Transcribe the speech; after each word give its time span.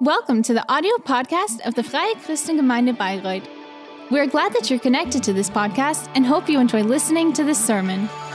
Welcome 0.00 0.42
to 0.42 0.52
the 0.52 0.68
audio 0.70 0.96
podcast 0.96 1.60
of 1.64 1.76
the 1.76 1.84
Freie 1.84 2.14
Christengemeinde 2.16 2.96
Bayreuth. 2.96 3.46
We're 4.10 4.26
glad 4.26 4.52
that 4.54 4.68
you're 4.68 4.80
connected 4.80 5.22
to 5.22 5.32
this 5.32 5.48
podcast 5.48 6.10
and 6.16 6.26
hope 6.26 6.48
you 6.48 6.58
enjoy 6.58 6.82
listening 6.82 7.32
to 7.34 7.44
this 7.44 7.64
sermon. 7.64 8.08
I 8.08 8.32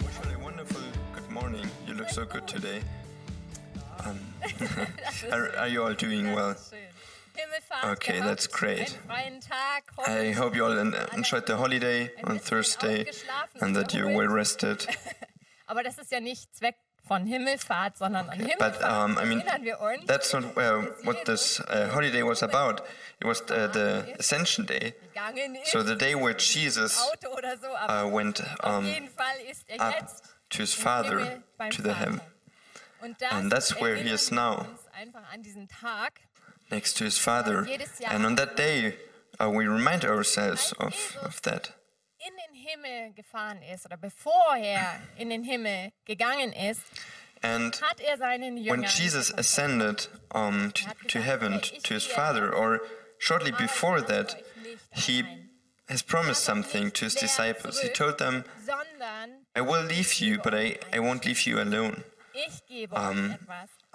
wish 0.00 0.14
you 0.30 0.36
a 0.36 0.38
wonderful 0.44 0.80
good 1.12 1.28
morning. 1.30 1.68
You 1.88 1.94
look 1.94 2.10
so 2.10 2.24
good 2.24 2.46
today. 2.46 2.82
Um, 4.04 4.20
are, 5.32 5.56
are 5.56 5.68
you 5.68 5.82
all 5.82 5.94
doing 5.94 6.32
well? 6.32 6.54
Okay, 7.84 8.20
that's 8.20 8.46
great. 8.46 8.98
I 10.06 10.32
hope 10.32 10.54
you 10.56 10.64
all 10.64 10.78
enjoyed 10.78 11.46
the 11.46 11.56
holiday 11.56 12.10
on 12.24 12.38
Thursday 12.38 13.06
and 13.60 13.74
that 13.76 13.94
you're 13.94 14.08
well 14.14 14.28
rested. 14.28 14.86
Aber 15.68 15.82
das 15.82 15.98
ist 15.98 16.12
ja 16.12 16.20
nicht 16.20 16.54
Zweck 16.54 16.76
von 17.06 17.26
Himmelfahrt, 17.26 17.98
sondern 17.98 18.28
an 18.28 18.38
Himmelfahrt 18.38 18.78
But 18.80 18.88
um, 18.88 19.18
I 19.18 19.24
mean, 19.26 19.40
erinnern 19.40 19.64
wir 19.64 19.80
uns. 19.80 20.06
that's 20.06 20.32
not 20.32 20.56
uh, 20.56 20.82
what 21.04 21.24
this 21.24 21.60
uh, 21.60 21.88
holiday 21.92 22.22
was 22.22 22.42
about. 22.42 22.82
It 23.20 23.26
was 23.26 23.40
uh, 23.50 23.68
the 23.72 24.14
Ascension 24.18 24.66
Day. 24.66 24.94
So 25.64 25.82
the 25.82 25.96
day 25.96 26.14
where 26.14 26.34
Jesus 26.34 26.98
Auto 27.00 27.36
oder 27.36 27.56
so, 27.58 27.68
aber 27.76 28.06
uh, 28.06 28.10
went 28.14 28.42
um, 28.62 28.84
jeden 28.84 29.08
Fall 29.08 29.36
ist 29.50 29.64
er 29.68 29.80
up 29.80 30.08
to 30.50 30.58
his 30.58 30.74
Father, 30.74 31.42
to 31.70 31.82
the 31.82 31.94
heaven, 31.94 32.20
and 33.30 33.50
that's 33.50 33.80
where 33.80 33.96
he 33.96 34.10
is 34.10 34.30
now. 34.30 34.66
Uns 36.70 36.74
einfach 36.74 36.74
an 36.74 36.74
diesen 36.74 36.74
Tag. 36.74 36.76
next 36.76 36.96
to 36.98 37.04
his 37.04 37.18
Father. 37.18 37.66
And 38.08 38.26
on 38.26 38.36
that 38.36 38.56
day, 38.56 38.94
uh, 39.40 39.50
we 39.50 39.66
remind 39.66 40.04
ourselves 40.04 40.72
of, 40.78 41.16
of 41.22 41.40
that. 41.42 41.72
in 42.18 42.32
den 42.36 42.54
Himmel 42.54 43.12
gefahren 43.14 43.62
ist 43.62 43.86
oder 43.86 43.96
bevor 43.96 44.56
er 44.56 45.00
in 45.16 45.30
den 45.30 45.44
Himmel 45.44 45.92
gegangen 46.06 46.52
ist, 46.52 46.82
And 47.42 47.80
hat 47.82 48.00
er 48.00 48.16
seinen 48.16 48.56
Jüngern 48.56 48.80
when 48.80 48.82
Jesus 48.84 49.30
ascended 49.30 50.08
um, 50.34 50.72
to, 50.72 50.86
to 51.08 51.20
heaven, 51.20 51.60
to 51.60 51.94
his 51.94 52.04
Father, 52.06 52.52
or 52.52 52.80
shortly 53.18 53.52
before 53.52 54.00
that, 54.00 54.42
he 54.90 55.22
has 55.88 56.02
promised 56.02 56.42
something 56.42 56.90
to 56.92 57.04
his 57.04 57.14
disciples. 57.14 57.80
He 57.80 57.88
told 57.90 58.18
them, 58.18 58.44
I 59.54 59.60
will 59.60 59.84
leave 59.84 60.14
you, 60.14 60.38
but 60.42 60.54
I, 60.54 60.78
I 60.92 60.98
won't 60.98 61.24
leave 61.26 61.46
you 61.46 61.60
alone. 61.60 62.04
Um, 62.92 63.36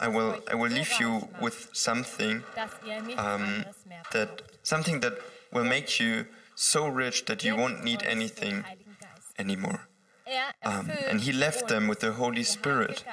I 0.02 0.08
will, 0.08 0.40
I 0.52 0.56
will 0.56 0.72
leave 0.72 1.00
you 1.00 1.30
with 1.40 1.70
something 1.74 2.44
dass 2.56 2.72
ihr 2.86 3.02
nichts 3.02 3.22
um, 3.22 3.66
that 4.12 4.42
something 4.64 5.00
that 5.02 5.14
will 5.52 5.64
make 5.64 6.00
you 6.00 6.26
so 6.56 6.88
rich 6.88 7.26
that 7.26 7.44
you 7.44 7.56
won't 7.56 7.84
need 7.84 8.04
anything 8.04 8.64
anymore. 9.38 9.88
Um, 10.64 10.90
and 11.10 11.22
he 11.22 11.32
left 11.32 11.68
them 11.68 11.88
with 11.88 12.00
the 12.00 12.14
Holy 12.14 12.44
Spirit. 12.44 13.04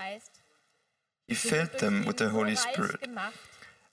He 1.27 1.35
filled 1.35 1.79
them 1.79 2.05
with 2.07 2.17
the 2.17 2.29
Holy 2.31 2.57
Spirit. 2.57 3.09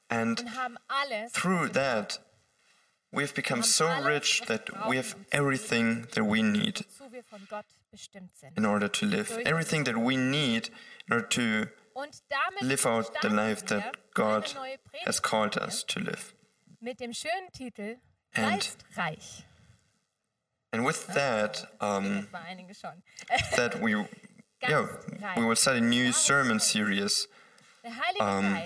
And 0.10 0.40
und 0.40 0.56
haben 0.56 0.78
alles, 0.88 1.32
through 1.32 1.70
that, 1.70 2.20
we've 3.12 3.34
become 3.34 3.64
so 3.64 3.88
rich 4.04 4.42
that 4.48 4.70
we 4.88 4.98
have 4.98 5.16
everything 5.32 6.06
that 6.14 6.24
we 6.24 6.44
need 6.44 6.86
wozu 7.00 7.12
wir 7.12 7.24
von 7.24 7.42
Gott 7.50 7.66
bestimmt 7.92 8.36
sind. 8.38 8.58
in 8.58 8.66
order 8.66 8.88
to 8.88 9.06
live. 9.06 9.32
Everything 9.46 9.84
that 9.86 9.98
we 9.98 10.16
need 10.16 10.70
in 11.08 11.14
order 11.14 11.28
to 11.30 11.68
live 12.62 12.86
out 12.86 13.22
the 13.22 13.30
life 13.30 13.66
that 13.68 13.96
God 14.14 14.54
has 15.06 15.20
called 15.22 15.58
us 15.58 15.84
to 15.86 16.00
live. 16.00 16.34
mit 16.82 17.00
dem 17.00 17.14
schönen 17.14 17.52
Titel 17.54 17.98
And- 18.34 18.62
Geistreich. 18.62 19.44
And 20.72 20.86
with 20.86 21.08
that, 21.14 21.70
um, 21.80 22.24
Das 22.24 22.34
war 22.34 22.42
einige 22.42 22.74
schon. 22.76 23.02
that 23.56 23.82
we, 23.82 23.92
yeah, 24.62 24.88
we 25.38 25.44
will 25.48 25.56
start 25.56 25.78
a 25.78 25.82
new 25.82 26.12
sermon 26.12 26.60
series 26.60 27.28
um, 28.20 28.58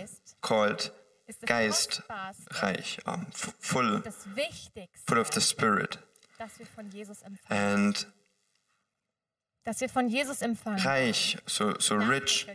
called 0.42 0.92
ist 1.28 1.44
das 1.44 1.48
Geist 1.48 2.04
Reich, 2.50 2.98
um, 3.06 3.28
full, 3.32 4.02
full 5.06 5.20
of 5.20 5.32
the 5.32 5.42
Spirit. 5.42 6.00
das 6.40 6.58
wir 6.58 6.66
von 6.66 6.90
Jesus 6.90 7.22
empfangen. 7.22 7.62
And 7.86 8.08
Das 9.64 9.82
wir 9.82 9.90
von 9.90 10.08
Jesus 10.08 10.42
empfangen. 10.42 10.80
Reich, 10.80 11.38
so, 11.46 11.78
so 11.80 11.96
rich 11.96 12.48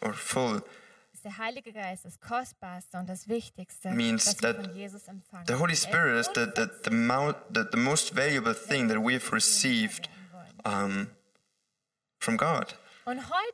or 0.00 0.14
full, 0.14 0.62
der 1.28 1.38
Heilige 1.38 1.72
Geist 1.72 2.04
das 2.04 2.18
Kostbarste 2.20 2.96
und 2.96 3.08
das 3.08 3.28
Wichtigste, 3.28 3.90
Means 3.90 4.36
that 4.38 4.56
von 4.56 4.74
Jesus 4.74 5.08
empfangen. 5.08 5.46
The 5.46 5.54
Holy 5.54 5.74
Er 5.74 5.76
Spirit 5.76 6.20
is 6.20 6.30
the, 6.34 6.46
the, 6.56 6.68
the, 6.84 6.90
mount, 6.90 7.36
the, 7.52 7.64
the 7.70 7.76
most 7.76 8.14
valuable 8.14 8.54
thing 8.54 8.88
that 8.88 8.98
we've 8.98 9.30
received 9.32 10.08
um, 10.64 11.08
from 12.18 12.36
God. 12.36 12.74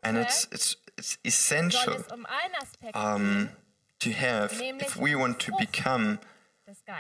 And 0.03 0.19
it's, 0.19 0.49
it's, 0.51 0.77
it's 0.97 1.19
essential 1.25 2.05
um 2.11 2.27
um, 2.95 3.51
to 4.01 4.11
have 4.11 4.53
if 4.61 4.97
we 4.97 5.15
want 5.15 5.41
to 5.41 5.53
become. 5.59 6.19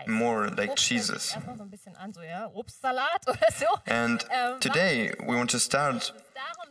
More 0.07 0.49
like 0.51 0.77
Jesus. 0.77 1.33
Erstmal 1.35 1.57
so 1.57 1.63
ein 1.65 1.71
bisschen 1.71 1.97
an, 1.97 2.13
so 2.13 2.23
ja, 2.23 2.51
Obstsalat 2.53 3.21
oder 3.29 3.51
so. 3.53 3.67
And 3.87 4.25
Ähm, 4.31 4.61
today 4.61 5.13
we 5.21 5.37
want 5.37 5.51
to 5.51 5.59
start 5.59 6.13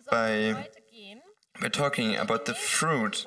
by- 0.10 0.56
by 1.60 1.70
talking 1.70 2.18
about 2.18 2.46
the 2.46 2.54
fruit. 2.54 3.26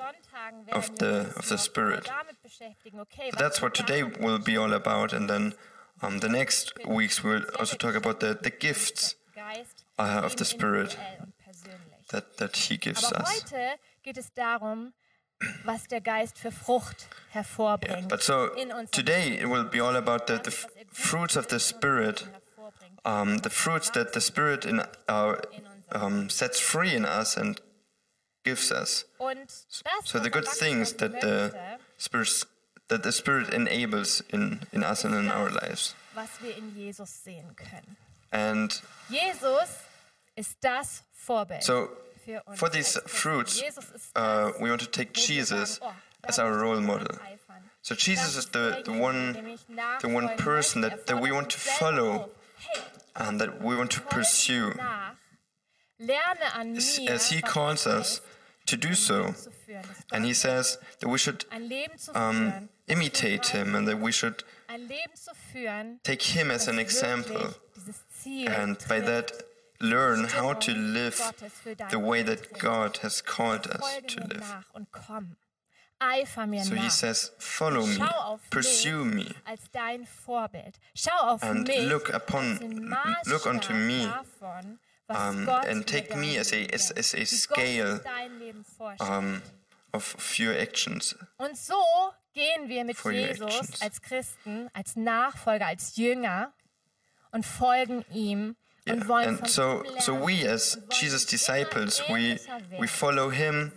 Of 0.71 0.89
the- 0.99 1.33
of 1.35 1.47
the 1.49 1.57
Spirit. 1.57 2.07
damit 2.07 2.41
beschäftigen. 2.43 2.99
Okay, 3.01 3.31
was 3.31 3.39
That's 3.39 3.61
what 3.61 3.73
today 3.73 4.03
will 4.03 4.37
be 4.39 4.57
all 4.57 4.73
about. 4.73 5.11
And 5.13 5.27
then 5.27 5.55
um, 6.01 6.19
the 6.19 6.29
next 6.29 6.73
weeks 6.85 7.23
we'll 7.23 7.43
also 7.59 7.75
talk 7.75 7.95
about 7.95 8.19
the, 8.19 8.35
the 8.39 8.51
gifts 8.51 9.15
uh, 9.97 10.21
of 10.23 10.35
the 10.37 10.45
Spirit 10.45 10.91
individuell 10.95 11.23
und 11.23 11.37
persönlich. 11.39 12.07
that, 12.09 12.37
that 12.37 12.55
He 12.55 12.77
gives 12.77 13.03
us. 13.03 13.43
Was 15.63 15.87
der 15.87 16.01
Geist 16.01 16.37
für 16.37 16.51
Frucht 16.51 17.07
hervorbringt. 17.29 18.07
But 18.09 18.23
so 18.23 18.49
today 18.91 19.37
it 19.39 19.47
will 19.47 19.65
be 19.65 19.81
all 19.81 19.95
about 19.95 20.27
the, 20.27 20.39
the 20.43 20.51
fruits 20.91 21.35
of 21.35 21.47
the 21.47 21.59
Spirit, 21.59 22.27
um, 23.05 23.39
the 23.39 23.49
fruits 23.49 23.91
that 23.91 24.13
the 24.13 24.21
Spirit 24.21 24.65
in 24.65 24.81
our, 25.07 25.41
um, 25.91 26.29
sets 26.29 26.59
free 26.59 26.95
in 26.95 27.05
us 27.05 27.37
and 27.37 27.61
gives 28.43 28.71
us. 28.71 29.05
So 30.03 30.19
the 30.19 30.29
good 30.29 30.47
things 30.47 30.93
that 30.93 31.21
the 31.21 31.77
Spirit 31.97 32.45
that 32.89 33.03
the 33.03 33.11
Spirit 33.11 33.53
enables 33.53 34.23
in, 34.29 34.61
in 34.71 34.81
us 34.81 35.03
and 35.03 35.13
in 35.13 35.29
our 35.29 35.49
lives. 35.49 35.93
was 36.15 36.29
wir 36.41 36.57
in 36.57 36.75
Jesus 36.75 37.09
sehen 37.23 37.55
können. 37.55 37.95
And 38.31 38.81
Jesus 39.09 39.69
ist 40.35 40.57
das 40.61 41.03
Vorbild 41.13 41.63
so. 41.63 41.89
For 42.55 42.69
these 42.69 42.97
fruits, 43.07 43.61
uh, 44.15 44.51
we 44.59 44.69
want 44.69 44.81
to 44.81 44.87
take 44.87 45.13
Jesus 45.13 45.79
oh, 45.81 45.93
as 46.23 46.39
our 46.39 46.53
role 46.57 46.79
model. 46.79 47.17
So 47.81 47.95
Jesus 47.95 48.35
is 48.35 48.47
the, 48.47 48.81
the 48.83 48.91
one 48.91 49.57
the 50.01 50.09
one 50.09 50.35
person 50.37 50.81
that, 50.81 51.07
that 51.07 51.21
we 51.21 51.29
Er 51.29 51.33
want 51.35 51.49
to 51.51 51.59
follow 51.59 52.11
selber 52.11 52.23
auf. 52.23 52.29
Hey, 52.57 52.81
and 53.15 53.41
that 53.41 53.61
we 53.61 53.75
want 53.75 53.91
to 53.91 54.01
pursue 54.01 54.67
mir 54.69 54.75
nach. 54.75 55.15
Lerne 55.99 56.53
an 56.53 56.75
as, 56.75 56.99
as 57.07 57.29
He 57.29 57.41
calls 57.41 57.87
us 57.87 58.21
to 58.65 58.75
do 58.77 58.93
so. 58.93 59.23
Leben 59.23 59.35
zu 59.35 59.51
führen, 59.51 59.81
das 59.81 60.05
And 60.11 60.25
He 60.25 60.33
says 60.33 60.77
that 60.99 61.09
we 61.09 61.17
should 61.17 61.45
ein 61.49 61.69
Leben 61.69 61.97
zu 61.97 62.11
um, 62.11 62.69
imitate 62.87 63.51
Him 63.51 63.75
and 63.75 63.87
that 63.87 63.99
we 63.99 64.11
should 64.11 64.43
ein 64.67 64.81
Leben 64.87 65.15
zu 65.15 65.31
führen, 65.51 65.99
take 66.03 66.21
Him 66.21 66.51
as 66.51 66.67
an 66.67 66.77
example 66.77 67.35
wirklich 67.35 67.73
dieses 67.75 68.07
Ziel 68.09 68.49
and 68.49 68.77
by 68.87 68.99
that 68.99 69.31
learn 69.79 70.25
how 70.35 70.53
to 70.53 70.71
live 70.71 71.17
Gottes 71.17 71.53
für 71.63 71.75
dein 71.75 71.89
the 71.89 71.97
way 71.97 72.23
that. 72.23 72.57
God 72.59 72.97
has 73.03 73.23
called 73.23 73.67
us 73.67 73.81
to 74.07 74.19
live. 74.21 74.39
nach 74.39 74.65
und 74.73 74.91
komm. 74.91 75.35
Eifer 75.99 76.45
mir 76.45 76.63
So 76.63 76.75
He 76.75 76.89
says, 76.91 77.31
Follow 77.39 77.85
me, 77.87 77.97
pursue 78.51 79.03
me, 79.03 79.33
als 79.45 79.61
dein 79.71 80.05
Vorbild. 80.05 80.79
Schau 80.93 81.11
auf 81.33 81.41
and 81.41 81.67
look 81.89 82.13
upon- 82.13 82.59
look 83.25 83.47
unto 83.47 83.73
me, 83.73 84.05
Maßstab 84.05 84.23
davon, 84.39 84.79
was 85.07 85.17
um, 85.17 85.49
and 85.49 85.87
take 85.87 86.15
me 86.15 86.37
as 86.39 86.53
a- 86.53 86.67
as- 86.71 86.91
as 86.91 87.15
a 87.15 87.25
scale, 87.25 87.93
sich 87.95 88.03
dein 88.03 88.37
Leben 88.39 88.63
vorstellt. 88.63 89.09
um, 89.09 89.41
of, 89.91 90.13
of 90.15 90.39
your 90.39 90.53
actions. 90.55 91.15
Und 91.37 91.57
so 91.57 91.81
gehen 92.33 92.67
wir 92.69 92.83
mit 92.85 92.97
Jesus 93.03 93.81
als 93.81 93.99
Christen, 94.03 94.69
als 94.73 94.95
Nachfolger, 94.95 95.65
als 95.65 95.95
Jünger 95.95 96.53
und 97.31 97.43
folgen 97.43 98.05
ihm 98.13 98.55
Yeah. 98.87 99.27
And 99.27 99.49
so, 99.49 99.83
so 99.99 100.13
we 100.13 100.45
as 100.45 100.77
Jesus' 100.89 101.25
disciples, 101.25 102.01
we, 102.09 102.39
we 102.79 102.87
follow 102.87 103.29
Him, 103.29 103.73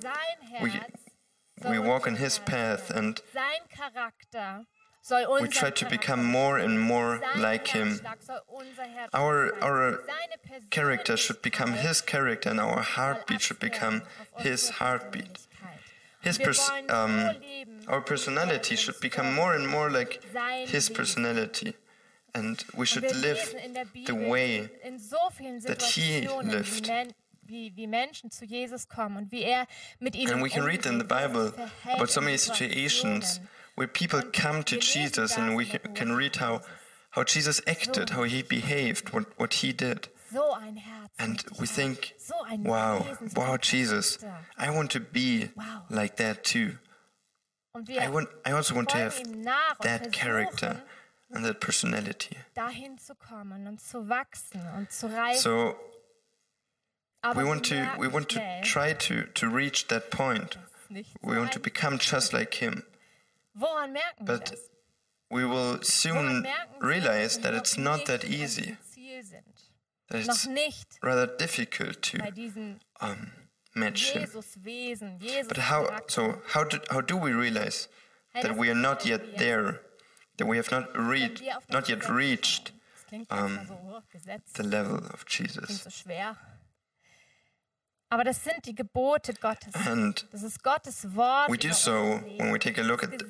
we, 0.62 0.72
we 1.68 1.78
walk 1.78 2.06
in 2.06 2.16
His 2.16 2.38
path, 2.38 2.90
and 2.90 3.20
sein 3.32 3.62
Charakter 3.76 4.66
soll 5.02 5.32
unser 5.32 5.42
we 5.42 5.48
try 5.48 5.70
to 5.70 5.86
become 5.88 6.24
more 6.24 6.58
and 6.58 6.80
more 6.80 7.20
like 7.36 7.68
Him. 7.68 7.88
Herzschlag 7.88 8.22
soll 8.22 8.40
unser 8.58 8.82
Herz 8.82 9.10
Our, 9.12 9.54
our 9.62 10.00
character 10.70 11.16
should 11.16 11.42
become 11.42 11.72
His 11.72 12.00
character, 12.00 12.50
and 12.50 12.60
our 12.60 12.80
heartbeat 12.80 13.40
should 13.40 13.60
become 13.60 14.02
His 14.38 14.70
heartbeat. 14.70 15.46
His 16.22 16.36
pers- 16.36 16.70
um, 16.90 17.30
our 17.88 18.02
personality 18.02 18.74
er 18.74 18.76
should 18.76 19.00
become 19.00 19.34
more 19.34 19.54
and 19.54 19.66
more 19.66 19.90
like 19.90 20.22
His 20.66 20.88
personality. 20.90 21.74
And 22.34 22.64
we 22.76 22.86
should 22.86 23.02
live 23.16 23.54
the 24.06 24.14
way 24.14 24.68
that 25.66 25.82
he 25.82 26.28
lived. 26.42 26.90
Wie, 27.50 27.72
wie 27.74 27.88
Menschen 27.88 28.30
zu 28.30 28.44
Jesus 28.44 28.88
kommen 28.88 29.16
und 29.16 29.32
wie 29.32 29.42
er 29.42 29.66
mit 29.98 30.14
ihnen 30.14 30.34
And 30.34 30.42
we 30.42 30.48
can 30.48 30.62
read 30.62 30.86
in 30.86 31.00
the 31.00 31.04
Bible 31.04 31.52
about 31.84 32.08
so 32.08 32.20
many 32.20 32.38
situations 32.38 33.40
where 33.74 33.88
people 33.88 34.22
come 34.22 34.62
to 34.62 34.76
Jesus 34.76 35.36
and 35.36 35.56
we 35.56 35.64
can 35.66 36.14
read 36.14 36.36
how, 36.36 36.60
how 37.10 37.24
Jesus 37.24 37.60
acted, 37.66 38.10
how 38.10 38.22
he 38.22 38.42
behaved, 38.42 39.12
what, 39.12 39.26
what 39.36 39.54
he 39.54 39.72
did. 39.72 40.08
And 41.18 41.44
we 41.58 41.66
think, 41.66 42.14
wow, 42.58 43.04
wow, 43.34 43.56
Jesus, 43.56 44.18
I 44.56 44.70
want 44.70 44.92
to 44.92 45.00
be 45.00 45.50
like 45.88 46.16
that 46.16 46.44
too. 46.44 46.78
I, 47.98 48.08
want, 48.10 48.28
I 48.44 48.52
also 48.52 48.74
want 48.74 48.90
to 48.90 48.96
have 48.96 49.20
that 49.82 50.12
character 50.12 50.82
and 51.30 51.44
that 51.44 51.60
personality. 51.60 52.36
So 55.34 55.76
we 57.36 57.44
want 57.44 57.64
to 57.64 57.90
we 57.98 58.08
want 58.08 58.28
to 58.30 58.60
try 58.62 58.92
to, 58.94 59.24
to 59.34 59.48
reach 59.48 59.88
that 59.88 60.10
point. 60.10 60.56
We 61.22 61.36
want 61.38 61.52
to 61.52 61.60
become 61.60 61.98
just 61.98 62.32
like 62.32 62.54
him. 62.54 62.84
But 64.20 64.54
we 65.30 65.44
will 65.44 65.82
soon 65.82 66.46
realize 66.80 67.38
that 67.38 67.54
it's 67.54 67.76
not 67.78 68.06
that 68.06 68.24
easy. 68.24 68.76
That 70.08 70.26
it's 70.26 70.48
rather 71.02 71.26
difficult 71.26 72.02
to 72.02 72.18
um, 73.00 73.32
match 73.76 74.10
him. 74.10 74.28
But 75.46 75.56
how? 75.58 76.00
So 76.08 76.42
how 76.48 76.64
do 76.64 76.80
how 76.90 77.00
do 77.00 77.16
we 77.16 77.32
realize 77.32 77.86
that 78.34 78.56
we 78.56 78.68
are 78.70 78.74
not 78.74 79.06
yet 79.06 79.38
there? 79.38 79.82
That 80.40 80.46
we 80.46 80.56
have 80.56 80.70
not 80.70 80.96
reached, 80.96 81.42
not 81.68 81.90
yet 81.90 82.08
reached 82.08 82.72
um, 83.28 83.60
the 84.54 84.62
level 84.62 84.96
of 85.12 85.26
Jesus. 85.26 85.84
Aber 88.08 88.24
das 88.24 88.42
sind 88.42 88.64
die 88.64 88.74
Gebote 88.74 89.34
Gottes. 89.34 89.74
And 89.86 90.24
das 90.32 90.42
ist 90.42 90.62
Gottes 90.62 91.14
Wort. 91.14 91.50
We 91.50 91.58
do 91.58 91.74
so 91.74 92.22
when 92.38 92.50
we 92.52 92.58
take 92.58 92.80
a 92.80 92.82
look 92.82 93.02
at, 93.02 93.22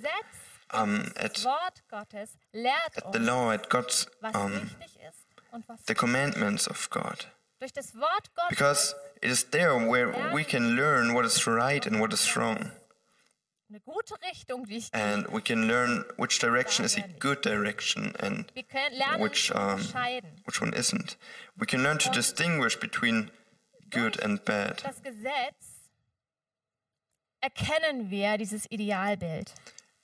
um, 0.70 1.10
at, 1.16 1.44
at 1.44 3.12
the 3.12 3.18
law, 3.18 3.50
at 3.50 3.68
God's 3.68 4.06
um, 4.32 4.70
the 5.86 5.94
commandments 5.96 6.68
of 6.68 6.88
God. 6.90 7.26
Because 7.58 8.94
it 9.20 9.30
is 9.30 9.44
there 9.50 9.76
where 9.76 10.30
we 10.32 10.44
can 10.44 10.76
learn 10.76 11.12
what 11.12 11.24
is 11.24 11.44
right 11.44 11.84
and 11.84 11.98
what 11.98 12.12
is 12.12 12.36
wrong. 12.36 12.70
And 14.92 15.26
we 15.28 15.40
can 15.40 15.68
learn 15.68 16.04
which 16.16 16.38
direction 16.38 16.84
is 16.84 16.96
a 16.96 17.04
good 17.18 17.40
direction 17.40 18.14
and 18.18 18.50
which, 19.18 19.52
um, 19.52 19.80
which 20.44 20.60
one 20.60 20.74
isn't. 20.74 21.16
We 21.58 21.66
can 21.66 21.82
learn 21.82 21.98
to 21.98 22.10
distinguish 22.10 22.76
between 22.76 23.30
good 23.90 24.18
and 24.20 24.44
bad. 24.44 24.82
Das 24.82 25.02
Gesetz 25.02 25.90
erkennen 27.42 28.10
wir 28.10 28.38
dieses 28.38 28.66
Idealbild. 28.70 29.52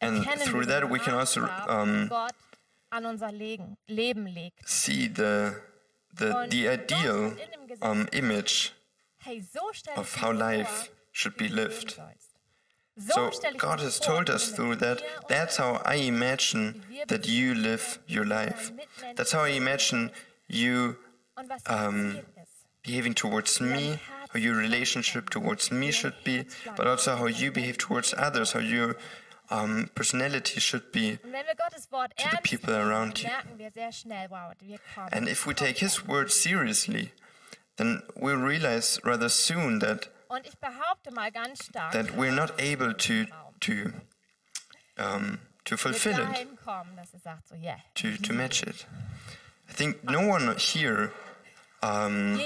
And 0.01 0.25
through 0.45 0.67
that 0.67 0.91
we 0.91 0.99
can 0.99 1.15
also 1.15 1.49
um, 1.69 2.11
an 2.91 3.07
unser 3.07 3.33
Leben, 3.33 3.77
Leben 3.89 4.27
legt. 4.27 4.69
see 4.69 5.09
the, 5.09 5.61
the, 6.15 6.47
the 6.51 6.69
ideal 6.69 7.35
um, 7.83 8.09
image 8.13 8.73
of 9.97 10.15
how 10.17 10.33
life 10.33 10.91
should 11.13 11.37
be 11.37 11.49
lived. 11.49 11.99
So 12.99 13.31
God 13.59 13.81
has 13.81 14.01
told 14.01 14.31
us 14.31 14.51
through 14.51 14.77
that, 14.77 15.03
that's 15.29 15.59
how 15.59 15.83
I 15.85 15.97
imagine 15.97 16.83
that 17.09 17.29
you 17.29 17.55
live 17.55 17.99
your 18.07 18.25
life. 18.25 18.73
That's 19.17 19.33
how 19.33 19.43
I 19.45 19.51
imagine 19.51 20.11
you 20.49 20.97
um, 21.67 22.21
behaving 22.83 23.15
towards 23.15 23.61
me, 23.61 24.01
how 24.31 24.39
your 24.39 24.57
relationship 24.57 25.29
towards 25.29 25.71
me 25.71 25.91
should 25.91 26.15
be, 26.25 26.47
but 26.77 26.87
also 26.87 27.17
how 27.17 27.27
you 27.27 27.53
behave 27.53 27.77
towards 27.77 28.15
others, 28.17 28.53
how 28.53 28.61
your 28.61 28.97
um, 29.51 29.91
personality 29.95 30.59
should 30.59 30.91
be 30.91 31.19
to 31.19 32.29
the 32.31 32.39
people 32.43 32.75
around 32.75 33.23
you. 33.23 33.29
And 35.13 35.29
if 35.29 35.47
we 35.47 35.55
take 35.55 35.79
His 35.79 36.07
word 36.07 36.33
seriously, 36.33 37.13
then 37.77 38.03
we'll 38.17 38.37
realize 38.37 38.99
rather 39.05 39.29
soon 39.29 39.81
that 39.81 40.09
that 41.93 42.17
we're 42.17 42.31
not 42.35 42.53
able 42.59 42.93
to 42.95 43.27
to 43.61 43.93
um, 44.99 45.39
to 45.65 45.77
fulfill 45.77 46.17
it, 46.33 46.49
to 47.95 48.17
to 48.17 48.33
match 48.33 48.63
it. 48.63 48.87
I 49.69 49.73
think 49.73 50.03
no 50.11 50.27
one 50.27 50.57
here 50.57 51.13
um, 51.83 52.39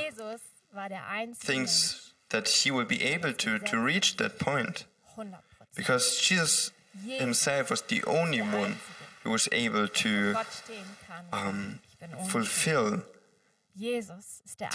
thinks 1.34 2.12
that 2.30 2.48
he 2.48 2.70
will 2.70 2.84
be 2.86 3.02
able 3.02 3.32
to 3.32 3.58
to 3.58 3.78
reach 3.78 4.16
that 4.16 4.38
point, 4.38 4.84
because 5.76 6.20
Jesus 6.20 6.70
himself 7.18 7.70
was 7.70 7.82
the 7.82 8.02
only 8.06 8.40
one 8.40 8.76
who 9.22 9.30
was 9.30 9.48
able 9.52 9.86
to 9.88 10.34
um, 11.32 11.80
fulfill 12.28 13.02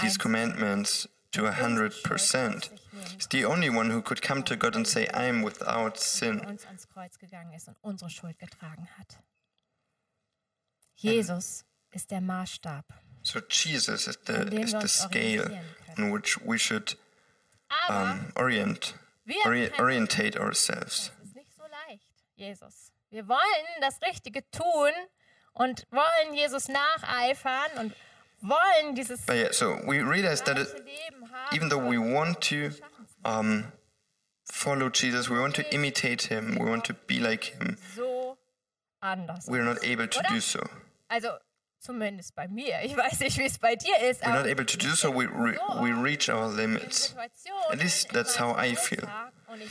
these 0.02 0.18
commandments 0.18 1.08
to 1.36 1.46
a 1.46 1.52
hundred 1.52 1.94
percent. 2.04 2.70
He's 3.16 3.28
the 3.28 3.44
only 3.46 3.70
one 3.70 3.90
who 3.90 4.02
could 4.02 4.22
come 4.22 4.42
to 4.44 4.56
God 4.56 4.76
and 4.76 4.88
say, 4.88 5.08
I 5.14 5.26
am 5.26 5.42
without 5.42 6.00
sin. 6.00 6.42
Jesus 10.96 11.64
ist 11.92 12.12
der 12.12 12.22
Maßstab. 12.22 12.84
So 13.22 13.42
Jesus 13.50 14.08
is 14.08 14.18
the, 14.26 14.62
is 14.62 14.72
the 14.72 14.88
scale 14.88 15.50
on 15.98 16.12
which 16.12 16.40
we 16.42 16.58
should 16.58 16.96
um, 17.90 18.32
orient, 18.36 18.94
ori 19.46 19.70
orientate 19.78 20.38
ourselves. 20.38 21.12
Jesus. 22.38 22.92
Wir 23.12 23.28
wollen 23.28 23.66
das 23.82 24.02
Richtige 24.02 24.44
tun 24.52 24.92
und 25.54 25.86
wollen 25.92 26.34
Jesus 26.34 26.68
nacheifern 26.68 27.72
und 27.80 27.94
wollen 28.48 28.96
dieses 28.96 29.26
But 29.26 29.36
yeah, 29.36 29.52
so 29.52 29.78
we 29.86 30.02
realize 30.02 30.42
that 30.44 30.58
it, 30.58 30.68
even 31.54 31.70
though 31.70 31.84
we 31.90 31.98
want 31.98 32.42
to 32.50 32.72
um, 33.24 33.72
follow 34.46 34.90
Jesus, 34.90 35.30
we 35.30 35.40
want 35.40 35.56
to 35.56 35.64
imitate 35.74 36.30
him, 36.30 36.58
we 36.60 36.70
want 36.70 36.86
to 36.86 36.94
be 36.94 37.20
like 37.20 37.56
him, 37.58 37.78
we're 39.48 39.64
not 39.64 39.84
able 39.84 40.08
to 40.08 40.22
do 40.30 40.40
so. 40.40 40.62
Also 41.10 41.38
Zumindest 41.86 42.34
bei 42.34 42.48
mir. 42.48 42.82
Ich 42.84 42.98
weiß 42.98 43.20
nicht, 43.20 43.38
wie 43.38 43.46
es 43.46 43.60
bei 43.60 43.76
dir 43.76 43.96
ist. 44.10 44.24
We're 44.24 44.34
not 44.34 44.48
able 44.48 44.66
to 44.66 44.76
do 44.76 44.96
so. 44.96 45.12
We, 45.12 45.28
re 45.28 45.56
we 45.80 45.92
reach 45.92 46.30
our 46.32 46.48
limits. 46.48 47.14
At 47.70 47.78
least 47.78 48.10
that's 48.12 48.40
how 48.40 48.56
I 48.58 48.74
feel. 48.74 49.08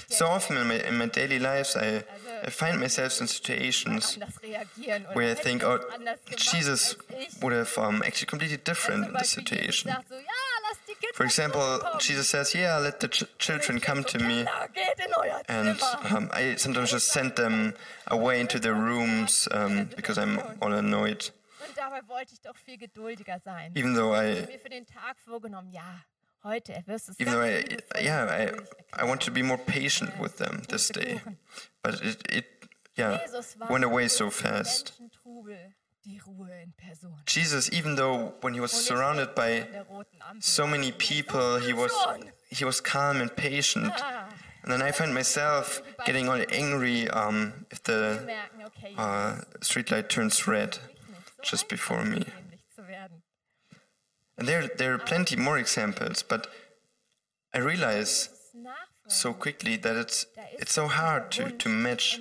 So 0.08 0.26
often 0.26 0.56
in 0.56 0.68
my, 0.68 0.74
in 0.74 0.98
my 0.98 1.06
daily 1.06 1.38
lives, 1.38 1.76
I, 1.76 2.04
I 2.44 2.50
find 2.50 2.80
myself 2.80 3.20
in 3.20 3.26
situations 3.26 4.18
where 5.12 5.30
I 5.30 5.34
think, 5.34 5.62
oh, 5.64 5.80
Jesus 6.36 6.96
would 7.42 7.52
have 7.52 7.76
um, 7.78 8.02
acted 8.04 8.28
completely 8.28 8.58
different 8.58 9.08
in 9.08 9.12
this 9.14 9.30
situation. 9.30 9.92
For 11.14 11.24
example, 11.24 11.80
Jesus 11.98 12.28
says, 12.28 12.54
Yeah, 12.54 12.78
let 12.78 13.00
the 13.00 13.08
ch 13.08 13.24
children 13.38 13.80
come 13.80 14.04
to 14.04 14.18
me. 14.18 14.46
And 15.48 15.80
um, 16.10 16.30
I 16.32 16.56
sometimes 16.56 16.90
just 16.90 17.08
send 17.08 17.36
them 17.36 17.74
away 18.08 18.40
into 18.40 18.58
their 18.58 18.74
rooms 18.74 19.48
um, 19.52 19.90
because 19.96 20.18
I'm 20.18 20.40
all 20.60 20.72
annoyed. 20.72 21.30
dabei 21.74 22.06
wollte 22.08 22.34
ich 22.34 22.40
doch 22.40 22.56
viel 22.56 22.78
geduldiger 22.78 23.40
sein. 23.44 23.72
Even 23.74 23.94
though 23.94 24.14
I, 24.14 24.46
mir 26.44 26.60
für 26.60 26.60
den 26.60 26.74
Tag 26.74 26.84
vorgenommen, 26.84 26.84
ja, 26.84 26.84
heute 26.84 26.86
wirst 26.86 27.08
es 27.08 27.20
even 27.20 27.32
though 27.32 27.42
I, 27.42 27.78
yeah, 28.02 28.26
I, 28.26 29.02
I 29.02 29.08
want 29.08 29.22
to 29.22 29.32
be 29.32 29.42
more 29.42 29.58
patient 29.58 30.10
with 30.20 30.36
them 30.36 30.62
this 30.68 30.88
day, 30.88 31.20
but 31.82 32.00
it, 32.02 32.32
it 32.32 32.44
yeah, 32.96 33.18
went 33.68 33.84
away 33.84 34.08
so 34.08 34.30
fast. 34.30 34.92
Jesus, 37.26 37.70
even 37.72 37.96
though 37.96 38.34
when 38.42 38.54
he 38.54 38.60
was 38.60 38.72
surrounded 38.72 39.34
by 39.34 39.66
so 40.38 40.66
many 40.66 40.92
people, 40.92 41.58
he 41.58 41.72
was 41.72 41.92
he 42.50 42.64
was 42.64 42.80
calm 42.80 43.20
and 43.20 43.34
patient. 43.34 43.92
And 44.62 44.72
then 44.72 44.82
I 44.82 44.92
find 44.92 45.12
myself 45.12 45.82
getting 46.06 46.28
all 46.28 46.42
angry 46.50 47.08
um, 47.10 47.66
if 47.70 47.82
the 47.82 48.18
uh, 48.96 49.36
streetlight 49.60 50.08
turns 50.08 50.46
red 50.46 50.78
just 51.42 51.68
before 51.68 52.04
me. 52.04 52.24
And 54.36 54.48
there, 54.48 54.68
there 54.76 54.94
are 54.94 54.98
plenty 54.98 55.36
more 55.36 55.58
examples, 55.58 56.22
but 56.22 56.48
I 57.52 57.58
realize 57.58 58.30
so 59.06 59.32
quickly 59.32 59.76
that 59.76 59.96
it's, 59.96 60.26
it's 60.58 60.72
so 60.72 60.88
hard 60.88 61.30
to, 61.32 61.50
to 61.52 61.68
match 61.68 62.20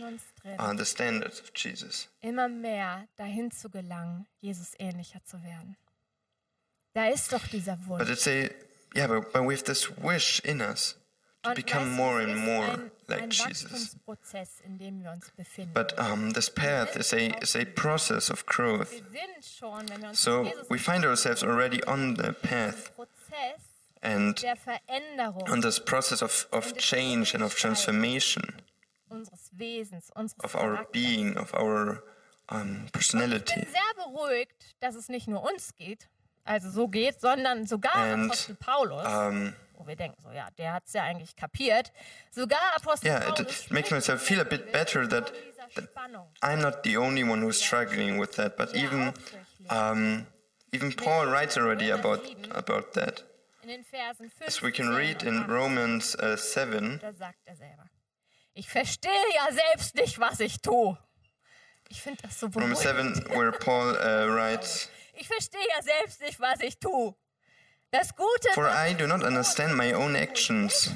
uh, 0.59 0.73
the 0.73 0.85
standards 0.85 1.39
of 1.39 1.53
Jesus. 1.53 2.07
Immer 2.21 2.49
mehr 2.49 3.07
dahin 3.17 3.51
zu 3.51 3.69
gelangen, 3.69 4.25
Jesus 4.41 4.75
ähnlicher 4.79 5.23
zu 5.23 5.37
werden. 5.43 5.75
Da 6.93 7.07
ist 7.07 7.31
doch 7.31 7.47
dieser 7.47 7.77
Wunsch. 7.87 7.99
But 7.99 8.09
it's 8.09 8.27
a, 8.27 8.49
yeah, 8.95 9.07
but, 9.07 9.33
but 9.33 9.43
we 9.43 9.55
have 9.55 9.63
this 9.63 9.89
wish 9.97 10.39
in 10.41 10.61
us 10.61 10.95
to 11.41 11.49
Und 11.49 11.55
become 11.55 11.89
more 11.91 12.19
and 12.21 12.37
more 12.37 12.91
like 13.09 13.29
Jesus. 13.29 13.63
Wachstumsprozess, 13.71 14.61
in 14.65 14.77
dem 14.77 15.03
wir 15.03 15.11
uns 15.11 15.31
befinden. 15.31 15.73
But 15.73 15.97
um, 15.99 16.31
this 16.33 16.49
path 16.49 16.95
is 16.95 17.13
a, 17.13 17.31
is 17.41 17.55
a 17.55 17.65
process 17.65 18.29
of 18.29 18.45
growth. 18.45 18.91
wir 18.91 19.21
sind 19.21 19.45
schon, 19.45 19.89
wenn 19.89 20.01
wir 20.01 20.09
uns 20.09 20.21
So 20.21 20.45
we 20.69 20.77
find 20.77 21.05
ourselves 21.05 21.43
already 21.43 21.83
on 21.85 22.15
the 22.15 22.33
path 22.33 22.91
and 24.01 24.43
on 25.49 25.61
this 25.61 25.79
process 25.79 26.21
of, 26.21 26.47
of 26.51 26.77
change 26.77 27.33
and 27.33 27.43
of 27.43 27.55
transformation 27.55 28.43
unseres 29.09 29.49
Wesens, 29.55 30.11
unseres 30.15 30.43
of 30.43 30.55
our 30.55 30.85
being, 30.91 31.37
of 31.37 31.53
our 31.53 32.03
um, 32.49 32.83
Ich 32.85 32.91
personality. 32.91 33.61
bin 33.61 33.67
sehr 33.71 34.05
beruhigt, 34.05 34.75
dass 34.79 34.95
es 34.95 35.07
nicht 35.09 35.27
nur 35.27 35.43
uns 35.43 35.75
geht, 35.75 36.09
also 36.43 36.69
so 36.69 36.87
geht, 36.87 37.21
sondern 37.21 37.65
sogar 37.67 37.95
And, 37.95 38.25
Apostel 38.25 38.55
Paulus, 38.55 39.05
Um, 39.05 39.53
wo 39.83 39.87
wir 39.87 39.95
denken, 39.95 40.21
so 40.21 40.31
ja, 40.31 40.49
der 40.57 40.73
hat 40.73 40.83
es 40.85 40.93
ja 40.93 41.03
eigentlich 41.03 41.35
kapiert, 41.35 41.91
sogar 42.31 42.59
Apostel 42.75 43.09
yeah, 43.09 43.29
it, 43.29 43.35
Paulus 43.35 43.65
it 43.65 43.71
makes 43.71 43.91
myself 43.91 44.21
feel 44.21 44.39
a 44.39 44.45
bit 44.45 44.71
better 44.71 45.07
that, 45.07 45.33
that. 45.75 45.89
I'm 46.41 46.61
not 46.61 46.83
the 46.83 46.97
only 46.97 47.23
one 47.23 47.41
who's 47.41 47.61
struggling 47.61 48.19
with 48.19 48.35
that, 48.35 48.57
but 48.57 48.75
even 48.75 49.13
um, 49.69 50.25
even 50.71 50.93
Paul 50.93 51.27
writes 51.27 51.57
already 51.57 51.89
about 51.91 52.21
about 52.51 52.93
that. 52.93 53.23
In 53.61 53.69
den 53.69 53.83
Versen 53.83 54.29
15 54.29 54.47
As 54.47 54.61
we 54.61 54.71
can 54.71 54.89
read 54.89 55.23
in 55.23 55.35
und 55.35 55.43
18, 55.43 55.51
Romans 55.51 56.15
uh, 56.21 56.35
7, 56.35 56.99
Da 56.99 57.13
sagt 57.13 57.39
er 57.45 57.55
selber. 57.55 57.89
Ich 58.55 58.69
verstehe 58.69 59.11
ja 59.35 59.51
selbst 59.51 59.95
nicht, 59.95 60.19
was 60.19 60.39
ich 60.39 60.61
tue. 60.61 60.97
Ich 61.89 62.01
finde 62.01 62.23
das 62.23 62.39
so 62.39 62.47
Romans 62.47 62.83
beruhigend. 62.83 63.15
7, 63.15 63.29
where 63.29 63.51
Paul 63.51 63.93
uh, 63.95 64.33
writes, 64.35 64.89
Ich 65.15 65.27
verstehe 65.27 65.65
ja 65.75 65.81
selbst 65.81 66.21
nicht, 66.21 66.39
was 66.39 66.59
ich 66.59 66.77
tue. 66.79 67.15
For 68.53 68.67
I 68.67 68.93
do 68.93 69.07
not 69.07 69.23
understand 69.23 69.75
my 69.75 69.91
own 69.91 70.15
actions. 70.15 70.89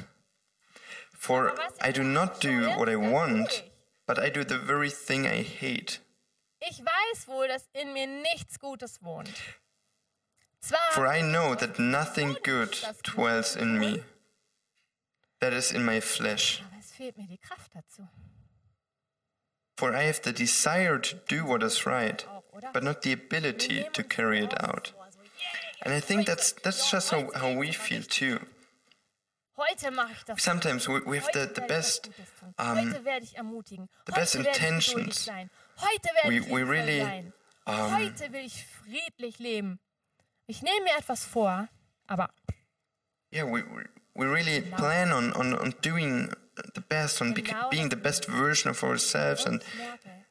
For 1.12 1.54
I 1.80 1.92
do 1.92 2.02
not 2.02 2.40
do 2.40 2.70
what 2.76 2.88
I 2.88 2.96
want, 2.96 3.62
but 4.06 4.18
I 4.18 4.30
do 4.30 4.44
the 4.44 4.58
very 4.58 4.90
thing 4.90 5.26
I 5.26 5.42
hate. 5.42 6.00
ich 6.60 6.80
weiß 6.84 7.28
wohl, 7.28 7.48
dass 7.48 7.68
in 7.72 7.92
mir 7.92 8.06
nichts 8.06 8.58
Gutes 8.58 9.02
wohnt. 9.02 9.30
Zwar 10.60 10.80
For 10.90 11.06
I 11.06 11.22
know 11.22 11.54
that 11.54 11.78
nothing 11.78 12.36
good 12.42 12.76
dwells 13.04 13.54
in 13.56 13.78
me, 13.78 14.02
that 15.40 15.52
is 15.52 15.72
in 15.72 15.84
my 15.84 16.00
flesh. 16.00 16.62
aber 16.66 16.78
es 16.78 16.92
fehlt 16.92 17.16
mir 17.16 17.28
die 17.28 17.38
Kraft 17.38 17.74
dazu. 17.74 18.08
For 19.76 19.94
I 19.94 20.04
have 20.06 20.22
the 20.22 20.32
desire 20.32 20.98
to 20.98 21.16
do 21.28 21.44
what 21.46 21.62
is 21.62 21.86
right, 21.86 22.26
but 22.72 22.82
not 22.82 23.02
the 23.02 23.12
ability 23.12 23.84
to 23.92 24.02
carry 24.02 24.40
it 24.40 24.52
out. 24.60 24.92
And 25.82 25.94
I 25.94 26.00
think 26.00 26.26
that's 26.26 26.52
that's 26.64 26.90
just 26.90 27.10
how, 27.10 27.30
how 27.34 27.52
we 27.54 27.72
feel 27.72 28.02
too. 28.02 28.38
Sometimes 30.38 30.88
we, 30.88 31.00
we 31.00 31.16
have 31.18 31.32
the, 31.32 31.46
the 31.54 31.60
best 31.68 32.08
um, 32.58 32.76
the 34.06 34.12
best 34.12 34.34
intentions. 34.54 35.26
We- 36.28 36.40
we 36.40 36.62
really, 36.62 37.00
um, 37.66 37.90
Yeah, 43.30 43.44
we 43.44 43.62
we, 43.62 43.82
we 44.14 44.26
really 44.26 44.60
plan 44.78 45.12
on, 45.12 45.32
on, 45.34 45.54
on 45.54 45.74
doing 45.82 46.32
the 46.74 46.80
best, 46.80 47.20
on 47.20 47.34
being 47.70 47.88
the 47.90 47.96
best 47.96 48.24
version 48.26 48.70
of 48.70 48.82
ourselves, 48.82 49.44
and 49.46 49.62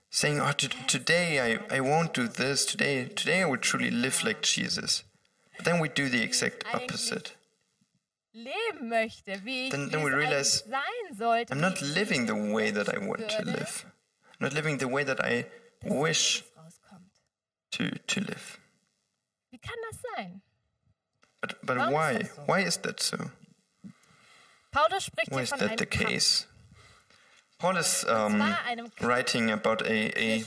saying, 0.09 0.39
"Oh, 0.41 0.51
today 0.87 1.39
I, 1.39 1.77
I 1.77 1.79
won't 1.81 2.13
do 2.13 2.27
this. 2.27 2.65
Today 2.65 3.05
today 3.07 3.41
I 3.43 3.45
will 3.45 3.57
truly 3.61 3.91
live 3.91 4.23
like 4.23 4.41
Jesus." 4.41 5.03
But 5.57 5.65
then 5.65 5.79
we 5.79 5.89
do 5.89 6.09
the 6.09 6.21
exact 6.23 6.63
opposite. 6.73 7.31
möchte, 8.81 9.43
wie 9.45 9.69
Then- 9.69 9.89
then 9.89 10.03
we 10.03 10.11
realize 10.11 10.63
sein 10.69 11.17
sollte. 11.17 11.53
I'm 11.53 11.59
not 11.59 11.81
living 11.81 12.27
the 12.27 12.33
way 12.33 12.71
that 12.71 12.87
I 12.87 12.99
want 12.99 13.27
to 13.29 13.43
live. 13.43 13.85
I'm 14.39 14.43
not 14.43 14.53
living 14.53 14.77
the 14.77 14.87
way 14.87 15.03
that 15.03 15.19
I 15.19 15.45
dass 15.81 15.91
wish 15.91 16.43
to 17.71 17.89
to 17.89 18.19
live. 18.21 18.59
Wie 19.51 19.57
kann 19.57 19.75
das 19.89 20.01
sein? 20.15 20.41
But 21.41 21.55
but 21.63 21.77
Warum 21.77 21.93
why? 21.93 22.17
das 22.19 22.35
so? 22.35 22.41
Why 22.45 22.61
is 22.61 22.77
that 22.77 22.99
so? 22.99 23.17
Why 25.29 25.41
is 25.41 25.49
von 25.49 25.59
that 25.59 25.69
einem 25.71 25.77
the 25.77 25.85
case? 25.87 26.45
Paul 27.57 27.77
is 27.77 28.03
um, 28.03 28.35
zwar 28.37 28.65
einem 28.65 28.85
Kampf 28.91 29.01
writing 29.01 29.49
about 29.51 29.81
a, 29.81 30.11
a, 30.15 30.45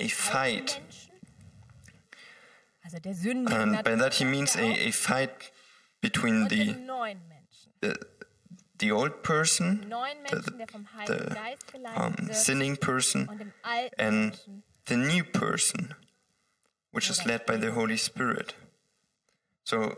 a 0.00 0.08
fight 0.08 0.80
also 2.88 3.00
der 3.00 3.14
sündigen 3.14 3.74
And 3.74 3.84
by 3.84 3.96
that 3.96 4.14
he 4.14 4.24
means 4.24 4.56
a, 4.56 4.88
a 4.88 4.92
fight 4.92 5.52
between 6.00 6.48
the, 6.48 6.74
the, 7.80 7.98
the 8.78 8.92
old 8.92 9.22
person, 9.22 9.86
the, 10.30 10.66
vom 10.70 10.86
the 11.06 11.36
um, 11.96 12.32
sinning 12.32 12.76
person, 12.76 13.28
und 13.28 13.38
dem 13.38 13.52
alten 13.62 13.94
and 13.98 14.40
the 14.86 14.96
new 14.96 15.24
person, 15.24 15.94
which 16.92 17.10
is 17.10 17.26
led 17.26 17.44
by 17.46 17.56
the 17.56 17.72
Holy 17.72 17.96
Spirit. 17.96 18.54
So 19.64 19.96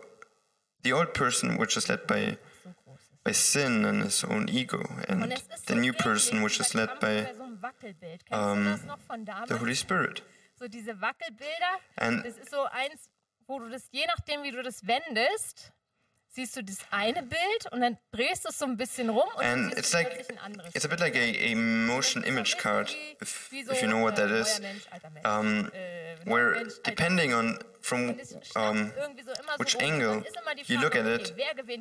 the 0.82 0.92
old 0.92 1.12
person, 1.14 1.59
which 1.59 1.76
is 1.76 1.88
led 1.88 2.06
by, 2.06 2.38
so 2.64 2.70
groß 2.70 2.94
ist. 2.94 3.25
by 3.25 3.32
sin 3.32 3.85
and 3.85 4.02
his 4.02 4.25
own 4.25 4.49
ego, 4.49 4.82
and 5.06 5.32
the 5.66 5.75
new 5.75 5.92
person, 5.92 6.42
which 6.42 6.59
is 6.59 6.75
led 6.75 6.88
by 6.99 7.25
bei 7.25 7.35
so 7.35 7.42
einem 7.42 7.62
Wackelbild. 7.62 8.25
Kennst 8.25 8.42
um, 8.42 8.64
du 8.64 8.70
das 8.70 8.85
noch 8.87 9.00
von 9.00 9.25
damals? 9.25 9.49
the 9.49 9.59
Holy 9.59 9.75
Spirit. 9.75 10.23
So 10.61 10.69
diese 10.69 11.00
Wackelbilder, 11.00 11.81
And- 11.97 12.23
das 12.23 12.37
ist 12.37 12.50
so 12.50 12.64
eins, 12.64 13.09
wo 13.47 13.59
du 13.61 13.71
das, 13.71 13.88
je 13.93 14.05
nachdem 14.07 14.43
wie 14.43 14.50
du 14.50 14.62
das 14.62 14.87
wendest, 14.87 15.73
siehst 16.29 16.55
du 16.55 16.62
das 16.62 16.76
eine 16.90 17.23
Bild 17.23 17.73
und 17.73 17.81
dann 17.81 17.97
drehst 18.12 18.45
du 18.45 18.50
es 18.50 18.59
so 18.59 18.67
ein 18.67 18.76
bisschen 18.76 19.09
rum 19.09 19.26
und 19.37 19.43
dann 19.43 19.64
And 19.64 19.75
siehst 19.75 19.79
it's 19.79 19.90
du 19.90 19.97
like 19.97 20.11
plötzlich 20.11 20.38
ein 20.38 20.45
anderes 20.45 20.75
it's 20.75 20.85
a 20.85 20.88
bit 20.88 21.00
like 21.00 21.17
a, 21.17 21.52
a 21.52 21.55
motion 21.57 22.23
image 22.25 22.59
card, 22.59 22.95
if, 23.23 23.50
if 23.50 23.81
you 23.81 23.88
know 23.88 24.02
what 24.02 24.17
that 24.17 24.31
is. 24.31 24.61
Um, 25.25 25.71
where 26.26 26.62
depending 26.85 27.33
on 27.33 27.59
from 27.81 28.14
um, 28.55 28.93
which 29.57 29.76
angle 29.81 30.23
you 30.67 30.79
look 30.79 30.95
at 30.95 31.07
it, 31.07 31.33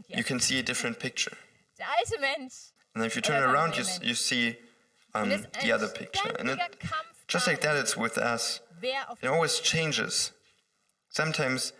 you 0.07 0.23
can 0.23 0.39
see 0.39 0.57
a 0.57 0.63
different 0.63 0.99
picture. 0.99 1.35
Der 1.77 1.85
alte 1.97 2.17
Mensch. 2.21 2.71
And 2.95 3.05
if 3.05 3.15
you 3.15 3.21
turn 3.21 3.43
around, 3.43 3.75
you, 3.77 3.83
you 4.01 4.15
see 4.15 4.57
um, 5.13 5.29
the 5.61 5.73
other 5.73 5.89
picture. 5.89 6.33
And 6.39 6.49
it, 6.51 6.59
just 7.27 7.45
like 7.45 7.59
that, 7.61 7.75
it's 7.75 7.95
with 7.97 8.17
us. 8.17 8.61
It 8.81 9.27
always 9.27 9.59
changes. 9.59 10.31
Sometimes 11.09 11.73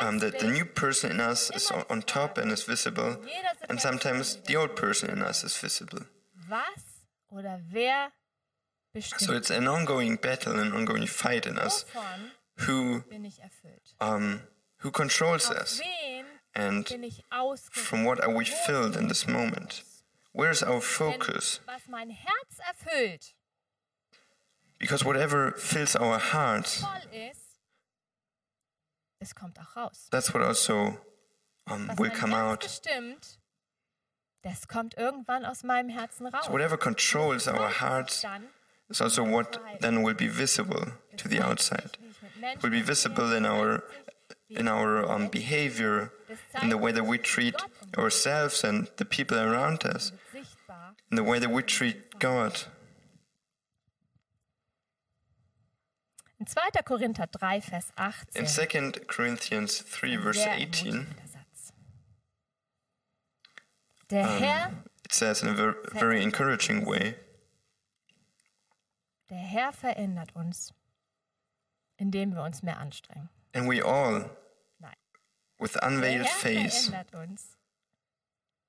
um, 0.00 0.18
the, 0.18 0.30
the 0.30 0.48
new 0.50 0.64
person 0.64 1.10
in 1.12 1.20
us 1.20 1.50
is 1.54 1.70
on, 1.70 1.84
on 1.90 2.02
top 2.02 2.38
and 2.38 2.50
is 2.52 2.62
visible, 2.62 3.16
and 3.68 3.80
sometimes 3.80 4.36
the 4.46 4.56
old 4.56 4.76
person 4.76 5.10
in 5.10 5.22
us 5.22 5.44
is 5.44 5.56
visible. 5.56 6.00
was 6.48 7.00
oder 7.30 7.60
wer 7.72 8.12
So 9.16 9.32
it's 9.32 9.50
an 9.50 9.66
ongoing 9.68 10.16
battle, 10.16 10.58
an 10.58 10.72
ongoing 10.72 11.06
fight 11.06 11.46
in 11.46 11.58
us. 11.58 11.84
Who 12.66 13.02
bin 13.08 13.24
ich 13.24 13.40
erfüllt? 13.40 13.94
um, 14.00 14.42
who 14.78 14.90
controls 14.90 15.50
us, 15.50 15.80
and 16.54 16.84
bin 16.86 17.04
ich 17.04 17.22
ausgerichtet? 17.32 17.72
from 17.72 18.04
what 18.04 18.20
are 18.22 18.34
we 18.34 18.44
filled 18.44 18.96
in 18.96 19.08
this 19.08 19.26
moment? 19.26 19.82
Where's 20.34 20.62
our 20.62 20.80
Denn 20.80 20.82
focus? 20.82 21.60
was 21.66 21.88
mein 21.88 22.10
Herz 22.10 22.58
erfüllt, 22.68 23.34
Because 24.82 25.04
whatever 25.04 25.52
fills 25.52 25.94
our 25.94 26.18
hearts, 26.18 26.80
voll 26.80 27.12
ist, 27.12 27.60
es 29.20 29.32
kommt 29.32 29.56
auch 29.60 29.76
raus. 29.76 30.08
that's 30.10 30.34
what 30.34 30.42
also 30.42 30.98
um, 31.70 31.88
will 31.96 32.10
come 32.10 32.34
out. 32.34 32.80
das 34.42 34.66
kommt 34.66 34.94
irgendwann 34.98 35.44
aus 35.44 35.62
meinem 35.62 35.88
Herzen 35.88 36.26
raus. 36.26 36.46
So 36.46 36.52
whatever 36.52 36.76
controls 36.76 37.46
our 37.46 37.68
hearts 37.68 38.26
is 38.90 39.00
also 39.00 39.22
what 39.22 39.60
then 39.80 40.02
will 40.02 40.14
be 40.14 40.26
visible 40.26 40.94
to 41.16 41.28
the 41.28 41.40
outside. 41.40 41.92
wie 42.00 42.08
ich 42.10 42.20
mit 42.20 42.36
Menschen 42.40 42.62
Will 42.64 42.70
be 42.70 42.82
visible 42.82 43.32
in 43.36 43.46
our 43.46 43.84
in 44.50 44.66
our 44.66 45.08
um, 45.08 45.28
behavior, 45.28 46.10
in 46.60 46.70
the 46.70 46.76
way 46.76 46.90
that 46.90 47.06
we 47.06 47.18
treat 47.18 47.54
ourselves 47.96 48.64
and 48.64 48.88
the 48.96 49.04
people 49.04 49.38
around 49.38 49.84
us, 49.84 50.12
in 51.08 51.16
the 51.16 51.22
way 51.22 51.38
that 51.38 51.50
we 51.50 51.62
treat 51.62 52.18
God. 52.18 52.66
In 56.42 56.46
2. 56.46 56.82
Korinther 56.84 57.28
3, 57.30 57.60
Vers 57.60 57.92
18. 57.96 58.42
In 58.42 58.46
2 58.48 59.06
Corinthians 59.06 59.84
3, 59.84 60.16
verse 60.16 60.38
sehr 60.40 60.56
18, 60.58 60.88
ermutigender 60.88 61.28
Satz. 61.28 61.72
Der 64.10 64.26
Herr, 64.26 64.72
it 65.04 65.12
says 65.12 65.40
in 65.40 65.48
a 65.50 65.54
ver- 65.54 65.76
very 65.92 66.20
encouraging 66.20 66.84
way 66.84 67.14
der 69.30 69.38
Herr 69.38 69.72
verändert 69.72 70.34
uns, 70.34 70.74
indem 71.96 72.34
wir 72.34 72.42
uns 72.42 72.64
mehr 72.64 72.78
anstrengen. 72.80 73.28
And 73.54 73.68
we 73.68 73.80
all, 73.80 74.28
Nein. 74.80 74.96
with 75.60 75.76
unveiled 75.80 76.26
face, 76.26 76.90
uns, 77.14 77.56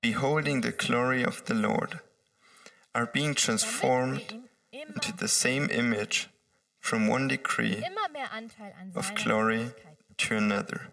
beholding 0.00 0.62
the 0.62 0.70
glory 0.70 1.24
of 1.24 1.42
the 1.46 1.54
Lord, 1.54 1.98
are 2.94 3.06
being 3.06 3.34
transformed 3.34 4.44
into 4.70 5.10
the 5.18 5.26
same 5.26 5.68
image 5.70 6.28
from 6.84 7.08
one 7.08 7.28
degree 7.28 7.82
immer 7.82 8.08
mehr 8.12 8.30
Anteil 8.30 8.72
an 8.78 8.92
of 8.94 9.14
glory 9.14 9.70
to 10.18 10.36
another. 10.36 10.92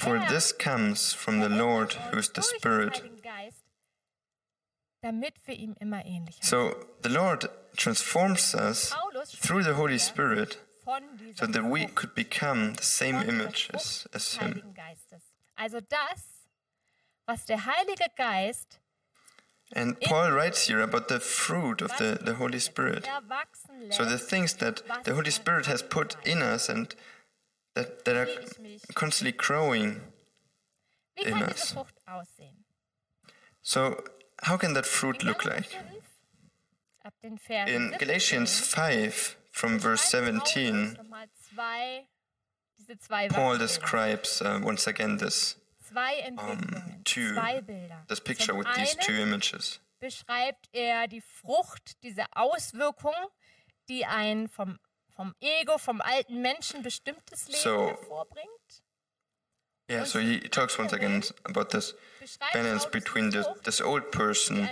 For 0.00 0.18
this 0.28 0.52
comes 0.52 1.12
from 1.12 1.40
the 1.40 1.48
Lord, 1.48 1.92
who 2.10 2.18
is 2.18 2.30
the 2.30 2.42
Spirit. 2.42 2.94
Heiligen 2.94 3.22
Geist, 3.22 3.64
damit 5.02 5.34
wir 5.46 5.54
ihm 5.54 5.76
immer 5.78 6.04
ähnlicher 6.04 6.42
So 6.42 6.74
the 7.02 7.10
Lord 7.10 7.48
transforms 7.76 8.54
us 8.54 8.92
through 9.40 9.62
the 9.62 9.74
Holy 9.74 9.98
Spirit 9.98 10.58
so 11.36 11.46
that 11.46 11.62
we 11.62 11.86
could 11.86 12.14
become 12.14 12.74
the 12.74 12.82
same 12.82 13.22
image 13.22 13.70
as, 13.72 14.08
as 14.12 14.34
Him. 14.34 14.62
Also 15.56 15.80
das, 15.80 16.48
was 17.26 17.44
der 17.44 17.66
Heilige 17.66 18.08
Geist 18.16 18.80
And 19.72 20.00
Paul 20.00 20.32
writes 20.32 20.66
here 20.66 20.80
about 20.80 21.08
the 21.08 21.20
fruit 21.20 21.80
of 21.80 21.90
the, 21.98 22.18
the 22.20 22.34
Holy 22.34 22.58
Spirit. 22.58 23.08
So 23.90 24.04
the 24.04 24.18
things 24.18 24.54
that 24.54 24.82
the 25.04 25.14
Holy 25.14 25.30
Spirit 25.30 25.66
has 25.66 25.82
put 25.82 26.16
in 26.24 26.42
us 26.42 26.68
and 26.68 26.94
that, 27.74 28.04
that 28.04 28.16
are 28.16 28.28
constantly 28.94 29.32
growing. 29.32 30.00
in 31.26 31.42
us. 31.42 31.62
diese 31.62 31.74
Frucht 31.74 31.94
aussehen? 32.06 32.64
So 33.62 34.02
how 34.42 34.56
can 34.56 34.74
that 34.74 34.86
fruit 34.86 35.22
look 35.22 35.44
like? 35.44 35.66
5, 35.66 35.80
ab 37.04 37.14
den 37.22 37.38
Versen 37.38 37.74
In 37.74 37.98
Galatians 37.98 38.60
5 38.60 39.36
from 39.50 39.78
verse 39.78 40.04
17, 40.04 40.96
nochmal 40.96 41.26
zwei, 41.52 42.06
diese 42.78 42.98
zwei 42.98 43.28
Paul 43.28 43.58
describes 43.58 44.40
uh, 44.42 44.60
once 44.62 44.86
again 44.86 45.18
this, 45.18 45.56
zwei 45.90 46.14
Entwicklungen, 46.20 47.02
two- 47.04 47.34
zwei 47.34 47.60
Bilder. 47.60 48.04
this 48.08 48.20
picture 48.20 48.54
with 48.56 48.66
these 48.74 48.96
two 48.96 49.12
images. 49.12 49.80
beschreibt 50.00 50.68
er 50.72 51.08
die 51.08 51.20
Frucht, 51.20 52.02
diese 52.02 52.24
Auswirkung, 52.34 53.14
die 53.88 54.06
ein 54.06 54.48
vom, 54.48 54.78
vom 55.14 55.34
Ego, 55.40 55.76
vom 55.78 56.00
alten 56.00 56.40
Menschen 56.40 56.82
bestimmtes 56.82 57.48
Leben 57.48 57.60
So- 57.60 57.88
hervorbringt. 57.88 58.82
Yeah, 59.90 60.04
so 60.06 60.20
he 60.20 60.38
talks 60.48 60.78
once 60.78 60.92
again 60.92 61.24
about 61.44 61.70
this 61.70 61.94
balance 62.52 62.86
between 62.86 63.30
this, 63.30 63.44
this 63.64 63.80
old 63.80 64.12
person, 64.12 64.68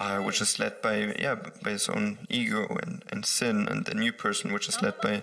uh, 0.00 0.18
which 0.24 0.40
is 0.40 0.58
led 0.58 0.82
by 0.82 1.14
yeah 1.16 1.36
by 1.62 1.70
his 1.70 1.88
own 1.88 2.18
ego 2.28 2.66
and, 2.82 3.04
and 3.12 3.24
sin, 3.24 3.68
and 3.68 3.86
the 3.86 3.94
new 3.94 4.12
person, 4.12 4.52
which 4.52 4.68
is 4.68 4.82
led 4.82 5.00
by 5.00 5.22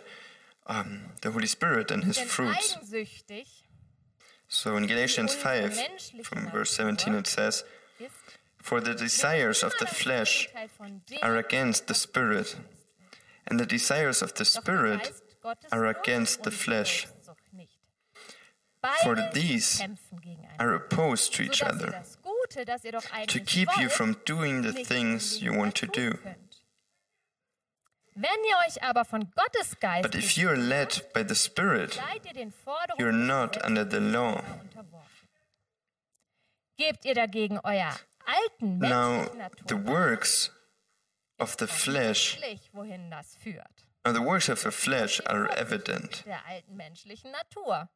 um, 0.67 1.11
the 1.23 1.31
Holy 1.31 1.45
Spirit 1.47 1.91
and 1.91 2.05
his 2.05 2.17
fruits. 2.17 2.71
eigensüchtig 2.77 3.66
So 4.47 4.77
in 4.77 4.87
Galatians 4.87 5.33
5, 5.35 5.79
from 6.23 6.49
verse 6.49 6.71
17, 6.71 7.13
it 7.15 7.27
says, 7.27 7.63
For 8.61 8.79
the 8.79 8.93
desires 8.93 9.61
of 9.63 9.73
the 9.79 9.85
flesh 9.85 10.47
are 11.21 11.35
against 11.35 11.87
the 11.87 11.93
Spirit, 11.93 12.55
and 13.45 13.59
the 13.59 13.65
desires 13.65 14.21
of 14.21 14.33
the 14.35 14.45
Spirit 14.45 15.11
are 15.71 15.85
against 15.85 16.43
the 16.43 16.51
flesh. 16.51 17.07
For 19.03 19.15
these 19.33 19.81
are 20.59 20.73
opposed 20.73 21.33
to 21.35 21.43
each 21.43 21.61
other, 21.61 22.03
to 23.27 23.39
keep 23.39 23.69
you 23.77 23.89
from 23.89 24.15
doing 24.25 24.61
the 24.61 24.71
things 24.71 25.41
you 25.41 25.53
want 25.53 25.75
to 25.75 25.87
do. 25.87 26.17
Wenn 28.19 28.43
ihr 28.49 28.57
euch 28.67 28.81
aber 28.81 29.05
von 29.05 29.29
Gottes 29.35 29.79
Geist 29.79 30.01
But 30.01 30.15
if 30.15 30.37
you 30.37 30.49
are 30.49 30.57
led 30.57 31.03
by 31.13 31.23
the 31.23 31.35
Spirit, 31.35 31.99
you're 32.97 33.11
des 33.11 33.27
not 33.27 33.63
under 33.63 33.87
the 33.87 33.99
law. 33.99 34.43
Gebt 36.79 37.05
ihr 37.05 37.13
dagegen 37.13 37.59
euer 37.63 37.95
alten 38.25 38.79
Now, 38.79 39.27
the 39.67 39.75
works 39.75 40.49
of 41.37 41.57
the 41.57 41.67
flesh, 41.67 42.39
wohin 42.73 43.11
das 43.11 43.35
führt. 43.35 43.85
now 44.03 44.13
the 44.13 44.23
works 44.23 44.49
of 44.49 44.63
the 44.63 44.71
flesh 44.71 45.21
are 45.27 45.47
evident. 45.55 46.23
Der 46.25 46.43
alten 46.47 46.75
menschlichen 46.75 47.31
Natur. 47.31 47.87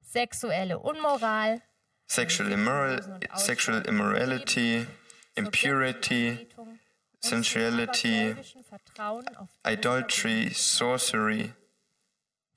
Sexuelle 0.00 0.76
Unmoral, 0.80 1.62
Sexual, 2.08 2.50
immoral, 2.50 2.98
sexual 3.36 3.86
immorality, 3.86 4.86
impurity, 5.36 6.48
sensuality, 7.20 8.34
idolatry, 9.66 10.50
sorcery, 10.50 11.52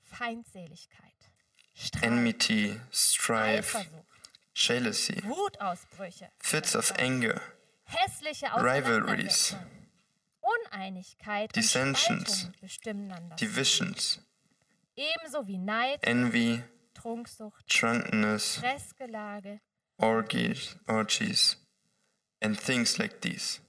Feindseligkeit, 0.02 1.30
Streit, 1.74 2.02
enmity, 2.04 2.80
strife, 2.90 3.76
Eifersucht, 3.78 4.30
jealousy, 4.54 5.22
Wutausbrüche, 5.24 6.28
fits 6.38 6.74
of 6.76 6.92
anger, 6.98 7.40
hässliche 7.84 8.46
Rivalries, 8.56 9.56
Uneinigkeit 10.42 11.54
dissensions, 11.54 12.48
divisions, 13.40 14.20
Ebenso 14.94 15.46
wie 15.46 15.56
Neid, 15.56 16.00
envy, 16.02 16.62
Trunksucht, 16.94 17.64
drunkenness, 17.66 18.58
Stressgelage. 18.58 19.60
orgies, 19.98 20.76
orgies, 20.86 21.56
and 22.42 22.58
things 22.58 22.98
like 22.98 23.22
these. 23.22 23.60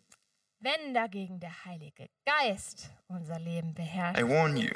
Wenn 0.64 0.94
dagegen 0.94 1.42
der 1.42 1.66
Heilige 1.66 2.08
Geist 2.26 2.90
unser 3.08 3.38
Leben 3.38 3.74
beherrscht, 3.74 4.18
I 4.18 4.24
warn 4.24 4.56
you, 4.56 4.72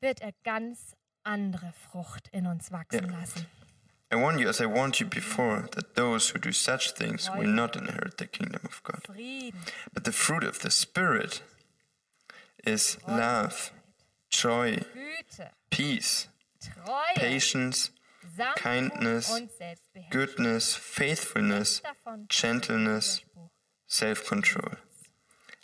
wird 0.00 0.22
er 0.22 0.32
ganz 0.42 0.96
andere 1.22 1.74
Frucht 1.74 2.28
in 2.28 2.46
uns 2.46 2.72
wachsen 2.72 3.10
Ja. 3.10 3.18
lassen. 3.18 3.46
I 4.10 4.16
warn 4.16 4.38
you, 4.38 4.48
as 4.48 4.58
I 4.58 4.64
warned 4.64 4.98
you 5.00 5.06
before, 5.06 5.68
that 5.72 5.94
those 5.96 6.32
who 6.32 6.38
do 6.38 6.50
such 6.50 6.94
things 6.94 7.30
will 7.34 7.46
not 7.46 7.76
inherit 7.76 8.16
the 8.16 8.26
kingdom 8.26 8.62
of 8.64 8.82
God. 8.82 9.02
But 9.92 10.04
the 10.04 10.12
fruit 10.12 10.44
of 10.44 10.60
the 10.60 10.70
Spirit 10.70 11.42
is 12.64 12.96
love, 13.06 13.70
joy, 14.30 14.82
peace, 15.70 16.28
patience, 17.16 17.90
kindness, 18.56 19.30
goodness, 20.10 20.74
faithfulness, 20.74 21.82
gentleness, 22.28 23.20
self 23.86 24.26
control. 24.26 24.76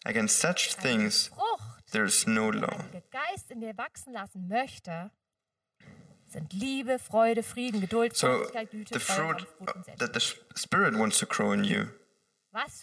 Against 0.04 0.38
such 0.38 0.74
things 0.76 1.28
Frucht, 1.28 1.90
there 1.92 2.04
is 2.04 2.26
no 2.26 2.50
der 2.50 2.60
law. 2.62 2.78
Heilige 2.78 3.02
Geist 3.10 3.50
in 3.50 3.60
dir 3.60 3.76
wachsen 3.76 4.12
lassen 4.12 4.48
möchte, 4.48 5.10
sind 6.26 6.52
Liebe, 6.52 6.98
Freude, 6.98 7.42
Frieden, 7.42 7.80
Geduld, 7.80 8.16
So, 8.16 8.46
Güte, 8.70 8.94
the 8.94 9.00
fruit 9.00 9.46
that 9.98 10.14
the. 10.14 10.20
Spirit 10.54 10.94
wants 10.98 11.18
to 11.18 11.26
grow 11.26 11.52
in 11.52 11.64
you 11.64 11.88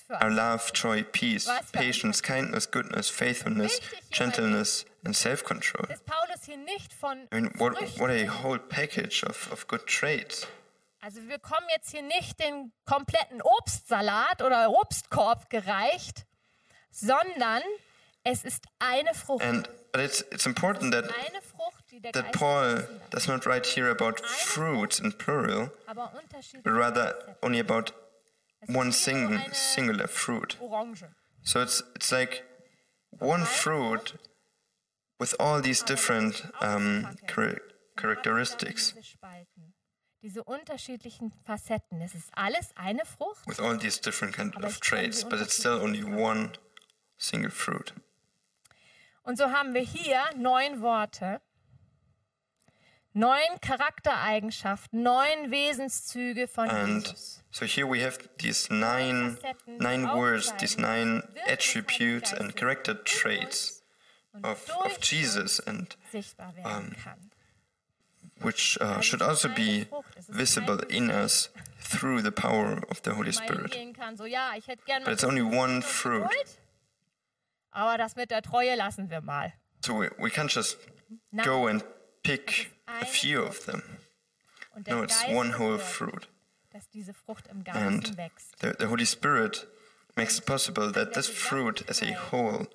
are 0.09 0.29
love, 0.29 0.71
joy, 0.73 1.03
peace, 1.03 1.49
patience, 1.73 2.21
kindness, 2.21 2.65
goodness, 2.69 3.09
faithfulness, 3.09 3.81
gentleness, 4.11 4.85
and 5.03 5.15
self 5.15 5.43
control. 5.43 5.85
ist 5.91 6.05
Paulus 6.05 6.45
hier 6.45 6.57
nicht 6.57 6.93
von 6.93 7.27
I 7.31 7.41
mean, 7.41 7.51
what, 7.57 7.73
what 7.99 8.09
a 8.09 8.27
whole 8.43 8.59
package 8.59 9.23
of, 9.23 9.51
of 9.51 9.67
good 9.67 9.85
traits. 9.87 10.47
Also 11.01 11.21
wir 11.21 11.37
bekommen 11.37 11.67
jetzt 11.69 11.91
hier 11.91 12.01
nicht 12.01 12.39
den 12.39 12.71
kompletten 12.85 13.41
Obstsalat 13.41 14.41
oder 14.41 14.71
Obstkorb 14.71 15.49
gereicht, 15.49 16.25
sondern 16.95 17.61
es 18.23 18.43
ist 18.43 18.65
eine 18.79 19.13
Frucht. 19.13 19.43
And 19.43 19.69
but 19.91 20.01
it's 20.01 20.21
it's 20.31 20.45
important 20.45 20.93
that 20.93 21.05
eine 21.05 21.41
Frucht, 21.41 21.91
die 21.91 21.99
der 21.99 22.11
that 22.11 22.25
Geist 22.25 22.39
Paul 22.39 22.87
does 23.11 23.27
not 23.27 23.45
write 23.45 23.67
here 23.67 23.89
about 23.89 24.19
fruits 24.25 24.99
in 24.99 25.11
plural, 25.13 25.71
aber 25.85 26.11
but 26.63 26.73
rather 26.73 27.37
only 27.41 27.59
about 27.59 27.93
one 28.67 28.91
eine 29.07 29.53
singular 29.53 30.07
fruit. 30.07 30.57
Orange. 30.59 31.05
So 31.43 31.61
it's 31.61 31.83
it's 31.95 32.11
like 32.11 32.43
one 33.19 33.45
fruit 33.45 34.15
with 35.19 35.35
all 35.39 35.61
these 35.61 35.83
different 35.83 36.43
um, 36.61 37.15
char- 37.27 37.61
characteristics, 37.95 38.93
Diese 40.21 40.43
unterschiedlichen 40.43 41.31
Facetten. 41.45 42.01
Es 42.01 42.15
ist 42.15 42.31
alles 42.35 42.71
eine 42.75 43.05
Frucht. 43.05 43.45
with 43.45 43.59
all 43.59 43.77
these 43.77 44.01
different 44.01 44.35
kind 44.35 44.55
of 44.63 44.79
traits, 44.79 45.23
but 45.23 45.39
it's 45.39 45.55
still 45.55 45.79
only 45.79 46.03
one 46.03 46.51
single 47.17 47.51
fruit. 47.51 47.93
Und 49.23 49.37
so 49.37 49.45
haben 49.51 49.73
wir 49.73 49.81
hier 49.81 50.21
neun 50.35 50.81
Worte, 50.81 51.41
neun 53.13 53.59
Charaktereigenschaften, 53.61 55.01
neun 55.01 55.49
Wesenszüge 55.51 56.47
von 56.47 56.69
And 56.69 57.03
Jesus. 57.07 57.41
so 57.49 57.65
here 57.65 57.87
we 57.87 58.03
have 58.03 58.17
these 58.37 58.69
nine 58.71 59.37
nine 59.79 60.05
words, 60.13 60.53
these 60.59 60.77
nine 60.79 61.23
attributes 61.47 62.33
and 62.33 62.55
character 62.55 62.93
traits 63.03 63.83
Und 64.33 64.45
of, 64.45 64.69
of 64.69 64.99
Jesus 65.01 65.59
and 65.61 65.95
kann. 66.65 66.95
which 68.41 68.77
uh, 68.81 68.99
should 69.01 69.21
also 69.21 69.47
be 69.47 69.87
visible 70.29 70.79
in 70.89 71.09
us 71.09 71.49
through 71.79 72.21
the 72.21 72.31
power 72.33 72.83
of 72.91 73.01
the 73.03 73.13
Holy 73.13 73.31
Spirit. 73.31 73.73
But 75.03 75.13
it's 75.13 75.23
only 75.23 75.41
one 75.41 75.81
fruit. 75.81 76.27
Aber 77.75 77.97
das 77.97 78.15
mit 78.15 78.31
der 78.31 78.41
Treue 78.41 78.75
lassen 78.75 79.09
wir 79.09 79.19
mal. 79.21 79.51
So 79.85 79.99
we, 79.99 80.09
we 80.17 80.29
can't 80.29 80.49
just 80.49 80.77
Nein. 81.31 81.45
go 81.45 81.67
and 81.67 81.83
pick 82.23 82.71
a 82.87 83.05
few 83.05 83.43
of 83.43 83.65
them. 83.65 83.83
Und 84.73 84.87
No, 84.87 85.03
it's 85.03 85.21
Geist 85.21 85.35
one 85.35 85.51
whole 85.59 85.77
fruit. 85.77 86.27
dass 86.71 86.89
diese 86.89 87.13
Frucht 87.13 87.47
im 87.47 87.63
And 87.67 88.17
wächst. 88.17 88.55
the, 88.61 88.73
the 88.79 88.87
Holy 88.87 89.05
Spirit 89.05 89.67
makes 90.15 90.39
it 90.39 90.45
possible 90.45 90.89
that 90.91 91.13
this 91.13 91.27
fruit 91.27 91.83
as 91.89 92.01
a 92.01 92.13
whole 92.31 92.67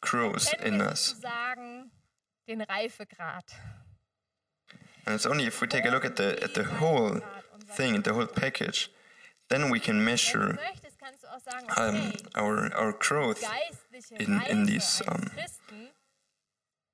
grows 0.00 0.52
in 0.62 0.80
us. 0.80 1.16
den 2.46 2.60
Reifegrad. 2.60 3.44
And 5.06 5.14
it's 5.16 5.26
only 5.26 5.46
if 5.46 5.60
we 5.60 5.66
take 5.66 5.84
a 5.84 5.90
look 5.90 6.04
at 6.04 6.16
the 6.16 6.40
at 6.42 6.54
the 6.54 6.64
whole 6.64 7.20
thing, 7.76 8.02
the 8.02 8.12
whole 8.14 8.26
package, 8.26 8.88
then 9.48 9.68
we 9.70 9.80
can 9.80 10.04
measure 10.04 10.58
um, 11.76 12.12
our 12.36 12.72
our 12.74 12.92
growth 12.92 13.42
in 14.18 14.40
in 14.48 14.66
these 14.66 15.02
um, 15.06 15.30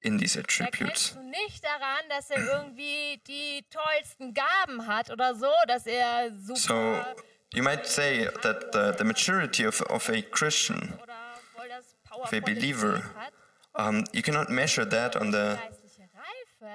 in 0.02 0.18
these 0.18 0.36
attributes. 0.36 1.14
du 1.14 1.22
nicht 1.22 1.62
daran, 1.64 2.08
dass 2.08 2.30
er 2.30 2.38
irgendwie 2.38 3.20
die 3.26 3.64
tollsten 3.70 4.34
Gaben 4.34 4.86
hat 4.86 5.10
oder 5.10 5.34
so, 5.34 5.50
dass 5.66 5.86
er 5.86 6.30
super 6.36 6.56
So 6.56 7.04
you 7.52 7.62
might 7.62 7.86
say 7.86 8.28
that 8.42 8.72
the, 8.72 8.94
the 8.96 9.04
maturity 9.04 9.64
of, 9.66 9.80
of 9.82 10.08
a 10.08 10.22
Christian, 10.22 10.94
oder 11.02 11.14
voll 11.54 11.68
das 11.68 11.94
of 12.10 12.32
a 12.32 12.40
believer, 12.40 13.02
um, 13.74 14.04
you 14.12 14.22
cannot 14.22 14.50
measure 14.50 14.88
that 14.88 15.16
on 15.16 15.32
the 15.32 15.58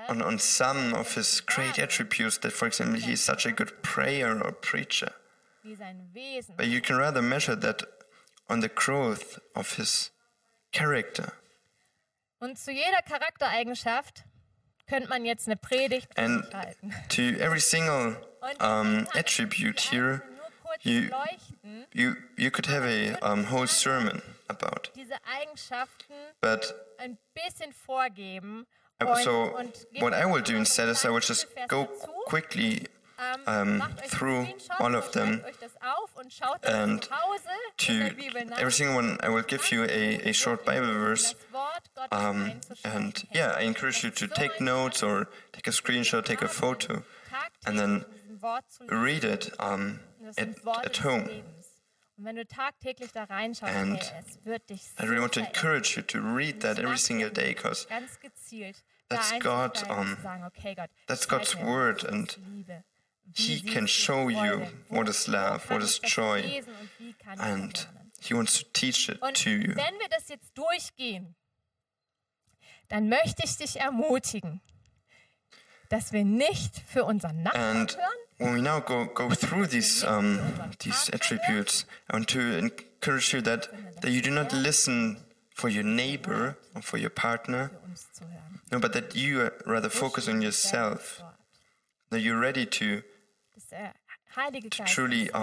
on, 0.07 0.21
on 0.21 0.39
some 0.39 0.93
of 0.93 1.15
his 1.15 1.41
great 1.41 1.77
attributes. 1.79 2.39
That, 2.39 2.53
for 2.53 2.67
example, 2.67 2.99
he 2.99 3.13
is 3.13 3.21
such 3.21 3.45
a 3.45 3.51
good 3.51 3.81
prayer 3.83 4.41
or 4.43 4.51
preacher. 4.51 5.13
wie 5.65 5.75
sein 5.75 6.09
Wesen. 6.13 6.55
But 6.57 6.67
you 6.67 6.81
can 6.81 6.97
rather 6.97 7.21
measure 7.21 7.55
that 7.55 7.83
on 8.49 8.61
the 8.61 8.69
growth 8.69 9.39
of 9.55 9.75
his 9.77 10.11
character. 10.75 11.31
Und 12.39 12.59
zu 12.59 12.71
jeder 12.71 13.01
Charaktereigenschaft 13.07 14.23
könnte 14.88 15.09
man 15.09 15.25
jetzt 15.25 15.47
eine 15.47 15.55
Predigt 15.57 16.17
And 16.17 16.53
halten. 16.53 16.93
to 17.09 17.21
every 17.39 17.59
single 17.59 18.17
um, 18.59 19.07
attribute 19.13 19.79
here, 19.79 20.21
you- 20.83 21.09
you 21.93 22.15
you 22.38 22.51
could 22.51 22.67
have 22.67 22.83
a 22.85 23.15
um, 23.21 23.49
whole 23.51 23.67
sermon 23.67 24.21
about. 24.47 24.91
diese 24.95 25.15
Eigenschaften 25.39 26.13
But 26.41 26.75
ein 26.99 27.17
bisschen 27.33 27.73
vorgeben. 27.73 28.67
so 29.23 29.51
what 29.99 30.13
I 30.13 30.25
will 30.25 30.41
do 30.43 30.55
instead 30.55 30.89
is 30.89 31.03
I 31.03 31.09
will 31.09 31.21
just 31.21 31.47
go 31.67 31.88
quickly 32.27 32.88
um, 33.47 33.84
through 34.10 34.47
all 34.80 34.95
of 34.95 35.12
them 35.12 35.39
schreibt 35.39 35.45
euch 35.45 35.60
das 35.60 35.75
auf 35.82 36.15
und 36.15 36.34
schaut 36.34 36.58
das 36.62 36.73
and 36.73 37.04
zu 37.04 37.12
Hause 37.12 37.43
in 37.88 37.99
der 37.99 38.10
to 38.56 38.62
every 38.62 38.71
single 38.71 38.95
one. 38.95 39.17
I 39.23 39.30
will 39.30 39.43
give 39.43 39.71
you 39.71 39.84
a, 39.84 40.30
a 40.30 40.34
short 40.34 40.65
Bible 40.65 40.93
verse. 40.93 41.34
Das 41.34 41.54
Wort 41.54 41.93
Gottes 41.95 42.12
Um, 42.12 42.51
and 42.84 43.25
yeah, 43.34 43.56
I 43.58 43.63
encourage 43.63 44.04
you 44.04 44.12
to 44.12 44.28
take 44.28 44.60
notes 44.60 45.01
or 45.04 45.28
take 45.54 45.67
a 45.67 45.71
screenshot, 45.71 46.25
take 46.25 46.41
a 46.43 46.47
photo, 46.47 47.04
and 47.65 47.78
then 47.80 48.01
Tagtäglich 48.01 48.21
diesem 48.36 48.41
Wort 48.41 48.71
zu 48.71 48.84
lesen. 48.84 49.04
read 49.04 49.23
it 49.23 49.51
um, 49.60 49.99
at, 50.38 50.49
at 50.86 51.04
home. 51.04 51.30
Und 52.17 52.23
wenn 52.23 52.38
du 52.38 52.45
tagtäglich 52.45 53.12
da 53.12 53.25
reinschaust, 53.25 53.73
And 53.75 54.01
hey, 54.01 54.23
es 54.25 54.45
wird 54.45 54.69
dich 54.69 54.84
I 54.97 55.04
really 55.04 55.19
want 55.19 55.34
to 55.34 55.41
encourage 55.41 55.97
you 55.97 56.01
to 56.04 56.19
read 56.21 56.62
that 56.62 56.80
every 56.80 56.97
single 56.97 57.30
day 57.30 57.54
because 57.54 57.88
that's 59.10 59.32
God, 59.39 59.84
um, 59.89 60.15
zu 60.15 60.21
sagen, 60.21 60.43
okay, 60.45 60.75
Gott, 60.75 60.89
that's 61.08 61.28
God's 61.28 61.56
word 61.58 62.06
and 62.06 62.30
ist 62.30 62.38
Liebe? 62.38 62.84
Wie 62.93 62.94
He 63.33 63.61
can 63.61 63.88
show 63.88 64.29
you 64.29 64.67
what 64.89 65.09
is 65.09 65.27
love, 65.27 65.69
what 65.69 65.81
is 65.81 65.99
joy, 66.01 66.41
lesen 66.41 66.73
und 66.79 66.89
wie 66.99 67.13
kann 67.13 67.33
ich 67.33 67.41
and? 67.41 67.88
He 68.21 68.33
wants 68.33 68.59
to 68.59 68.65
teach 68.73 69.09
it 69.09 69.19
to 69.21 69.49
you. 69.49 69.75
wenn 69.75 69.99
wir 69.99 70.09
das 70.09 70.29
jetzt 70.29 70.57
durchgehen, 70.57 71.35
dann 72.88 73.09
möchte 73.09 73.43
ich 73.43 73.57
dich 73.57 73.79
ermutigen, 73.79 74.61
dass 75.89 76.11
wir 76.13 76.23
nicht 76.23 76.81
für 76.88 77.03
unseren 77.03 77.43
Nachbarn 77.43 77.77
And 77.77 77.97
when 78.38 78.53
we 78.55 78.61
now 78.61 78.79
go, 78.79 79.05
go 79.05 79.29
through 79.29 79.67
these 79.67 80.03
um, 80.03 80.39
these 80.79 81.09
attributes, 81.13 81.85
I 82.09 82.13
want 82.13 82.27
to 82.29 82.39
encourage 82.39 83.33
you 83.33 83.41
that, 83.41 83.69
that 84.01 84.11
you 84.11 84.21
do 84.21 84.31
not 84.31 84.51
listen 84.53 85.17
for 85.53 85.69
your 85.69 85.83
neighbor 85.83 86.57
or 86.73 86.81
for 86.81 86.97
your 86.97 87.09
partner, 87.11 87.69
für 87.69 87.79
uns 87.85 88.13
zu 88.13 88.23
hören. 88.23 88.61
no, 88.71 88.79
but 88.79 88.93
that 88.93 89.15
you 89.15 89.41
uh, 89.41 89.49
rather 89.65 89.89
focus 89.89 90.27
on 90.27 90.41
yourself, 90.41 91.21
that 92.09 92.21
you're 92.21 92.39
ready 92.39 92.65
to 92.65 93.03
truly, 94.85 95.31
uns 95.31 95.31
sagt, 95.31 95.35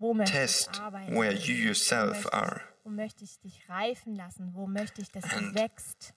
um, 0.00 0.24
test 0.24 0.80
where 1.08 1.32
you 1.32 1.54
yourself 1.54 2.26
are. 2.32 2.62
Wo 2.84 2.90
möchte 2.90 3.24
ich 3.24 3.38
dich 3.40 3.68
reifen 3.68 4.14
lassen? 4.14 4.54
Wo 4.54 4.66
möchte 4.66 5.02
ich, 5.02 5.10
dass 5.10 5.24
du 5.24 5.36
And 5.36 5.54
wächst? 5.54 6.14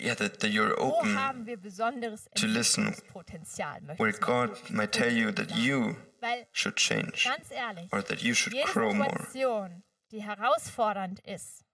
Yeah, 0.00 0.14
that, 0.14 0.40
that 0.40 0.50
you're 0.50 0.76
Wo 0.78 0.98
open 0.98 1.18
haben 1.18 1.46
wir 1.46 1.56
besonderes 1.56 2.28
to 2.34 2.46
listen, 2.46 2.94
where 3.98 4.12
God 4.12 4.50
might 4.70 4.92
tell 4.92 5.12
you 5.12 5.30
that 5.32 5.50
you 5.52 5.96
should 6.52 6.76
change 6.76 7.24
ganz 7.24 7.50
ehrlich, 7.50 7.92
or 7.92 8.02
that 8.02 8.22
you 8.22 8.34
should 8.34 8.54
grow 8.64 8.92
more. 8.92 9.28
Die 10.10 10.22
herausfordernd 10.22 11.20
ist, 11.20 11.64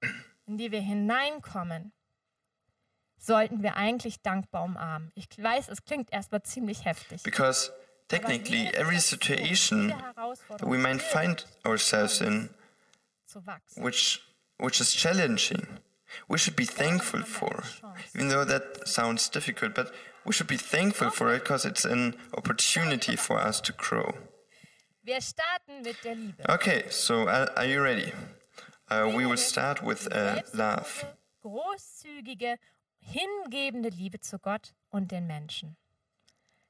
in 0.46 0.58
die 0.58 0.70
wir 0.70 0.80
hineinkommen, 0.80 1.92
sollten 3.18 3.62
wir 3.62 3.76
eigentlich 3.76 4.22
dankbar 4.22 4.64
umarmen. 4.64 5.12
Ich 5.14 5.28
weiß, 5.36 5.68
es 5.68 5.84
klingt 5.84 6.12
erstmal 6.12 6.42
ziemlich 6.42 6.84
heftig. 6.84 7.22
Because 7.22 7.72
technically, 8.08 8.68
every 8.74 9.00
Situation, 9.00 9.88
that 9.88 10.62
we 10.62 10.78
might 10.78 11.02
find 11.02 11.44
ourselves 11.64 12.20
in, 12.20 12.50
which 13.76 14.20
which 14.58 14.80
is 14.80 14.92
challenging, 14.92 15.66
we 16.28 16.38
should 16.38 16.56
be 16.56 16.66
thankful 16.66 17.22
for. 17.22 17.62
Even 18.14 18.28
though 18.28 18.44
that 18.44 18.86
sounds 18.88 19.30
difficult, 19.30 19.74
but 19.74 19.92
we 20.24 20.32
should 20.32 20.48
be 20.48 20.56
thankful 20.56 21.10
for 21.10 21.34
it 21.34 21.44
because 21.44 21.64
it's 21.64 21.84
an 21.84 22.14
opportunity 22.36 23.16
for 23.16 23.38
us 23.38 23.60
to 23.60 23.72
grow. 23.72 24.14
Wir 25.02 25.20
starten 25.22 25.82
mit 25.82 26.04
der 26.04 26.14
Liebe. 26.16 26.44
Okay, 26.48 26.84
so 26.90 27.28
are, 27.28 27.50
are 27.56 27.64
you 27.64 27.82
ready? 27.82 28.12
Uh, 28.90 29.10
we 29.14 29.26
will 29.26 29.38
start 29.38 29.82
with 29.82 30.06
uh, 30.12 30.42
love. 30.52 31.06
Großzügige, 31.42 32.56
hingebende 33.08 33.88
Liebe 33.88 34.20
zu 34.20 34.38
Gott 34.38 34.74
und 34.90 35.10
den 35.10 35.26
Menschen. 35.26 35.76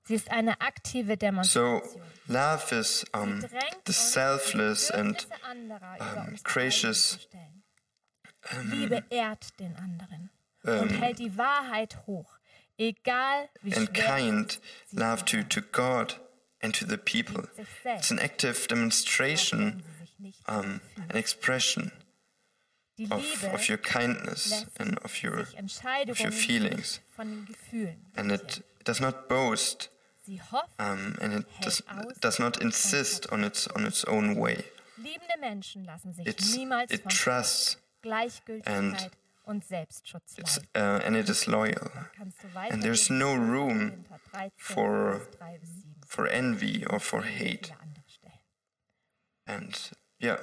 Sie 0.04 0.14
ist 0.14 0.30
eine 0.30 0.60
aktive 0.62 1.12
So, 1.12 1.16
Demonstration. 1.16 2.02
love 2.28 2.74
is 2.74 3.04
um, 3.14 3.44
the 3.86 3.92
selfless 3.92 4.90
and 4.90 5.26
um, 5.50 6.36
gracious, 6.44 7.18
stellen. 7.20 7.62
Liebe 8.70 9.04
ehrt 9.10 9.58
den 9.60 9.76
anderen 9.76 10.30
und 10.62 10.88
hält 11.00 11.18
die 11.18 11.36
Wahrheit 11.36 12.06
hoch, 12.06 12.38
egal 12.78 13.50
wie 13.60 13.74
and 13.74 13.92
kind 13.92 14.60
love 14.92 15.24
to, 15.26 15.42
to 15.42 15.60
God 15.60 16.18
and 16.62 16.74
to 16.74 16.86
the 16.86 16.96
people. 16.96 17.46
It's 17.84 18.10
an 18.10 18.18
active 18.18 18.66
demonstration, 18.68 19.82
um, 20.46 20.80
an 21.10 21.16
expression 21.16 21.92
of, 23.10 23.44
of 23.54 23.68
your 23.68 23.78
kindness 23.78 24.66
and 24.78 24.98
of 25.04 25.22
your, 25.22 25.40
of 25.40 26.20
your 26.20 26.32
feelings. 26.32 27.00
nicht 27.00 27.16
von 27.16 27.28
den 27.30 27.46
Gefühlen 27.46 27.96
And 28.16 28.32
it 28.32 28.64
does 28.84 29.00
not 29.00 29.28
boast 29.28 29.90
um, 30.78 31.16
and 31.20 31.32
it 31.34 31.46
does, 31.62 31.82
does 32.20 32.38
not 32.38 32.58
insist 32.60 33.32
on 33.32 33.44
its, 33.44 33.66
on 33.68 33.86
its 33.86 34.04
own 34.04 34.36
way. 34.36 34.64
liebende 34.96 35.38
Menschen 35.40 35.84
lassen 35.84 36.12
sich 36.12 36.26
It's, 36.26 36.54
it 36.90 37.08
trusts 37.08 37.78
Selbstschutz 39.62 40.36
it's, 40.36 40.58
uh, 40.74 41.00
and 41.04 41.16
it 41.16 41.28
is 41.28 41.46
loyal. 41.46 41.90
And 42.70 42.82
there's 42.82 43.08
no 43.08 43.34
room 43.34 44.04
for- 44.56 45.20
Vers 45.20 45.28
3 45.38 45.58
bis 45.58 45.68
7, 45.70 45.94
for 46.06 46.26
envy 46.26 46.84
or 46.86 47.00
for 47.00 47.22
hate. 47.22 47.68
viele 47.68 47.80
andere 47.80 48.04
Stellen. 48.08 48.40
And 49.46 49.90
yeah, 50.20 50.36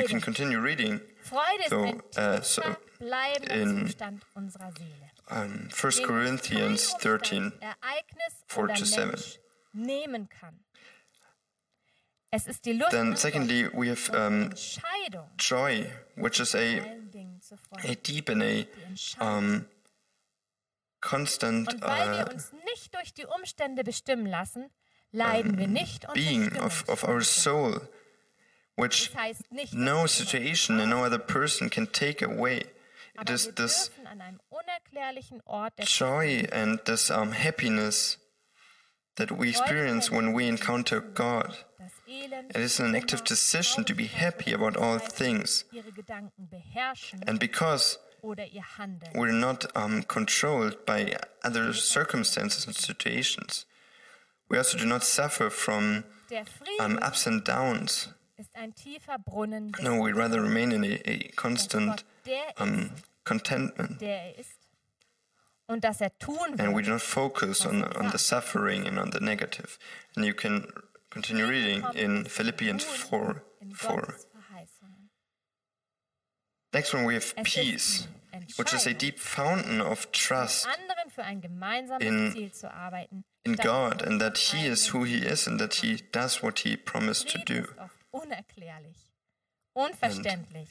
you 0.00 0.06
can 0.08 0.20
continue 0.20 0.58
reading 0.60 1.00
Freude 1.28 1.62
ist 1.62 1.70
So, 1.70 1.82
ein 1.82 1.94
uh, 1.96 2.02
tiefer, 2.02 2.42
so 2.42 2.62
bleibender 2.98 3.54
in- 3.54 3.86
Zustand 3.86 4.26
unserer 4.34 4.72
Seele. 4.72 5.10
um, 5.30 5.68
1 5.72 5.96
Den 5.96 6.06
Corinthians 6.06 6.90
kein 6.92 7.00
13. 7.18 7.44
Umstand, 7.44 7.62
Ereignis 7.62 8.44
4 8.48 8.62
oder 8.64 8.74
to 8.74 8.84
7. 8.84 9.08
Mensch 9.10 9.38
nehmen 9.72 10.28
kann. 10.28 10.64
Es 12.30 12.46
ist 12.46 12.64
die 12.66 12.72
Lust 12.74 12.90
Then, 12.90 13.10
nach 13.10 13.16
secondly, 13.16 13.62
Gott 13.64 13.72
we 13.74 13.90
have 13.90 14.10
und 14.10 14.12
die 14.12 14.16
um, 14.36 14.42
Entscheidung, 14.50 15.30
joy, 15.38 15.90
which 16.16 16.40
is 16.40 16.54
a, 16.54 16.58
allen 16.58 17.10
Dingen 17.10 17.40
zu 17.40 17.54
a 17.54 17.58
freuen. 17.58 18.02
deep 18.02 18.28
and 18.28 18.42
a 18.42 18.46
Die 18.46 18.68
Entscheidung. 18.86 19.38
um, 19.38 19.64
constant 21.00 21.72
Und 21.72 21.80
weil 21.82 22.18
wir 22.18 22.26
uh, 22.26 22.30
uns 22.34 22.52
nicht 22.66 22.94
durch 22.94 23.14
die 23.14 23.24
Umstände 23.24 23.82
bestimmen 23.84 24.26
lassen, 24.26 24.70
leiden 25.10 25.56
wir 25.56 25.68
nicht 25.68 26.04
unter 26.04 26.14
being 26.14 26.54
of, 26.58 26.86
of 26.88 27.04
our 27.04 27.20
Stimmungsschwankungen. 27.22 27.80
soul, 27.80 27.88
which 28.78 29.10
Das 29.12 29.20
heißt 29.20 29.52
nicht, 29.52 29.74
no 29.74 30.06
situation 30.06 30.80
and 30.80 30.90
no 30.90 31.04
other 31.04 31.18
person 31.18 31.68
can 31.68 31.90
take 31.92 32.24
away. 32.24 32.64
It 33.20 33.28
is 33.30 33.52
this 33.56 33.90
dürfen 33.90 34.06
an 34.06 34.20
einem 34.20 34.40
unerklärlichen 34.48 35.40
Ort 35.44 35.76
der 35.78 35.84
joy 35.86 36.46
and 36.52 36.84
this 36.84 37.10
um, 37.10 37.32
happiness 37.32 38.18
that 39.16 39.30
we 39.32 39.48
experience 39.50 40.10
when 40.12 40.32
we 40.34 40.46
encounter 40.46 41.00
God. 41.00 41.64
It 42.06 42.56
is 42.56 42.80
an 42.80 42.94
active 42.94 43.22
decision 43.24 43.84
to 43.84 43.94
be 43.94 44.06
happy 44.06 44.52
about 44.54 44.76
all 44.76 44.98
things. 45.00 45.64
ihre 45.72 45.90
Gedanken 45.92 46.48
beherrschen 46.48 47.22
And 47.26 47.38
because 47.40 47.98
oder 48.22 48.46
ihr 48.46 48.62
Handeln. 48.78 49.12
we're 49.14 49.32
not 49.32 49.66
um, 49.76 50.04
controlled 50.06 50.86
by 50.86 51.16
other 51.42 51.72
circumstances 51.74 52.66
and 52.66 52.76
situations, 52.76 53.66
we 54.48 54.56
also 54.58 54.78
do 54.78 54.86
not 54.86 55.02
suffer 55.02 55.50
from 55.50 56.04
um, 56.80 56.98
ups 57.02 57.26
and 57.26 57.44
downs. 57.44 58.08
Ist 58.38 58.54
ein 58.54 58.74
tiefer 58.74 59.18
Brunnen, 59.18 59.72
No, 59.80 59.98
we 60.04 60.12
rather 60.12 60.42
remain 60.42 60.70
in 60.72 60.84
a, 60.84 60.98
a 61.06 61.30
constant 61.36 62.04
um, 62.58 62.90
contentment. 63.24 64.00
er 64.02 64.38
ist 64.38 64.52
Und 65.66 65.84
dass 65.84 66.00
er 66.00 66.10
And 66.58 66.74
we 66.74 66.82
do 66.82 66.92
not 66.92 67.02
focus 67.02 67.66
on, 67.66 67.84
on 67.84 68.10
the 68.10 68.18
suffering 68.18 68.86
and 68.86 68.98
on 68.98 69.10
the 69.12 69.20
negative. 69.20 69.78
And 70.16 70.24
you 70.24 70.32
can 70.32 70.66
continue 71.10 71.46
reading 71.46 71.84
in 71.94 72.24
Philippians 72.24 72.84
4 72.84 73.42
4. 73.74 74.14
Next 76.72 76.94
one, 76.94 77.04
we 77.06 77.14
have 77.14 77.34
peace, 77.44 78.06
which 78.56 78.72
is 78.72 78.86
a 78.86 78.94
deep 78.94 79.18
fountain 79.18 79.80
of 79.80 80.10
trust 80.12 80.66
anderen 80.66 81.10
für 81.10 81.24
ein 81.24 81.40
gemeinsames 81.40 82.02
in- 82.02 82.50
in 83.44 83.56
God 83.56 84.02
and 84.02 84.20
that 84.20 84.38
He 84.38 84.66
is 84.66 84.92
who 84.92 85.04
He 85.04 85.18
is 85.18 85.46
and 85.46 85.58
that 85.60 85.74
He 85.82 86.02
does 86.12 86.42
what 86.42 86.60
He 86.60 86.76
promised 86.76 87.28
to 87.30 87.38
do. 87.38 87.66
Unerklärlich, 88.10 88.96
unverständlich, 89.72 90.68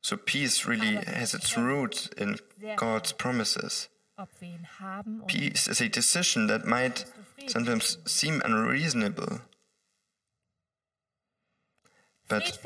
So 0.00 0.16
peace 0.16 0.64
really 0.66 0.96
has 1.04 1.34
its 1.34 1.56
roots 1.56 2.06
in 2.16 2.38
God's 2.76 3.12
promises. 3.12 3.88
ob 4.16 4.28
wir 4.40 4.48
ihn 4.48 4.66
haben 4.80 5.18
oder 5.22 5.26
Peace 5.26 5.66
is 5.68 5.80
a 5.80 5.88
decision 5.88 6.48
that 6.48 6.64
might 6.64 7.04
sometimes 7.48 7.98
seem 8.04 8.40
unreasonable, 8.44 9.40
but 12.28 12.58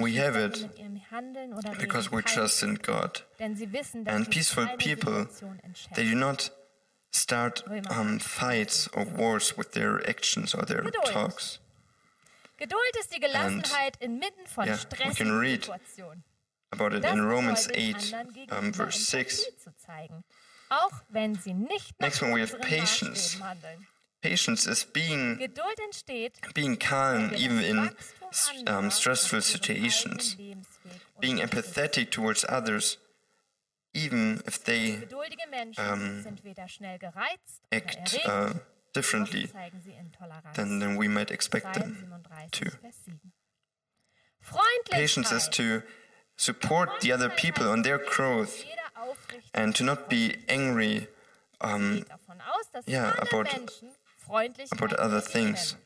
we 0.00 0.12
have 0.18 0.36
it 0.36 0.60
mit 0.62 0.78
ihrem 0.78 1.00
Handeln 1.10 1.54
oder 1.54 1.74
because 1.76 2.10
we 2.12 2.22
trust 2.22 2.62
in 2.62 2.76
God. 2.78 3.24
denn 3.38 3.56
sie 3.56 3.72
wissen, 3.72 4.04
dass 4.04 4.14
And 4.14 4.30
peaceful 4.30 4.66
people, 4.76 5.26
They 5.94 6.04
do 6.08 6.14
not 6.16 6.50
start 7.12 7.64
um, 7.90 8.20
fights 8.20 8.88
or 8.92 9.04
wars 9.04 9.56
with 9.56 9.72
their 9.72 10.06
actions 10.08 10.54
or 10.54 10.64
their 10.66 10.82
talks. 11.06 11.58
Geduld 12.58 12.96
ist 13.00 13.14
die 13.14 13.20
Gelassenheit 13.20 13.96
inmitten 14.00 14.46
von 14.46 14.66
yeah, 14.66 14.74
we 14.76 14.78
can 14.78 14.90
stressigen 14.98 15.38
read 15.38 15.64
Situationen. 15.64 16.24
About 16.70 16.94
it 16.94 17.02
Das 17.04 17.12
in 17.12 17.20
Romans 17.20 17.66
bedeutet, 17.68 17.94
8, 17.96 18.12
anderen 18.14 18.26
um, 18.28 18.34
gegenüber 18.34 18.72
verse 18.74 19.04
6. 19.04 19.38
Empathie 19.44 19.56
zu 19.64 19.76
zeigen, 19.76 20.24
auch 20.68 20.92
wenn 21.08 21.34
sie 21.36 21.54
nicht 21.54 21.98
nach 21.98 22.08
Next 22.08 22.22
one, 22.22 22.34
we 22.34 22.42
have 22.42 22.56
unseren 22.56 22.60
patience. 22.78 23.38
Maßstäben 23.38 23.48
handeln. 23.48 23.86
Patience 24.20 24.66
is 24.66 24.84
being 24.84 25.38
Geduld 25.38 25.78
entsteht, 25.86 26.34
being 26.52 26.76
calm 26.78 27.30
wenn 27.30 27.38
even 27.38 27.58
das 27.60 27.66
in 27.68 27.76
Wachstum 27.78 28.28
s- 28.30 28.50
anderer 28.58 28.78
um, 28.80 28.90
stressful 28.90 29.38
auf 29.38 29.48
ihrem 29.48 29.62
situations. 29.62 30.32
eigenen 30.32 30.48
Lebensweg 30.48 30.92
Being 31.20 31.34
unterstützt. 31.36 31.66
empathetic 31.76 32.10
towards 32.10 32.44
others, 32.48 32.98
even 33.94 34.42
if 34.46 34.58
they 34.64 34.96
Geduldige 34.98 35.48
Menschen 35.48 35.84
ähm, 35.84 36.22
sind 36.24 36.44
weder 36.44 36.66
schnell 36.68 36.98
gereizt 36.98 37.62
oder 37.70 37.76
act 37.76 38.12
erregt, 38.14 38.26
uh, 38.26 38.30
noch 38.30 38.60
differently 38.94 39.46
zeigen 39.46 39.80
sie 39.82 39.92
Intoleranz. 39.92 40.54
than, 40.56 40.78
than 40.80 40.96
we 40.96 41.08
might 41.08 41.30
expect 41.30 41.74
them 41.74 41.96
to. 42.52 42.64
Vers 42.82 42.94
7. 43.04 43.32
Freundlichkeit. 44.40 44.90
Patience 45.00 45.32
is 45.32 45.48
to 45.48 45.82
support 46.36 47.00
the 47.00 47.12
other 47.12 47.28
people 47.28 47.68
on 47.68 47.82
their 47.82 47.98
growth 47.98 48.64
and 49.52 49.74
to 49.74 49.84
not 49.84 50.08
be 50.08 50.36
angry 50.48 51.08
um, 51.60 51.96
geht 51.96 52.08
davon 52.08 52.40
aus, 52.40 52.70
dass 52.72 52.86
yeah, 52.86 53.14
about- 53.20 53.48
about 54.72 54.92
other 54.94 55.20
things. 55.20 55.76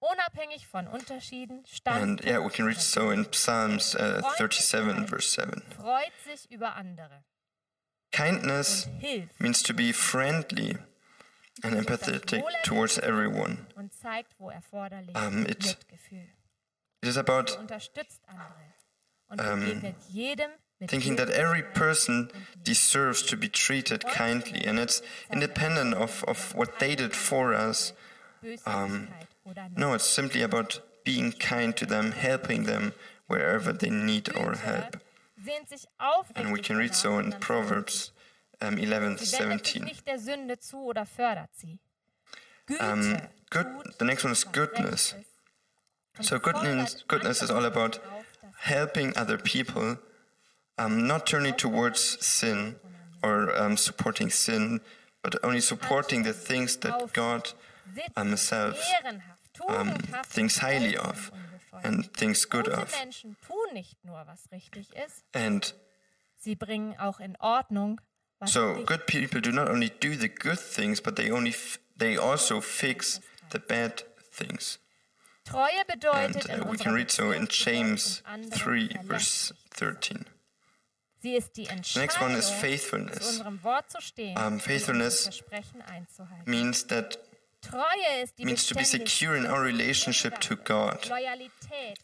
Unabhängig 0.00 0.66
von 0.68 0.86
Unterschieden, 0.86 1.64
And 1.84 2.24
yeah, 2.24 2.38
we 2.38 2.50
can 2.50 2.64
read 2.64 2.80
so 2.80 3.10
in 3.10 3.26
Psalms 3.32 3.96
uh, 3.96 4.22
37, 4.38 5.08
verse 5.08 5.28
7. 5.28 5.62
freut 5.76 6.12
sich 6.24 6.48
über 6.52 6.76
andere 6.76 7.24
Kindness 8.12 8.88
means 9.40 9.62
to 9.62 9.74
be 9.74 9.92
friendly 9.92 10.78
and 11.62 11.74
empathetic 11.74 12.42
towards 12.64 12.98
everyone. 12.98 13.66
und 13.76 13.92
zeigt, 13.94 14.34
wo 14.38 14.50
erforderlich, 14.50 15.14
Um, 15.16 15.46
it- 15.46 15.76
It 17.00 17.08
is 17.08 17.16
about 17.16 17.52
er 17.52 17.60
Unterstützt 17.60 18.20
andere 18.26 18.54
und 19.28 19.40
um, 19.40 19.60
begegnet 19.60 19.94
jedem 20.08 20.50
mit 20.80 20.90
thinking 20.90 21.16
that 21.16 21.30
every 21.30 21.62
person 21.62 22.28
deserves 22.66 23.22
to 23.24 23.36
be 23.36 23.48
treated 23.48 24.04
kindly, 24.06 24.66
and 24.66 24.78
it's 24.80 25.00
independent 25.30 25.94
of, 25.94 26.24
of 26.24 26.54
what 26.56 26.78
they 26.80 26.96
did 26.96 27.14
for 27.14 27.52
us. 27.54 27.92
Neid. 28.42 28.60
Um, 28.66 29.08
no, 29.76 29.94
it's 29.94 30.06
simply 30.08 30.42
about 30.42 30.80
being 31.04 31.32
kind 31.32 31.76
to 31.76 31.86
them, 31.86 32.12
helping 32.12 32.64
them 32.64 32.92
wherever 33.28 33.72
they 33.72 33.90
need 33.90 34.34
our 34.36 34.56
help. 34.56 34.98
sehnt 35.44 35.68
sich 35.68 35.86
aufrichtig 35.98 36.44
And 36.44 36.52
we 36.52 36.60
can 36.60 36.76
read 36.76 36.94
so 36.94 37.18
in 37.20 37.30
Proverbs 37.38 38.12
um, 38.62 38.76
11, 38.78 39.20
Sie 39.20 39.38
wendet 39.38 39.66
sich 39.66 39.72
17. 39.74 39.84
nicht 39.84 40.06
der 40.06 40.18
Sünde 40.18 40.58
zu 40.58 40.78
oder 40.84 41.06
fördert 41.06 41.50
sie. 41.54 41.78
Um, 42.80 43.16
good, 43.50 43.66
the 43.98 44.04
next 44.04 44.24
one 44.24 44.32
is 44.32 44.44
goodness. 44.52 45.14
recht 45.14 45.20
ist 45.20 45.38
und 46.18 46.26
So 46.26 46.40
goodness, 46.40 47.04
goodness 47.06 47.42
is 47.42 47.50
all 47.50 47.64
about 47.64 48.00
helping 48.58 49.16
other 49.16 49.38
people, 49.38 49.98
um, 50.76 51.06
not 51.06 51.26
turning 51.26 51.56
towards 51.56 52.18
sin 52.20 52.76
or 53.22 53.54
um, 53.56 53.76
supporting 53.76 54.30
sin, 54.30 54.80
but 55.22 55.42
only 55.44 55.60
supporting 55.60 56.24
the 56.24 56.32
things 56.32 56.76
that 56.78 57.12
God 57.12 57.54
Sitt, 57.94 58.12
um, 58.16 58.28
Himself 58.28 58.78
um, 59.68 59.94
thinks 60.24 60.58
highly 60.58 60.96
of 60.96 61.30
and 61.84 62.12
thinks 62.14 62.44
good 62.44 62.68
of. 62.68 62.92
Menschen 62.92 63.36
tun 63.46 63.72
nicht 63.72 64.04
nur, 64.04 64.26
was 64.26 64.50
richtig 64.52 64.88
ist, 64.94 65.24
And 65.32 65.74
sie 66.36 66.56
bringen 66.56 66.96
auch 66.98 67.20
in 67.20 67.36
Ordnung, 67.36 68.00
so 68.46 68.84
good 68.84 69.06
people 69.06 69.40
do 69.40 69.50
not 69.52 69.68
only 69.68 69.90
do 70.00 70.16
the 70.16 70.28
good 70.28 70.58
things, 70.60 71.00
but 71.00 71.16
they 71.16 71.30
only 71.30 71.50
f- 71.50 71.78
they 71.96 72.16
also 72.16 72.60
fix 72.60 73.20
the 73.50 73.58
bad 73.58 74.02
things. 74.32 74.78
Treue 75.44 75.82
And 76.14 76.36
uh, 76.50 76.64
we 76.70 76.76
can 76.76 76.92
read 76.92 77.10
so 77.10 77.32
in 77.32 77.46
Beziehung 77.46 77.98
zu 77.98 78.22
Gott 78.22 78.30
James 78.30 78.50
3, 78.50 78.88
verse 79.04 79.54
13. 79.70 80.26
Sie 81.20 81.34
ist 81.34 81.56
die 81.56 81.64
The 81.64 81.98
next 81.98 82.20
one 82.20 82.34
is 82.34 82.48
faithfulness. 82.48 83.42
Wort 83.62 83.90
zu 83.90 84.00
stehen 84.00 84.36
Um, 84.38 84.60
faithfulness 84.60 85.42
Means 86.44 86.86
that 86.88 87.18
Treue 87.60 88.22
ist 88.22 88.38
die 88.38 88.44
means 88.44 88.66
to 88.66 88.74
be 88.76 88.84
secure 88.84 89.34
in 89.36 89.46
our 89.46 89.62
relationship 89.64 90.38
to 90.40 90.54
God 90.54 91.10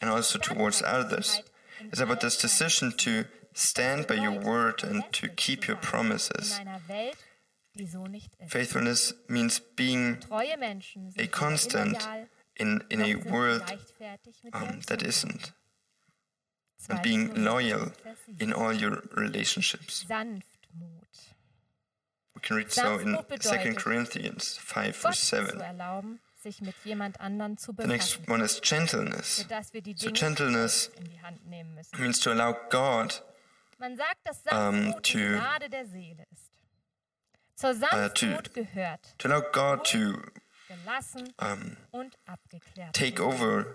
and 0.01 0.11
also 0.11 0.37
towards 0.37 0.81
others. 0.81 1.41
It's 1.79 2.01
about 2.01 2.19
this 2.19 2.37
decision 2.37 2.91
to 2.97 3.25
stand 3.55 4.05
by 4.05 4.15
your 4.15 4.37
word 4.37 4.83
and 4.83 5.03
to 5.13 5.29
keep 5.29 5.67
your 5.67 5.77
promises. 5.77 6.59
Faithfulness 8.47 9.13
means 9.27 9.59
being 9.75 10.17
a 11.17 11.27
constant 11.27 11.97
in, 12.57 12.83
in 12.89 13.01
a 13.01 13.15
world 13.15 13.63
um, 14.53 14.81
that 14.87 15.01
isn't, 15.03 15.51
and 16.89 17.01
being 17.01 17.43
loyal 17.43 17.91
in 18.39 18.53
all 18.53 18.71
your 18.71 19.03
relationships. 19.15 20.05
We 22.35 22.41
can 22.41 22.55
read 22.57 22.71
so 22.71 22.99
in 22.99 23.15
Sanftmut 23.15 23.63
2 23.63 23.73
Corinthians 23.75 24.57
5, 24.61 24.85
Gott 24.85 25.01
verse 25.01 25.19
7. 25.19 26.19
sich 26.45 26.61
mit 26.61 26.75
jemand 26.83 27.19
anderen 27.19 27.57
zu 27.57 27.73
The 27.73 27.87
next 27.87 28.19
one 28.27 28.43
is 28.43 28.61
gentleness. 28.61 29.45
So 29.95 30.11
gentleness 30.11 30.91
means 31.97 32.19
to 32.19 32.31
allow 32.31 32.55
God 32.69 33.15
Man 33.77 33.97
sagt, 33.97 34.17
dass 34.23 34.37
um, 34.37 34.49
Sanftmut 34.51 35.07
die 35.07 35.11
to- 35.13 35.19
Gnade 35.37 35.69
der 35.69 35.85
Seele 35.85 36.25
ist. 36.31 36.51
Zur 37.55 37.73
Sanftmut 37.73 38.53
gehört 38.53 39.17
to 39.17 39.27
allow 39.29 39.41
God 39.51 39.85
to 39.91 40.21
gelassen 40.67 41.33
um, 41.41 41.77
und 41.91 42.17
abgeklärt. 42.25 42.93
take 42.93 43.21
over 43.21 43.65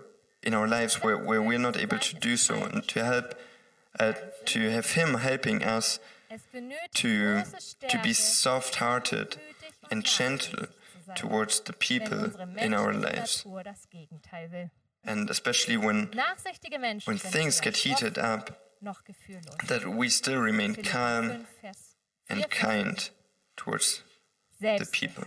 in 0.43 0.53
our 0.53 0.67
lives 0.67 1.03
where, 1.03 1.17
where 1.17 1.41
we're 1.41 1.59
not 1.59 1.77
able 1.77 1.97
to 1.99 2.15
do 2.19 2.35
so 2.35 2.53
and 2.55 2.87
to 2.87 3.03
help 3.03 3.35
uh, 3.99 4.13
to 4.45 4.59
have 4.71 4.93
him 4.95 5.15
helping 5.19 5.63
us 5.63 5.99
to 6.93 7.43
to 7.87 7.97
be 8.03 8.13
soft-hearted 8.13 9.37
and 9.89 10.05
gentle 10.05 10.67
nachsichtig 10.67 10.91
zu 10.93 11.03
sein, 11.05 11.15
towards 11.15 11.61
the 11.65 11.73
people 11.73 12.31
in 12.57 12.73
our 12.73 12.93
lives 12.93 13.45
Natur 13.45 13.63
das 13.63 13.89
Gegenteil 13.89 14.51
will. 14.51 14.69
and 15.03 15.29
especially 15.29 15.77
when 15.77 16.09
when 17.05 17.17
things 17.17 17.59
get 17.61 17.77
heated 17.77 18.17
up. 18.17 18.57
That 19.67 19.85
we 19.87 20.09
still 20.09 20.39
remain 20.39 20.75
calm 20.75 21.29
5, 21.29 21.47
Vers 21.61 21.95
4, 22.27 22.37
and 22.37 22.49
kind 22.49 23.09
towards 23.55 24.03
the 24.59 24.87
people. 24.91 25.25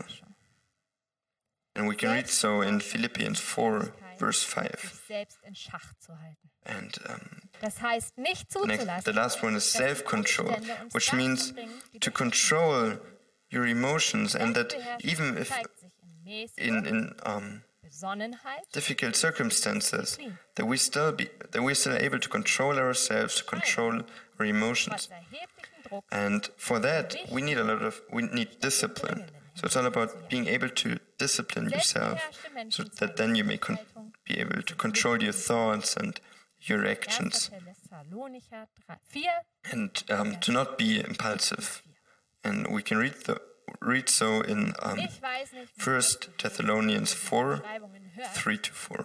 And 1.76 1.88
we 1.88 1.96
can 1.96 2.10
read 2.10 2.28
so 2.28 2.60
in 2.60 2.80
Philippians 2.80 3.40
4 3.40 3.92
verse 4.18 4.44
5 4.44 4.80
Sich 4.80 5.00
selbst 5.08 5.38
in 5.42 5.54
Schach 5.54 5.92
zu 5.98 6.12
halten. 6.12 6.50
and 6.64 6.98
um, 7.08 7.40
Das 7.60 7.80
heißt, 7.80 8.14
the, 8.16 8.22
next, 8.22 9.04
the 9.04 9.12
last 9.12 9.42
one 9.42 9.56
is 9.56 9.64
self-control 9.64 10.54
which 10.92 11.12
means 11.12 11.52
to 12.00 12.10
control 12.10 12.98
your 13.50 13.66
emotions 13.66 14.34
and 14.34 14.54
that 14.54 14.74
even 15.02 15.36
if 15.36 15.50
in 16.56 16.86
in 16.86 17.14
um, 17.24 17.62
difficult 18.72 19.16
circumstances 19.16 20.18
that 20.54 20.66
we 20.66 20.76
still 20.76 21.12
be 21.12 21.28
that 21.52 21.62
we're 21.62 21.74
still 21.74 21.96
able 21.96 22.18
to 22.18 22.28
control 22.28 22.78
ourselves 22.78 23.36
to 23.36 23.44
control 23.44 24.02
our 24.38 24.46
emotions. 24.46 25.08
Trotz 25.08 25.10
erheblichen 25.10 25.82
Druck 25.90 26.04
and 26.10 26.50
for 26.56 26.78
that 26.80 27.16
we 27.30 27.42
need 27.42 27.58
a 27.58 27.64
lot 27.64 27.82
of 27.82 28.02
we 28.12 28.22
need 28.22 28.48
discipline. 28.60 29.24
So 29.54 29.66
it's 29.66 29.76
all 29.76 29.86
about 29.86 30.28
being 30.28 30.48
able 30.48 30.68
to 30.68 30.98
discipline 31.16 31.70
yourself 31.70 32.20
so 32.70 32.82
that 32.98 33.16
then 33.16 33.36
you 33.36 33.44
may 33.44 33.58
be 34.24 34.40
able 34.40 34.62
to 34.62 34.74
control 34.74 35.22
your 35.22 35.32
thoughts 35.32 35.96
and 35.96 36.20
your 36.60 36.86
actions. 36.86 37.50
Thessalonicher 37.50 38.66
3 39.12 39.22
4, 39.22 39.72
and 39.72 40.04
um, 40.10 40.36
to 40.40 40.50
not 40.50 40.76
be 40.76 41.00
impulsive. 41.00 41.82
And 42.42 42.66
we 42.66 42.82
can 42.82 42.98
read, 42.98 43.14
the, 43.24 43.40
read 43.80 44.08
so 44.08 44.42
in 44.42 44.74
um, 44.82 44.98
Ich 44.98 45.20
weiß 45.22 45.52
nicht, 45.52 45.72
wie 45.76 45.90
1 45.90 46.18
Thessalonians 46.38 47.12
4 47.14 47.62
3 48.42 48.56
to 48.56 48.72
4. 48.72 49.04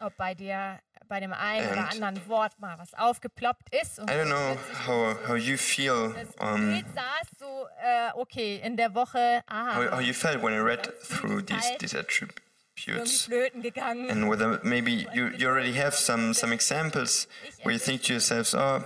ob 0.00 0.16
bei 0.16 0.34
dir 0.34 0.80
bei 1.08 1.20
dem 1.20 1.32
einen 1.32 1.70
oder 1.70 1.88
anderen 1.90 2.28
Wort 2.28 2.58
mal 2.58 2.78
was 2.78 2.92
aufgeploppt 2.94 3.72
ist. 3.74 3.98
Und 3.98 4.10
I 4.10 4.14
don't 4.14 4.26
know 4.26 4.58
how, 4.86 5.16
how 5.28 5.36
you 5.36 5.56
feel, 5.56 6.14
um, 6.40 6.72
Bild 6.72 6.86
saß 6.94 7.38
so, 7.38 7.66
äh, 7.80 8.10
okay, 8.14 8.60
in 8.62 8.76
der 8.76 8.94
Woche, 8.94 9.42
aha, 9.46 9.76
how, 9.76 9.90
how 9.92 10.00
you 10.00 10.12
felt 10.12 10.42
when 10.42 10.52
I 10.52 10.58
read 10.58 10.92
through 11.02 11.42
these, 11.42 11.76
these 11.78 11.94
attributes. 11.94 13.28
And 14.10 14.28
whether 14.28 14.60
maybe 14.62 15.06
you, 15.14 15.28
you 15.38 15.48
already 15.48 15.72
have 15.72 15.94
some, 15.94 16.34
some 16.34 16.52
examples 16.52 17.26
where 17.62 17.72
you 17.72 17.78
think 17.78 18.02
to 18.02 18.12
yourselves, 18.12 18.54
oh, 18.54 18.82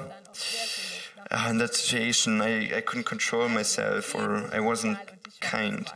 Uh, 1.31 1.47
in 1.51 1.59
that 1.59 1.75
situation 1.75 2.41
I, 2.43 2.77
I 2.79 2.81
couldn't 2.81 3.05
control 3.05 3.49
myself 3.49 4.15
or 4.15 4.51
I 4.53 4.61
wasn't 4.61 4.99
kind. 5.41 5.87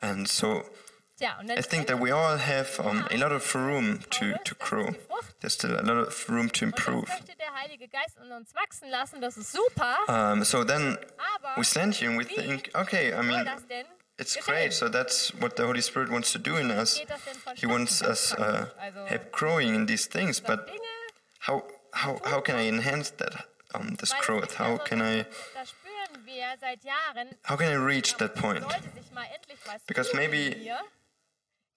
And 0.00 0.28
so 0.28 0.64
I 1.58 1.62
think 1.62 1.88
that 1.88 1.98
we 1.98 2.12
all 2.12 2.36
have 2.36 2.78
um, 2.80 3.06
a 3.10 3.16
lot 3.16 3.32
of 3.32 3.52
room 3.54 4.00
to, 4.10 4.36
to 4.44 4.54
grow. 4.54 4.94
There's 5.40 5.54
still 5.54 5.72
a 5.72 5.82
lot 5.82 5.96
of 6.06 6.28
room 6.28 6.48
to 6.50 6.64
improve. 6.64 7.10
Um, 10.08 10.44
so 10.44 10.62
then 10.64 10.96
we 11.56 11.64
stand 11.64 11.96
here 11.96 12.08
and 12.10 12.18
we 12.18 12.24
think, 12.24 12.70
okay, 12.74 13.12
I 13.12 13.22
mean, 13.22 13.44
it's 14.18 14.36
great. 14.36 14.72
So 14.72 14.88
that's 14.88 15.34
what 15.34 15.56
the 15.56 15.66
Holy 15.66 15.80
Spirit 15.80 16.10
wants 16.10 16.30
to 16.32 16.38
do 16.38 16.56
in 16.56 16.70
us. 16.70 17.00
He 17.56 17.66
wants 17.66 18.02
us 18.02 18.32
uh, 18.34 18.68
help 19.06 19.32
growing 19.32 19.74
in 19.74 19.86
these 19.86 20.06
things, 20.06 20.38
but 20.40 20.68
how 21.40 21.64
how 21.92 22.20
how 22.24 22.40
can 22.40 22.56
I 22.56 22.66
enhance 22.68 23.10
that 23.10 23.46
um, 23.74 23.96
this 23.96 24.12
growth? 24.20 24.58
How 24.58 24.78
can 24.78 25.00
I 25.00 25.24
da 25.54 25.64
spüren 25.64 26.24
wir 26.24 26.56
seit 26.60 26.84
Jahren, 26.84 27.28
how 27.44 27.56
can 27.56 27.68
I 27.68 27.76
reach 27.76 28.16
that 28.16 28.34
point? 28.34 28.62
sollte 28.62 28.90
sich 28.94 29.10
mal 29.12 29.26
endlich 29.34 29.58
was 29.66 29.82
Because 29.86 30.14
maybe 30.14 30.70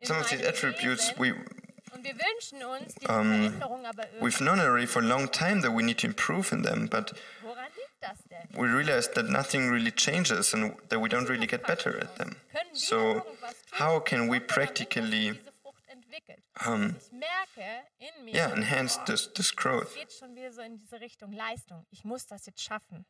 Some 0.04 0.20
of 0.20 0.28
these 0.30 0.42
attributes 0.48 1.14
we 1.20 1.34
und 1.94 2.04
wir 2.06 2.14
wünschen 2.16 2.64
uns 2.64 2.96
diese 2.96 3.12
um, 3.12 3.54
we've 4.22 4.40
known 4.40 4.60
already 4.60 4.88
for 4.88 5.02
a 5.02 5.06
long 5.06 5.30
time 5.30 5.62
that 5.62 5.72
we 5.76 5.84
need 5.84 5.98
to 6.00 6.08
improve 6.08 6.52
in 6.54 6.64
them, 6.64 6.88
but 6.88 7.14
woran 7.44 7.66
liegt 7.76 8.02
das 8.02 8.18
denn? 8.30 8.48
we 8.58 8.68
realize 8.68 9.10
that 9.12 9.30
nothing 9.30 9.70
really 9.70 9.92
changes 9.92 10.54
and 10.54 10.74
that 10.90 11.00
we 11.02 11.10
don't 11.10 11.28
really 11.28 11.46
get 11.46 11.68
better 11.68 12.00
at 12.00 12.16
them. 12.18 12.36
So 12.74 13.24
how 13.72 14.00
can 14.00 14.28
we 14.30 14.40
practically 14.40 15.34
diese 15.34 15.38
Frucht 15.38 15.38
entwickelt? 15.38 15.51
Um, 16.66 16.96
Ich 16.98 17.12
merke 17.12 17.84
in 18.00 18.26
mir, 18.26 18.34
yeah 18.34 18.52
enhance 18.52 19.00
this 19.06 19.32
this 19.34 19.56
growth? 19.56 19.88
es 19.90 19.96
geht 19.96 20.14
schon 20.14 20.36
wieder 20.36 20.52
so 20.52 20.62
in 20.62 20.78
diese 20.78 21.00
Richtung 21.00 21.32
Leistung. 21.32 21.86
Ich 21.92 22.04
muss 22.04 22.28
das 22.28 22.46
jetzt 22.46 22.62
schaffen. 22.62 23.06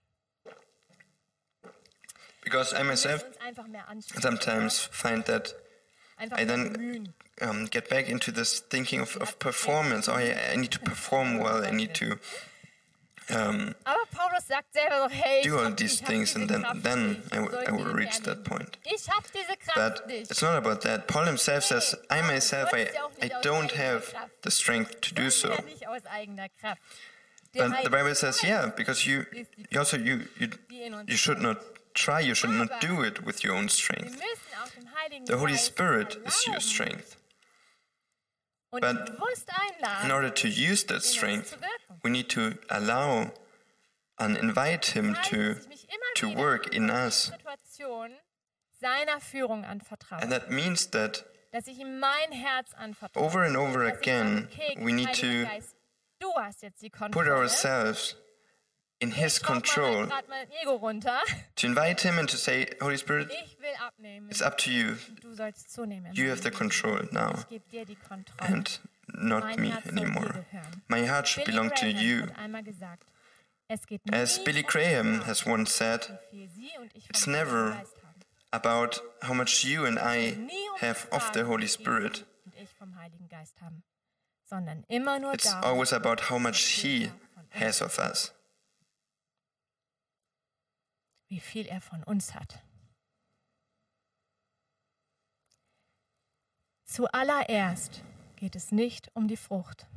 Because 2.43 2.73
I 2.75 2.84
myself 2.84 3.23
müssen 3.23 3.27
uns 3.27 3.41
einfach 3.41 3.67
mehr 3.67 3.88
anstrengen. 3.88 4.21
sometimes 4.21 4.79
find 4.79 5.25
that 5.25 5.55
I 6.19 6.45
then 6.45 7.13
um, 7.41 7.67
get 7.69 7.89
back 7.89 8.07
into 8.07 8.31
this 8.31 8.60
thinking 8.60 9.01
of, 9.01 9.15
of 9.17 9.39
performance. 9.39 10.07
Oh, 10.07 10.17
yeah, 10.19 10.51
I 10.53 10.55
need 10.55 10.71
to 10.71 10.79
perform 10.79 11.39
well. 11.43 11.65
I 11.65 11.71
need 11.71 11.95
to 11.95 12.17
um, 13.32 13.76
Paulus 14.12 14.48
sagt 14.48 14.74
selber 14.74 15.10
hey, 15.10 15.41
do 15.44 15.58
all 15.58 15.72
these 15.74 16.00
things, 16.02 16.36
and 16.36 16.50
then 16.50 16.63
then 16.84 17.10
nicht. 17.13 17.34
I, 17.34 17.38
w- 17.38 17.52
Soll 17.52 17.67
I 17.67 17.72
will 17.72 17.94
reach 17.94 18.20
that 18.22 18.44
point. 18.44 18.78
Ich 18.84 19.10
habe 19.10 19.26
diese 19.34 19.58
Kraft 19.58 20.04
But 20.06 20.12
it's 20.12 20.41
not 20.41 20.56
about 20.58 20.82
that. 20.82 21.08
Paul 21.08 21.26
himself 21.26 21.63
says, 21.63 21.96
I 22.10 22.22
myself, 22.22 22.70
I, 22.74 22.89
I 23.22 23.30
don't 23.41 23.72
have 23.72 24.13
the 24.44 24.52
strength 24.52 25.02
to 25.02 25.13
do 25.15 25.30
so. 25.30 25.50
ja 25.50 25.62
nicht 25.62 25.88
aus 25.88 26.06
eigener 26.06 26.48
Kraft. 26.60 26.82
Der 27.54 27.67
But 27.70 27.84
the 27.84 27.89
Bible 27.89 28.15
says, 28.15 28.44
yeah, 28.44 28.67
because 28.67 29.06
you, 29.06 29.26
you 29.70 29.80
also 29.80 29.98
you, 29.98 30.22
you 30.39 30.48
die 30.48 30.86
in 30.86 30.94
uns 30.94 31.10
you 31.10 31.17
should 31.17 31.41
not 31.41 31.58
try. 31.94 32.22
You 32.22 32.34
should 32.36 32.52
not 32.52 32.80
do 32.80 33.02
it 33.04 33.26
with 33.26 33.44
your 33.44 33.56
own 33.56 33.67
strength. 33.70 34.12
müssen 34.12 34.62
auch 34.63 34.70
dem 34.70 34.88
Heiligen 34.96 35.26
The 35.28 35.38
Holy 35.38 35.58
Spirit 35.58 36.17
is 36.26 36.48
your 36.48 36.62
strength. 36.62 37.17
But 38.71 39.10
In 40.03 40.12
order 40.12 40.29
to 40.29 40.47
use 40.47 40.86
that 40.86 41.03
strength, 41.03 41.57
we 42.03 42.10
need 42.10 42.29
to 42.29 42.53
allow 42.69 43.31
and 44.17 44.38
invite 44.38 44.93
Him 44.93 45.15
to 45.29 45.53
dass 45.55 45.63
ich 45.63 45.69
mich 45.69 45.88
immer 45.89 46.13
to 46.15 46.29
work 46.38 46.73
in 46.73 46.89
us. 46.89 47.31
Situation 47.31 48.12
seiner 48.79 49.19
Führung 49.19 49.65
anvertraue. 49.65 50.21
And 50.21 50.31
that 50.31 50.49
means 50.49 50.89
that 50.91 51.25
dass 51.51 51.67
ich 51.67 51.79
ihm 51.79 51.99
mein 51.99 52.31
Herz 52.31 52.73
anvertraue. 52.73 53.23
over 53.23 53.43
and 53.43 53.57
over 53.57 53.84
Dass 53.84 53.99
ich 53.99 54.05
sage, 54.05 54.47
again, 54.47 54.86
we 54.86 54.93
need 54.93 55.13
to 55.13 55.43
Geist, 55.43 55.75
du 56.19 56.34
hast 56.36 56.62
jetzt 56.62 56.81
die 56.81 56.89
put 56.89 57.27
ourselves 57.27 58.15
in 59.01 59.11
His 59.11 59.39
control, 59.39 60.07
to 61.55 61.67
invite 61.67 62.01
Him 62.01 62.19
and 62.19 62.29
to 62.29 62.37
say, 62.37 62.67
Holy 62.79 62.97
Spirit, 62.97 63.31
it's 64.29 64.41
up 64.41 64.57
to 64.59 64.71
you. 64.71 64.97
You 66.13 66.29
have 66.29 66.41
the 66.41 66.51
control 66.51 66.99
now, 67.11 67.45
and 68.39 68.77
not 69.13 69.57
me 69.59 69.73
anymore. 69.87 70.45
My 70.87 71.05
heart 71.05 71.27
should 71.27 71.45
belong 71.45 71.71
to 71.77 71.89
you. 71.89 72.27
As 74.11 74.39
Billy 74.39 74.63
Graham 74.63 75.21
has 75.21 75.45
once 75.45 75.73
said, 75.73 76.19
it's 77.09 77.25
never 77.25 77.81
about 78.53 78.99
how 79.21 79.33
much 79.33 79.63
you 79.63 79.85
and 79.85 79.97
I 79.97 80.37
have 80.79 81.07
of 81.11 81.31
the 81.33 81.45
Holy 81.45 81.67
Spirit. 81.67 82.23
It's 84.89 85.53
always 85.63 85.93
about 85.93 86.19
how 86.21 86.37
much 86.37 86.61
He 86.81 87.11
has 87.51 87.81
of 87.81 87.97
us. 87.97 88.31
Wie 91.32 91.39
viel 91.39 91.65
er 91.65 91.80
von 91.80 92.04
uns 92.04 92.36
hat. 92.36 92.62
Zuallererst 96.84 98.04
geht 98.36 98.56
es 98.58 98.72
nicht 98.74 99.10
um 99.15 99.30
die 99.30 99.38
Frucht. 99.38 99.88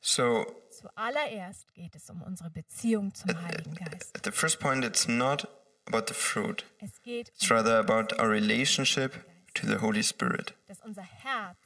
So, 0.00 0.46
Zuallererst 0.70 1.74
geht 1.74 1.96
es 1.96 2.08
um 2.08 2.22
unsere 2.22 2.50
Beziehung 2.50 3.12
zum 3.14 3.30
Heiligen 3.42 3.74
Geist. 3.74 4.14
at 4.16 4.24
the 4.24 4.30
first 4.30 4.60
point, 4.60 4.84
it's 4.84 5.08
not 5.08 5.48
about 5.86 6.04
the 6.06 6.14
fruit, 6.14 6.64
Es 6.78 7.02
geht 7.02 7.30
it's 7.30 7.50
um, 7.50 7.56
rather 7.56 7.78
about 7.78 8.14
our 8.20 8.28
relationship 8.30 9.24
to 9.54 9.66
the 9.66 9.78
Holy 9.80 10.04
Spirit. 10.04 10.54
dass 10.66 10.80
unser 10.82 11.02
Herz 11.02 11.58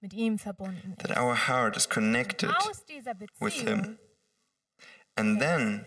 mit 0.00 0.12
ihm 0.12 0.38
verbunden 0.40 0.94
ist. 0.94 1.06
That 1.06 1.16
our 1.16 1.36
heart 1.46 1.76
is 1.76 1.88
connected, 1.88 2.50
Aus 2.50 2.84
dieser 2.86 3.12
with 3.20 3.30
him. 3.54 3.80
Beziehung 3.80 3.98
and 5.16 5.40
wächst 5.40 5.56
then. 5.56 5.86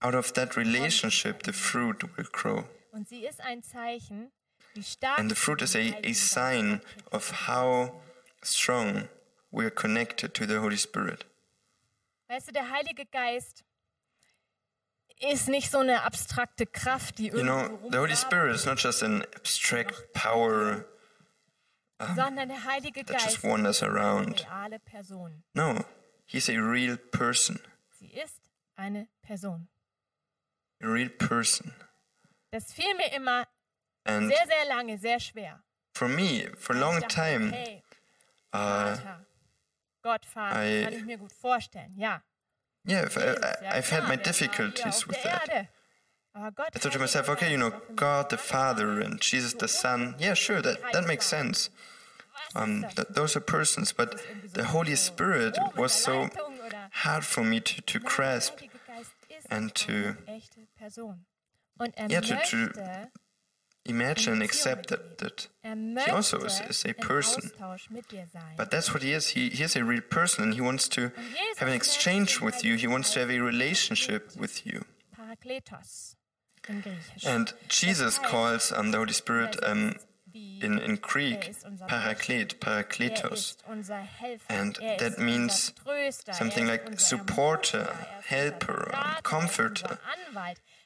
Out 0.00 0.14
of 0.14 0.32
that 0.34 0.56
relationship, 0.56 1.42
the 1.42 1.52
fruit 1.52 2.02
will 2.16 2.26
grow. 2.30 2.64
Und 2.92 3.08
sie 3.08 3.26
ist 3.26 3.40
ein 3.40 3.62
Zeichen, 3.62 4.30
wie 4.74 4.82
stark 4.82 5.18
And 5.18 5.30
the 5.30 5.36
fruit 5.36 5.62
is 5.62 5.74
a, 5.74 5.94
a 6.02 6.12
sign 6.12 6.80
of 7.12 7.48
how 7.48 8.00
strong 8.42 9.08
we 9.50 9.64
are 9.64 9.70
connected 9.70 10.34
to 10.34 10.46
the 10.46 10.60
Holy 10.60 10.76
Spirit. 10.76 11.24
Weißt 12.28 12.48
du, 12.48 12.52
der 12.52 12.70
Heilige 12.70 13.06
Geist 13.06 13.64
ist 15.20 15.48
nicht 15.48 15.70
so 15.70 15.78
eine 15.78 16.02
abstrakte 16.02 16.66
Kraft, 16.66 17.18
die 17.18 17.28
You 17.28 17.38
irgendwo 17.38 17.78
know, 17.78 17.90
the 17.90 17.98
Holy 17.98 18.16
Spirit 18.16 18.54
is 18.54 18.66
not 18.66 18.78
just 18.78 19.02
an 19.02 19.22
abstract 19.34 20.12
power 20.12 20.84
rumfließt, 22.00 22.14
sondern 22.14 22.48
der 22.48 22.64
Heilige 22.64 23.04
that 23.04 23.14
just 23.14 23.42
Geist 23.42 23.44
wanders 23.44 23.76
ist 23.78 23.82
eine 23.82 23.94
reale 23.94 24.78
Person. 24.78 25.42
No, 25.54 25.84
he's 26.26 26.48
a 26.48 26.52
real 26.52 26.96
person. 26.96 27.60
Sie 27.98 28.12
ist 28.12 28.40
eine 28.76 29.08
Person. 29.22 29.68
A 30.82 30.86
real 30.86 31.08
person. 31.08 31.72
Das 32.52 32.72
fiel 32.72 32.94
mir 32.96 33.12
immer 33.12 33.46
And 34.04 34.28
sehr, 34.30 34.46
sehr 34.46 34.64
lange, 34.68 34.98
sehr 34.98 35.18
schwer. 35.20 35.60
for 35.94 36.08
me, 36.08 36.48
for 36.56 36.74
a 36.76 36.78
long 36.78 37.00
dachte, 37.00 37.14
time, 37.14 37.50
Hey, 37.52 37.82
uh, 38.52 38.94
Vater, 38.96 39.26
Gott, 40.02 40.24
Vater, 40.24 40.56
I- 40.62 40.84
kann 40.84 40.92
ich 40.94 41.04
mir 41.04 41.18
gut 41.18 41.32
vorstellen. 41.32 41.94
Ja, 41.96 42.22
yeah, 42.86 43.02
I've, 43.04 43.16
I've 43.70 43.90
had 43.90 44.08
my 44.08 44.16
difficulties 44.16 45.06
with 45.06 45.20
that. 45.24 45.48
Erde. 45.48 45.68
Aber 46.34 46.52
Gott, 46.52 46.76
I 46.76 46.78
thought 46.78 46.92
to 46.92 46.98
myself, 47.00 47.28
okay, 47.28 47.50
you 47.50 47.58
know, 47.58 47.72
God 47.96 48.30
the 48.30 48.38
Father 48.38 49.00
and 49.00 49.20
Jesus 49.20 49.54
the 49.54 49.66
Son. 49.68 50.14
Yeah, 50.18 50.34
sure, 50.34 50.62
that, 50.62 50.78
that 50.92 51.06
makes 51.06 51.26
sense. 51.26 51.70
Um, 52.54 52.86
th- 52.94 53.08
those 53.10 53.36
are 53.36 53.40
persons, 53.40 53.92
but 53.92 54.20
the 54.54 54.64
Holy 54.66 54.94
Spirit 54.96 55.58
Oh, 55.60 55.72
was 55.76 55.92
so 55.92 56.30
hard 57.02 57.24
for 57.24 57.42
me 57.44 57.60
to, 57.60 57.82
to 57.82 57.98
grasp. 57.98 58.60
Der 58.60 58.68
Heilige 58.68 58.78
Geist 58.86 59.12
ist 59.28 59.37
and 59.48 59.74
to- 59.74 59.92
eine 59.92 60.16
echte 60.26 60.66
Person. 60.76 61.26
Und 61.78 61.96
er 61.96 62.10
Yeah, 62.10 62.20
to- 62.20 62.68
to 62.68 63.08
Imagine 63.84 64.34
and 64.34 64.42
accept 64.42 64.90
that, 64.90 65.16
that 65.18 65.48
er 65.62 65.74
he 65.74 66.10
also 66.10 66.36
is, 66.44 66.60
is 66.68 66.84
a 66.84 66.92
person. 66.92 67.42
Austausch 67.44 67.88
mit 67.88 68.10
dir 68.10 68.26
sein. 68.30 68.54
But 68.58 68.70
that's 68.70 68.92
what 68.92 69.02
he 69.02 69.14
is. 69.14 69.28
He, 69.28 69.48
he 69.48 69.64
is 69.64 69.76
a 69.76 69.82
real 69.82 70.02
person 70.02 70.44
and 70.44 70.54
he 70.54 70.60
wants 70.60 70.90
to 70.90 71.10
have 71.56 71.68
an 71.68 71.74
exchange 71.74 72.42
with 72.42 72.62
you. 72.62 72.76
He 72.76 72.86
wants 72.86 73.12
to 73.12 73.20
have 73.20 73.30
a 73.30 73.38
relationship 73.40 74.36
with 74.36 74.66
you. 74.66 74.82
Parakletos 75.16 76.16
im 76.68 76.82
Griechischen. 76.82 77.28
And 77.30 77.54
Jesus 77.70 78.18
calls 78.18 78.72
um, 78.72 78.90
the 78.92 78.98
Holy 78.98 79.14
Spirit 79.14 79.56
um, 79.64 79.94
in, 80.60 80.78
in 80.78 80.96
Greek, 80.96 81.52
paraklet, 81.88 82.58
parakletos. 82.58 83.56
And 84.48 84.76
that 84.98 85.18
means 85.18 85.72
something 86.32 86.66
like 86.66 87.00
supporter, 87.00 87.96
helper, 88.26 88.92
comforter, 89.22 89.98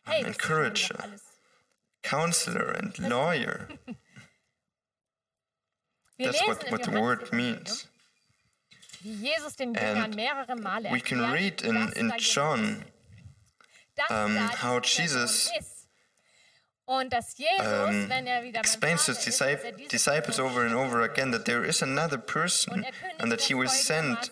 um, 0.06 0.26
encourager, 0.26 1.04
counselor, 2.02 2.70
and 2.70 2.98
lawyer. 2.98 3.68
That's 6.18 6.46
what, 6.46 6.70
what 6.70 6.82
the 6.82 7.00
word 7.00 7.32
means. 7.32 7.88
And 9.04 10.14
we 10.90 11.00
can 11.00 11.32
read 11.32 11.62
in, 11.62 11.92
in 11.96 12.12
John 12.18 12.84
um, 14.10 14.36
how 14.36 14.80
Jesus 14.80 15.48
Und 15.48 15.52
dass 15.52 15.52
Jesus, 15.52 15.71
um, 17.00 18.08
wenn 18.08 18.26
er 18.26 18.42
wieder 18.42 18.60
explains 18.60 19.06
to 19.06 19.12
his 19.12 19.22
disciples 19.88 20.38
over 20.38 20.64
and 20.64 20.74
over 20.74 21.02
again 21.02 21.32
that 21.32 21.44
there 21.44 21.64
is 21.64 21.82
another 21.82 22.18
person 22.18 22.84
er 22.84 22.92
and 23.18 23.30
that 23.30 23.42
he 23.42 23.54
will 23.54 23.68
send 23.68 24.30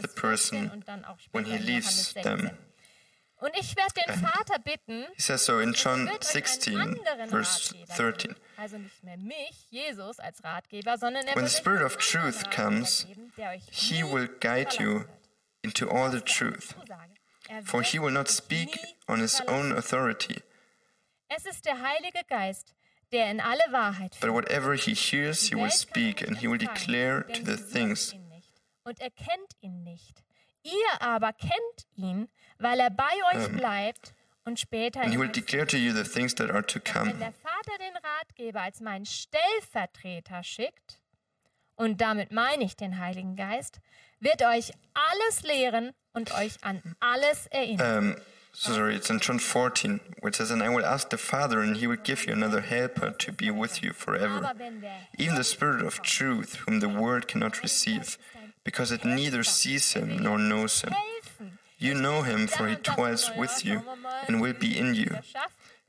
the 0.00 0.08
person 0.08 0.84
when 1.32 1.44
he 1.44 1.58
leaves 1.58 2.12
them. 2.14 2.50
Und 3.40 3.56
ich 3.56 3.76
werde 3.76 3.94
den 3.94 4.18
Vater 4.20 4.58
bitten, 4.58 5.06
he 5.14 5.22
says 5.22 5.44
so 5.44 5.60
in 5.60 5.72
John 5.72 6.10
16, 6.20 6.98
verse 7.28 7.72
13. 7.96 8.34
Also 8.56 8.78
nicht 8.78 9.04
mehr 9.04 9.16
mich, 9.16 9.68
Jesus, 9.70 10.18
als 10.18 10.42
Ratgeber, 10.42 10.98
sondern 10.98 11.24
er 11.24 11.36
when 11.36 11.46
the 11.46 11.54
Spirit 11.54 11.82
of 11.82 11.96
truth 11.98 12.50
comes, 12.50 13.06
he 13.70 14.02
will 14.02 14.28
guide 14.40 14.80
you 14.80 15.04
into 15.62 15.88
all 15.88 16.10
the 16.10 16.20
truth. 16.20 16.74
Er 17.48 17.62
For 17.62 17.82
he 17.82 18.00
will 18.00 18.10
not 18.10 18.28
speak 18.28 18.76
on 19.06 19.20
his 19.20 19.40
own 19.46 19.70
authority. 19.72 20.42
Es 21.28 21.44
ist 21.46 21.64
der 21.66 21.80
Heilige 21.82 22.20
Geist, 22.28 22.74
der 23.12 23.30
in 23.30 23.40
alle 23.40 23.62
Wahrheit 23.70 24.14
führt. 24.14 24.32
But 24.32 24.44
whatever 24.44 24.74
he 24.74 24.94
hears, 24.94 25.48
he 25.48 25.56
will 25.56 25.70
speak, 25.70 26.26
and 26.26 26.38
he 26.38 26.48
will 26.48 26.58
declare 26.58 27.26
to 27.26 27.44
the 27.44 27.56
things. 27.56 28.14
Und 28.84 29.00
er 29.00 29.10
kennt 29.10 29.52
ihn 29.60 29.84
nicht. 29.84 30.24
Ihr 30.62 31.00
aber 31.00 31.32
kennt 31.32 31.86
ihn, 31.94 32.28
weil 32.58 32.80
er 32.80 32.90
bei 32.90 33.04
euch 33.34 33.48
bleibt 33.52 34.14
und 34.44 34.58
später 34.58 35.02
and 35.02 35.12
he 35.12 35.18
will 35.18 35.28
declare 35.28 35.66
to 35.66 35.76
you 35.76 35.92
the 35.92 36.02
things 36.02 36.34
that 36.34 36.50
are 36.50 36.64
to 36.64 36.80
come. 36.80 37.10
Wenn 37.10 37.20
der 37.20 37.32
Vater 37.32 37.78
den 37.78 37.96
Ratgeber 37.96 38.62
als 38.62 38.80
meinen 38.80 39.06
Stellvertreter 39.06 40.42
schickt, 40.42 41.00
und 41.76 42.00
damit 42.00 42.32
meine 42.32 42.64
ich 42.64 42.76
den 42.76 42.98
Heiligen 42.98 43.36
Geist, 43.36 43.80
wird 44.18 44.42
euch 44.42 44.72
alles 44.94 45.42
lehren 45.42 45.92
und 46.12 46.34
euch 46.34 46.62
an 46.62 46.82
alles 46.98 47.46
erinnern. 47.46 48.14
Um, 48.14 48.16
sorry, 48.58 48.96
it's 48.96 49.10
in 49.10 49.20
John 49.20 49.38
14, 49.38 50.00
which 50.20 50.36
says, 50.36 50.50
And 50.50 50.62
I 50.62 50.68
will 50.68 50.84
ask 50.84 51.10
the 51.10 51.16
Father, 51.16 51.60
and 51.60 51.76
he 51.76 51.86
will 51.86 51.96
give 51.96 52.26
you 52.26 52.32
another 52.32 52.60
helper 52.60 53.10
to 53.10 53.32
be 53.32 53.50
with 53.50 53.82
you 53.82 53.92
forever, 53.92 54.52
even 55.18 55.36
the 55.36 55.44
Spirit 55.44 55.84
of 55.84 56.02
truth, 56.02 56.56
whom 56.66 56.80
the 56.80 56.88
world 56.88 57.28
cannot 57.28 57.62
receive, 57.62 58.18
because 58.64 58.92
it 58.92 59.04
neither 59.04 59.42
sees 59.42 59.92
him 59.92 60.22
nor 60.22 60.38
knows 60.38 60.82
him. 60.82 60.94
You 61.78 61.94
know 61.94 62.22
him, 62.22 62.48
for 62.48 62.66
he 62.66 62.74
dwells 62.74 63.30
with 63.36 63.64
you 63.64 63.82
and 64.26 64.40
will 64.40 64.54
be 64.54 64.76
in 64.76 64.94
you. 64.94 65.18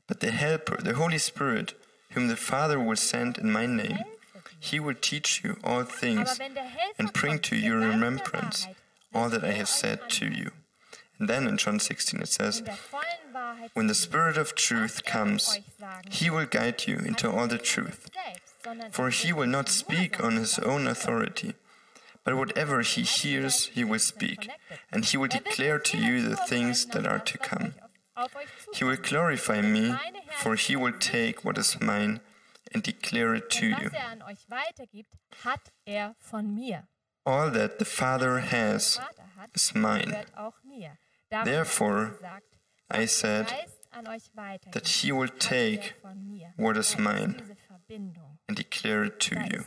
But 0.06 0.20
the 0.20 0.30
Helper, 0.30 0.80
the 0.80 0.94
Holy 0.94 1.18
Spirit, 1.18 1.74
whom 2.10 2.28
the 2.28 2.36
Father 2.36 2.78
will 2.78 2.96
send 2.96 3.38
in 3.38 3.50
my 3.50 3.66
name, 3.66 3.98
he 4.60 4.78
will 4.78 4.94
teach 4.94 5.42
you 5.42 5.56
all 5.64 5.84
things 5.84 6.38
and 6.98 7.12
bring 7.12 7.38
to 7.40 7.56
your 7.56 7.78
remembrance 7.78 8.66
all 9.12 9.28
that 9.30 9.42
I 9.42 9.52
have 9.52 9.68
said 9.68 10.08
to 10.10 10.26
you. 10.26 10.52
Then 11.20 11.46
in 11.46 11.58
John 11.58 11.78
16 11.78 12.22
it 12.22 12.28
says, 12.28 12.62
When 13.74 13.88
the 13.88 13.94
Spirit 13.94 14.38
of 14.38 14.54
truth 14.54 15.04
comes, 15.04 15.58
he 16.10 16.30
will 16.30 16.46
guide 16.46 16.86
you 16.86 16.96
into 16.96 17.30
all 17.30 17.46
the 17.46 17.58
truth. 17.58 18.10
For 18.90 19.10
he 19.10 19.30
will 19.32 19.46
not 19.46 19.68
speak 19.68 20.22
on 20.22 20.36
his 20.36 20.58
own 20.58 20.86
authority, 20.86 21.54
but 22.24 22.36
whatever 22.36 22.80
he 22.80 23.02
hears, 23.02 23.66
he 23.66 23.84
will 23.84 23.98
speak, 23.98 24.48
and 24.90 25.04
he 25.04 25.18
will 25.18 25.28
declare 25.28 25.78
to 25.78 25.98
you 25.98 26.22
the 26.22 26.36
things 26.36 26.86
that 26.86 27.06
are 27.06 27.18
to 27.18 27.38
come. 27.38 27.74
He 28.74 28.84
will 28.84 28.96
glorify 28.96 29.60
me, 29.60 29.94
for 30.38 30.54
he 30.56 30.74
will 30.74 30.92
take 30.92 31.44
what 31.44 31.58
is 31.58 31.80
mine 31.80 32.20
and 32.72 32.82
declare 32.82 33.34
it 33.34 33.50
to 33.50 33.66
you. 33.66 33.90
All 37.26 37.50
that 37.50 37.78
the 37.78 37.84
Father 37.84 38.38
has 38.38 38.98
is 39.54 39.74
mine. 39.74 40.16
Therefore, 41.30 42.18
I 42.90 43.06
said 43.06 43.46
that 44.72 44.88
he 44.88 45.12
will 45.12 45.28
take 45.28 45.94
what 46.56 46.76
is 46.76 46.98
mine 46.98 47.56
and 48.48 48.56
declare 48.56 49.04
it 49.04 49.20
to 49.20 49.36
you. 49.36 49.64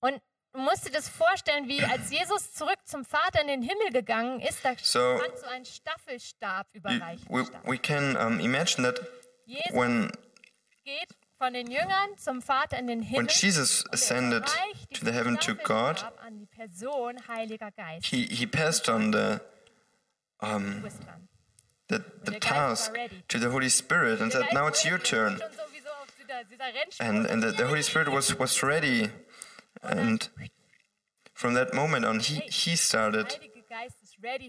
Und 0.00 0.20
du 0.52 0.60
musst 0.60 0.86
dir 0.86 0.90
das 0.90 1.08
vorstellen, 1.08 1.68
wie 1.68 1.82
als 1.84 2.10
Jesus 2.18 2.52
zurück 2.52 2.78
zum 2.84 3.04
Vater 3.04 3.40
in 3.40 3.48
den 3.48 3.62
Himmel 3.62 3.90
gegangen 3.92 4.40
ist, 4.40 4.64
da 4.64 4.74
so, 4.80 5.18
so 5.36 5.46
ein 5.46 5.64
Staffelstab 5.64 6.66
überreicht. 6.72 7.24
We, 7.28 7.44
we 7.64 7.78
can 7.78 8.16
um, 8.16 8.40
imagine 8.40 8.82
that 8.84 9.00
when 9.72 10.10
geht 10.84 11.14
von 11.38 11.52
den 11.52 11.70
Jüngern 11.70 12.16
zum 12.16 12.42
Vater 12.42 12.78
in 12.78 12.86
den 12.86 13.02
Himmel. 13.02 13.26
When 13.26 13.28
Jesus 13.28 13.84
ascended 13.92 14.44
to 14.92 15.04
the 15.04 15.12
heaven 15.12 15.38
to 15.38 15.54
God, 15.54 16.04
he, 18.02 18.26
he 18.26 18.46
passed 18.46 18.88
on 18.88 19.12
the 19.12 19.40
um, 20.40 20.84
the, 21.88 22.04
the 22.24 22.38
task 22.38 22.94
to 23.28 23.38
the 23.38 23.50
Holy 23.50 23.68
Spirit 23.68 24.20
and 24.20 24.32
said, 24.32 24.46
Now 24.52 24.66
it's 24.66 24.84
your 24.84 24.98
turn. 24.98 25.40
And, 27.00 27.26
and 27.26 27.42
the, 27.42 27.50
the 27.52 27.66
Holy 27.66 27.82
Spirit 27.82 28.10
was, 28.10 28.38
was 28.38 28.62
ready. 28.62 29.10
And 29.82 30.28
from 31.32 31.54
that 31.54 31.72
moment 31.72 32.04
on, 32.04 32.20
he, 32.20 32.42
he 32.50 32.76
started 32.76 33.36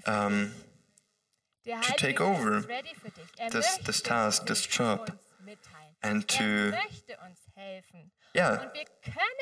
um, 0.06 0.52
to 1.66 1.94
take 1.98 2.20
over 2.20 2.66
this, 3.52 3.78
this 3.78 4.02
task, 4.02 4.48
this 4.48 4.66
job, 4.66 5.18
and 6.04 6.28
to 6.28 6.74
yeah, 8.36 8.66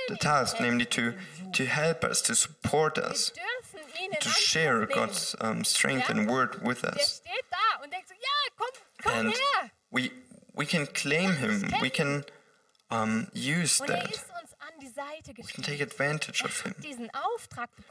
the 0.08 0.16
task, 0.16 0.58
namely 0.60 0.86
to, 0.86 1.14
to 1.54 1.66
help 1.66 2.04
us, 2.04 2.22
to 2.22 2.36
support 2.36 2.98
us, 2.98 3.32
to 4.20 4.30
share 4.30 4.86
God's 4.86 5.36
um, 5.42 5.64
strength 5.64 6.10
and 6.10 6.30
word 6.30 6.62
with 6.64 6.84
us. 6.84 7.22
And 9.06 9.34
we, 9.92 10.12
we 10.56 10.66
can 10.66 10.86
claim 10.88 11.34
Him, 11.34 11.72
we 11.82 11.90
can 11.90 12.26
um, 12.90 13.28
use 13.34 13.78
that, 13.80 14.12
we 15.38 15.44
can 15.44 15.64
take 15.64 15.82
advantage 15.82 16.42
of 16.42 16.62
Him. 16.62 16.76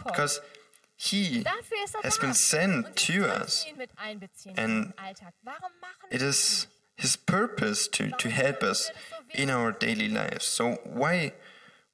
Because 0.04 0.40
He 0.96 1.44
has 2.02 2.18
been 2.18 2.34
sent 2.34 2.96
to 2.96 3.26
us, 3.26 3.66
and 4.56 4.92
it 6.10 6.22
is 6.22 6.66
His 6.96 7.16
purpose 7.16 7.88
to, 7.88 8.10
to 8.10 8.30
help 8.30 8.62
us 8.62 8.90
in 9.34 9.50
our 9.50 9.72
daily 9.72 10.08
lives. 10.08 10.44
So 10.44 10.78
why 10.84 11.32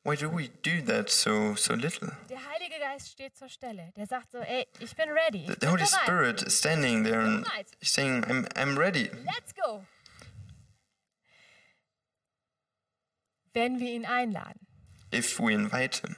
why 0.04 0.16
do 0.16 0.28
we 0.28 0.50
do 0.62 0.82
that 0.82 1.10
so 1.10 1.54
so 1.54 1.74
little? 1.74 2.08
Der 2.28 2.38
Heilige 2.38 2.78
Geist 2.78 3.10
steht 3.10 3.36
zur 3.36 3.48
Stelle. 3.48 3.92
Der 3.96 4.06
sagt 4.06 4.32
so, 4.32 4.38
ey, 4.38 4.66
ich 4.80 4.94
bin 4.96 5.10
ready. 5.10 5.46
The, 5.46 5.56
the 5.60 5.66
Holy 5.68 5.86
Spirit 5.86 6.42
is 6.42 6.58
standing 6.58 7.04
there 7.04 7.20
and 7.20 7.46
saying, 7.82 8.24
I'm 8.24 8.46
I'm 8.54 8.76
ready. 8.76 9.10
Let's 9.24 9.52
go. 9.54 9.84
Wenn 13.54 13.78
wir 13.78 13.92
ihn 13.92 14.06
einladen. 14.06 14.66
If 15.12 15.38
we 15.38 15.52
invite 15.52 16.00
him. 16.00 16.16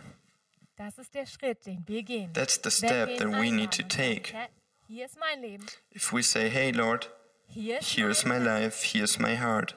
Das 0.77 0.99
ist 0.99 1.15
der 1.15 1.27
Schritt, 1.27 1.67
den 1.67 1.85
wir 1.87 2.03
gehen. 2.03 2.33
That's 2.33 2.59
the 2.63 2.71
step 2.71 3.19
that 3.19 3.29
we 3.29 3.51
need 3.51 3.71
to 3.73 3.83
take. 3.83 4.35
Hier 4.89 5.07
ist 5.07 5.19
mein 5.19 5.41
Leben. 5.41 5.67
If 5.95 6.13
we 6.13 6.23
say, 6.23 6.49
hey 6.49 6.73
Lord, 6.73 7.11
here's 7.49 8.25
my 8.25 8.39
life, 8.39 8.83
here's 8.85 9.19
my 9.19 9.37
heart. 9.37 9.77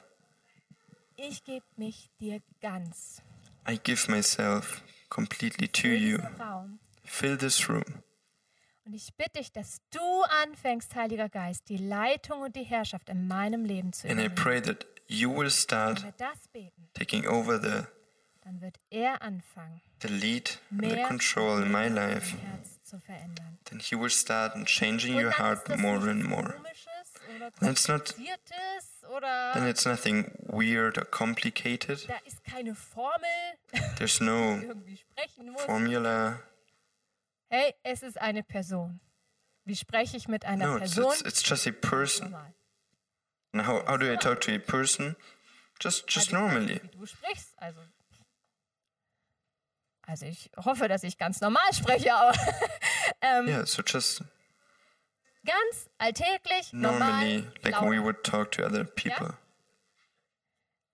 Ich 1.16 1.44
gebe 1.44 1.64
mich 1.76 2.10
dir 2.20 2.40
ganz. 2.60 3.22
I 3.68 3.78
give 3.82 4.08
myself 4.08 4.82
completely 5.10 5.68
to 5.68 5.88
you. 5.88 6.18
Fill 7.04 7.36
this 7.36 7.68
room. 7.68 8.02
Und 8.86 8.94
ich 8.94 9.14
bitte 9.16 9.40
dich, 9.40 9.52
dass 9.52 9.82
du 9.90 10.22
anfängst, 10.42 10.94
Heiliger 10.94 11.28
Geist, 11.28 11.68
die 11.68 11.76
Leitung 11.76 12.40
und 12.40 12.56
die 12.56 12.62
Herrschaft 12.62 13.10
in 13.10 13.28
meinem 13.28 13.66
Leben 13.66 13.92
zu 13.92 14.06
übernehmen. 14.06 14.30
And 14.30 14.38
I 14.38 14.42
pray 14.42 14.62
that 14.62 14.86
you 15.08 15.30
will 15.30 15.50
start 15.50 16.02
taking 16.94 17.26
over 17.26 17.60
the 17.60 17.86
dann 18.48 18.62
wird 18.62 18.80
er 18.88 19.20
anfangen, 19.20 19.82
the 20.00 20.08
lead 20.08 20.58
and 20.70 20.90
the 20.90 21.02
control 21.02 21.62
in 21.62 21.70
my 21.70 21.88
life. 21.88 22.34
Then 23.64 23.80
he 23.80 23.94
will 23.94 24.08
start 24.08 24.54
changing 24.64 25.20
your 25.20 25.32
heart 25.38 25.68
more 25.76 26.08
and 26.08 26.24
more. 26.24 26.54
It's 27.60 27.88
not 27.88 28.14
then 29.20 29.66
it's 29.66 29.86
nothing 29.86 30.30
weird 30.46 30.98
or 30.98 31.04
complicated. 31.04 32.06
Da 32.06 32.18
ist 32.26 32.42
keine 32.44 32.74
Formel. 32.74 33.58
There's 33.96 34.20
no 34.20 34.60
formula. 35.66 36.40
Hey, 37.50 37.74
es 37.82 38.02
ist 38.02 38.20
eine 38.20 38.42
Person. 38.42 39.00
Wie 39.64 39.76
spreche 39.76 40.16
ich 40.16 40.28
mit 40.28 40.44
einer 40.44 40.66
no, 40.66 40.78
Person? 40.78 41.04
It's, 41.04 41.20
it's, 41.20 41.28
it's 41.28 41.42
just 41.42 41.66
a 41.66 41.72
person. 41.72 42.34
And 43.52 43.62
how, 43.62 43.82
how 43.86 43.96
do 43.96 44.10
I 44.10 44.16
talk 44.16 44.40
to 44.42 44.54
a 44.54 44.58
person? 44.58 45.16
Just, 45.78 46.06
just 46.06 46.32
also, 46.32 46.48
normally. 46.48 46.80
Wie 46.82 46.98
du 46.98 47.06
sprichst, 47.06 47.54
also. 47.56 47.80
Also 50.06 50.26
ich 50.26 50.50
hoffe, 50.56 50.88
dass 50.88 51.02
ich 51.04 51.18
ganz 51.18 51.40
normal 51.40 51.72
spreche, 51.72 52.14
aber. 52.14 52.36
ähm, 53.20 53.46
yeah, 53.46 53.66
so 53.66 53.82
just. 53.82 54.22
Ganz 55.48 55.88
alltäglich, 55.96 56.72
normally, 56.74 57.38
normal, 57.38 57.52
like 57.62 57.80
when 57.80 57.90
we 57.90 57.98
would 57.98 58.22
talk 58.22 58.52
to 58.52 58.64
other 58.66 58.84
people. 58.84 59.28
Ja? 59.28 59.38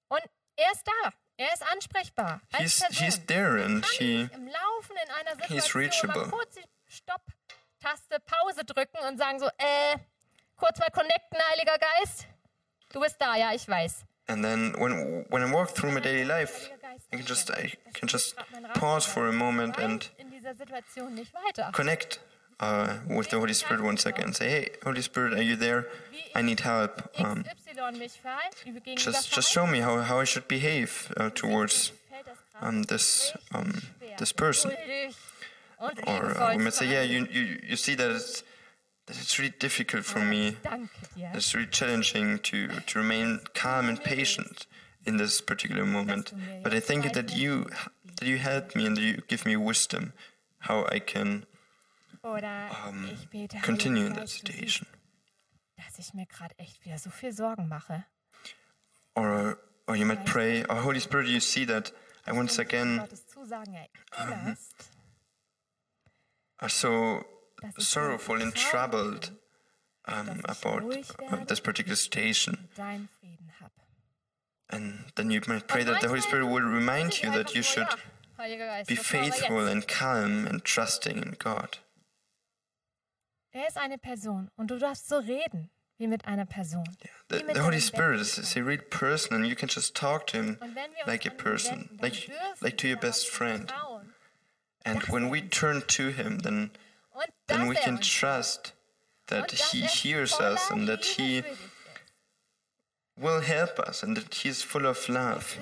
Und 0.09 0.23
er 0.57 0.73
ist 0.73 0.87
da. 0.87 1.13
Er 1.37 1.53
ist 1.53 1.63
ansprechbar. 1.73 2.41
He's, 2.57 2.85
he's 2.91 3.27
there 3.27 3.65
and 3.65 3.85
he, 3.99 4.29
im 4.33 4.47
Laufen 4.47 4.97
in 5.05 5.11
einer 5.11 5.35
Situation 5.35 5.49
he's 5.49 5.75
reachable. 5.75 6.27
mal 6.27 6.31
kurz 6.31 6.55
die 6.55 6.63
Stopp-Taste 6.87 8.21
Pause 8.21 8.65
drücken 8.65 8.99
und 9.09 9.19
sagen 9.19 9.41
so, 9.41 9.47
äh, 9.47 9.99
kurz 10.57 10.79
mal 10.79 10.91
connecten, 10.91 11.39
Heiliger 11.51 11.77
Geist. 11.79 12.29
Du 12.93 13.01
bist 13.01 13.17
da, 13.19 13.35
ja, 13.35 13.53
ich 13.53 13.67
weiß. 13.67 14.05
And 14.29 14.45
then 14.45 14.75
when 14.79 15.27
when 15.29 15.43
I 15.43 15.53
walk 15.53 15.75
through 15.75 15.93
my 15.93 16.01
daily 16.01 16.23
life, 16.23 16.71
I 17.13 17.17
can 17.17 17.27
just 17.27 17.51
I 17.51 17.77
can 17.93 18.09
just 18.09 18.37
pause 18.75 19.05
for 19.05 19.29
a 19.29 19.33
moment 19.33 19.79
and 19.79 20.09
connect 21.73 22.21
uh, 22.61 22.99
with 23.09 23.31
the 23.31 23.39
Holy 23.39 23.55
Spirit 23.55 23.83
once 23.83 24.07
again. 24.07 24.33
Say, 24.33 24.49
hey, 24.49 24.69
Holy 24.83 25.03
Spirit, 25.03 25.35
are 25.35 25.43
you 25.43 25.57
there? 25.57 25.89
I 26.35 26.43
need 26.43 26.61
help. 26.61 27.03
Um, 27.19 27.45
just 28.97 29.33
just 29.33 29.51
show 29.51 29.67
me 29.67 29.81
how, 29.81 30.01
how 30.01 30.21
I 30.21 30.25
should 30.25 30.49
behave 30.49 31.13
uh, 31.17 31.31
towards 31.31 31.93
um, 32.61 32.83
this 32.85 33.33
um, 33.53 33.83
this 34.19 34.33
person. 34.33 34.73
Or 36.07 36.39
uh, 36.39 36.57
we 36.57 36.63
might 36.63 36.75
say, 36.75 36.91
yeah, 36.91 37.03
you, 37.03 37.27
you 37.31 37.61
you 37.69 37.77
see 37.77 37.95
that 37.95 38.11
it's 38.11 38.43
that 39.07 39.21
it's 39.21 39.39
really 39.39 39.55
difficult 39.59 40.05
for 40.05 40.21
me. 40.21 40.57
It's 41.17 41.55
really 41.55 41.69
challenging 41.69 42.39
to, 42.39 42.69
to 42.69 42.99
remain 42.99 43.41
calm 43.55 43.89
and 43.89 44.03
patient 44.03 44.67
in 45.05 45.19
this 45.19 45.41
particular 45.41 45.85
moment. 45.85 46.33
But 46.63 46.73
I 46.75 46.81
think 46.81 47.13
that 47.13 47.37
you 47.37 47.67
that 48.17 48.27
you 48.27 48.39
help 48.39 48.75
me 48.75 48.87
and 48.87 48.97
you 48.97 49.21
give 49.29 49.45
me 49.45 49.57
wisdom 49.57 50.13
how 50.61 50.87
I 50.91 50.99
can 51.01 51.45
um, 52.25 53.11
continue 53.63 54.07
in 54.07 54.15
that 54.15 54.29
situation. 54.29 54.87
Dass 55.77 55.99
ich 55.99 56.15
mir 56.15 56.27
gerade 56.27 56.59
echt 56.59 56.85
wieder 56.85 56.99
so 56.99 57.11
viel 57.11 57.33
Sorgen 57.33 57.69
mache. 57.69 58.05
Or, 59.15 59.59
or 59.87 59.97
you 59.97 60.07
might 60.07 60.25
pray, 60.25 60.65
oh 60.69 60.83
Holy 60.83 61.01
Spirit, 61.01 61.29
you 61.29 61.41
see 61.41 61.65
that 61.67 61.93
I 62.27 62.33
once 62.33 62.59
again 62.59 63.01
um, 64.19 64.57
are 66.61 66.69
so 66.69 67.25
sorrowful 67.79 68.41
and 68.41 68.55
troubled 68.55 69.31
um, 70.07 70.41
about 70.45 70.83
uh, 71.31 71.45
this 71.47 71.61
particular 71.61 71.97
situation. 71.97 72.69
And 74.71 75.05
then 75.15 75.31
you 75.31 75.41
might 75.47 75.69
pray 75.69 75.85
that 75.85 76.01
the 76.01 76.09
Holy 76.09 76.23
Spirit 76.23 76.47
will 76.47 76.63
remind 76.63 77.23
you 77.23 77.31
that 77.33 77.55
you 77.55 77.63
should 77.63 77.87
be 78.87 78.97
faithful 78.97 79.67
and 79.67 79.87
calm 79.87 80.47
and 80.47 80.65
trusting 80.65 81.19
in 81.19 81.37
God. 81.39 81.79
Er 83.55 83.69
ist 83.69 83.79
eine 83.79 83.99
Person 83.99 84.51
und 84.57 84.71
du 84.71 84.79
darfst 84.79 85.09
so 85.09 85.17
reden 85.17 85.71
wie 85.97 86.09
mit 86.09 86.27
einer 86.27 86.45
Person. 86.45 86.85
Yeah. 87.31 87.45
The, 87.47 87.55
the 87.55 87.61
Holy 87.61 87.81
Spirit 87.81 88.21
is, 88.21 88.37
is, 88.37 88.57
a 88.57 88.65
real 88.65 88.83
person 88.91 89.37
and 89.37 89.47
you 89.47 89.55
can 89.55 89.69
just 89.69 89.95
talk 89.95 90.27
to 90.29 90.37
him 90.37 90.59
like 91.07 91.25
a 91.25 91.31
person, 91.31 91.89
like, 92.03 92.29
like 92.61 92.77
to 92.79 92.89
your 92.89 92.99
best 92.99 93.29
friend. 93.29 93.73
And 94.85 95.03
when 95.05 95.31
we 95.31 95.41
turn 95.41 95.83
to 95.87 96.09
him, 96.09 96.41
then 96.41 96.73
then 97.47 97.69
we 97.69 97.77
can 97.77 97.99
trust 97.99 98.73
that 99.29 99.51
He 99.51 99.83
hears 99.83 100.35
us 100.35 100.71
and 100.71 100.89
that 100.89 101.05
He 101.05 101.43
will 103.19 103.41
help 103.41 103.79
us 103.79 104.03
and 104.03 104.17
that 104.17 104.35
He 104.35 104.49
is 104.49 104.63
full 104.63 104.87
of 104.87 105.09
love 105.09 105.59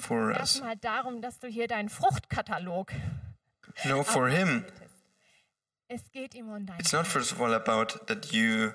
for 0.00 0.32
us. 0.32 0.60
No, 3.86 4.02
for 4.02 4.28
Him. 4.28 4.66
It's 6.78 6.92
not 6.92 7.06
first 7.06 7.32
of 7.32 7.40
all 7.40 7.52
about 7.52 8.06
that 8.06 8.32
you 8.32 8.74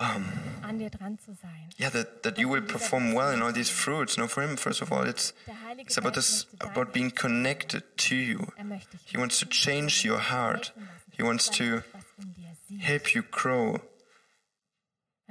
um, 0.00 0.24
an 0.62 0.78
dir 0.78 0.90
dran 0.90 1.18
zu 1.18 1.34
sein. 1.34 1.68
Yeah, 1.76 1.90
that, 1.90 2.22
that 2.24 2.38
you 2.38 2.48
will 2.48 2.62
perform 2.62 3.12
well 3.14 3.30
in 3.32 3.42
all 3.42 3.52
these 3.52 3.70
fruits. 3.70 4.18
No, 4.18 4.26
for 4.26 4.42
him, 4.42 4.56
first 4.56 4.82
of 4.82 4.92
all, 4.92 5.02
it's, 5.02 5.32
it's 5.78 5.96
about 5.96 6.14
this, 6.14 6.46
about 6.60 6.92
being 6.92 7.10
connected 7.10 7.84
to 7.98 8.16
you. 8.16 8.52
Er 8.58 8.80
he 9.04 9.16
wants 9.16 9.38
to 9.40 9.46
change 9.46 10.04
your 10.04 10.18
heart. 10.18 10.72
He 11.12 11.22
wants 11.22 11.48
to 11.50 11.82
help 12.80 13.14
you 13.14 13.22
grow. 13.22 13.80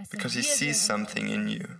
Because 0.10 0.34
he 0.34 0.42
sees 0.42 0.82
something 0.82 1.30
in 1.30 1.48
you. 1.50 1.80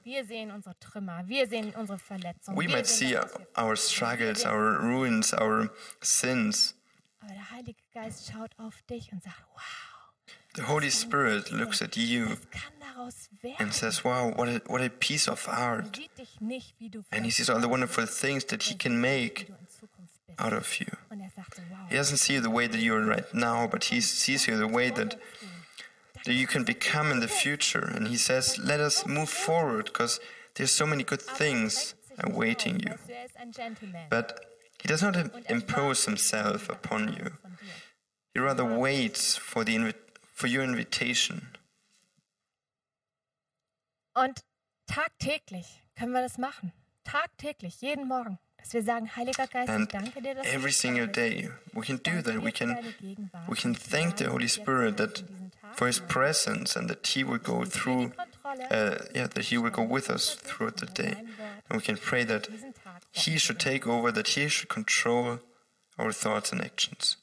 We 2.56 2.68
might 2.68 2.86
see 2.86 3.16
our 3.56 3.76
struggles, 3.76 4.46
our 4.46 4.80
ruins, 4.80 5.34
our 5.34 5.70
sins. 6.02 6.76
Aber 7.24 7.34
der 7.34 7.52
Heilige 7.52 7.82
Geist 7.94 8.32
schaut 8.32 8.52
auf 8.58 8.82
dich 8.84 9.12
und 9.12 9.24
sagt, 9.24 9.42
wow. 9.54 9.62
The 10.56 10.68
Holy 10.68 10.92
Spirit 10.92 11.52
looks 11.52 11.82
at 11.82 11.98
you 11.98 12.38
and 13.58 13.74
says, 13.74 14.04
Wow, 14.04 14.34
what 14.36 14.48
a, 14.48 14.62
what 14.68 14.82
a 14.82 14.90
piece 14.90 15.28
of 15.28 15.48
art. 15.48 16.00
And 17.12 17.26
he 17.26 17.32
sees 17.32 17.50
all 17.50 17.60
the 17.60 17.68
wonderful 17.68 18.06
things 18.06 18.46
that 18.46 18.62
he 18.64 18.76
can 18.76 19.02
make 19.02 19.52
out 20.38 20.54
of 20.54 20.80
you. 20.80 20.86
He 21.90 21.96
doesn't 21.96 22.18
see 22.18 22.36
you 22.36 22.42
the 22.42 22.52
way 22.52 22.68
that 22.68 22.80
you 22.80 22.94
are 22.94 23.04
right 23.04 23.34
now, 23.34 23.66
but 23.66 23.86
he 23.86 24.00
sees 24.00 24.48
you 24.48 24.56
the 24.56 24.68
way 24.68 24.92
that, 24.92 25.20
that 26.24 26.34
you 26.34 26.46
can 26.46 26.64
become 26.64 27.12
in 27.12 27.20
the 27.20 27.28
future. 27.28 27.92
And 27.96 28.08
he 28.08 28.18
says, 28.18 28.60
Let 28.60 28.80
us 28.80 29.08
move 29.08 29.30
forward 29.30 29.86
because 29.86 30.20
there's 30.54 30.72
so 30.72 30.86
many 30.86 31.04
good 31.04 31.22
things 31.22 31.96
awaiting 32.20 32.80
you. 32.80 32.94
But 34.12 34.53
he 34.84 34.88
does 34.88 35.02
not 35.02 35.16
impose 35.50 36.06
himself 36.06 36.70
upon 36.70 37.14
you. 37.14 37.32
He 38.34 38.40
rather 38.40 38.66
waits 38.66 39.38
for 39.38 39.64
the 39.64 39.76
invitation 39.76 40.04
for 40.34 40.48
your 40.48 40.64
invitation. 40.64 41.48
Und 44.14 44.44
tagtäglich 44.88 45.82
können 45.98 46.12
wir 46.12 46.22
das 46.22 46.38
machen. 46.38 46.74
Tagtäglich, 47.06 47.82
jeden 47.82 48.08
Morgen. 48.08 48.40
Dass 48.58 48.74
wir 48.74 48.84
sagen, 48.84 49.14
Heiliger 49.16 49.48
Geist, 49.48 49.70
and 49.70 49.94
danke 49.94 50.22
dir, 50.22 50.36
dass 50.36 50.48
every 50.48 50.72
single 50.72 51.08
day 51.08 51.50
we 51.74 51.82
can 51.82 51.98
do 51.98 52.22
that. 52.22 52.44
We 52.44 52.52
can, 52.52 52.78
we 53.48 53.56
can 53.56 53.76
thank 53.76 54.18
the 54.18 54.28
Holy 54.28 54.48
Spirit 54.48 54.98
that 54.98 55.24
for 55.76 55.88
His 55.88 56.00
presence 56.00 56.78
and 56.78 56.90
that 56.90 57.06
He 57.08 57.26
will 57.26 57.40
go 57.40 57.66
through, 57.66 58.12
uh, 58.72 58.98
yeah, 59.16 59.28
that 59.28 59.46
He 59.46 59.58
will 59.58 59.70
go 59.70 59.84
with 59.84 60.10
us 60.10 60.36
throughout 60.36 60.78
the 60.78 60.86
day. 60.86 61.16
And 61.70 61.78
we 61.78 61.82
can 61.82 61.98
pray 61.98 62.24
that 62.24 62.48
He 63.12 63.38
should 63.38 63.60
take 63.60 63.88
over, 63.88 64.12
that 64.12 64.30
He 64.30 64.48
should 64.48 64.70
control 64.70 65.40
our 65.98 66.12
thoughts 66.12 66.52
and 66.52 66.62
actions. 66.62 67.18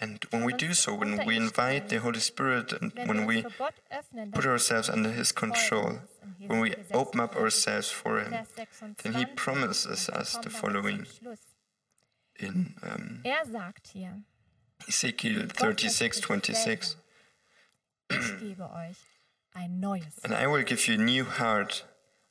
And 0.00 0.24
when 0.30 0.44
we 0.44 0.52
do 0.52 0.74
so, 0.74 0.94
when 0.94 1.24
we 1.26 1.36
invite 1.36 1.88
the 1.88 1.98
Holy 1.98 2.20
Spirit 2.20 2.72
and 2.72 2.92
when 3.06 3.26
we 3.26 3.44
put 4.32 4.46
ourselves 4.46 4.88
under 4.88 5.10
His 5.10 5.32
control, 5.32 6.00
when 6.46 6.60
we 6.60 6.74
open 6.92 7.20
up 7.20 7.36
ourselves 7.36 7.90
for 7.90 8.20
Him, 8.20 8.46
then 9.02 9.14
He 9.14 9.24
promises 9.24 10.08
us 10.08 10.36
the 10.36 10.50
following 10.50 11.06
in 12.38 12.74
um, 12.82 13.22
er 13.26 13.44
Ezekiel 14.88 15.46
36 15.48 16.20
26. 16.20 16.96
and 19.54 20.34
I 20.34 20.46
will 20.46 20.62
give 20.62 20.86
you 20.88 20.94
a 20.94 20.98
new 20.98 21.24
heart 21.24 21.84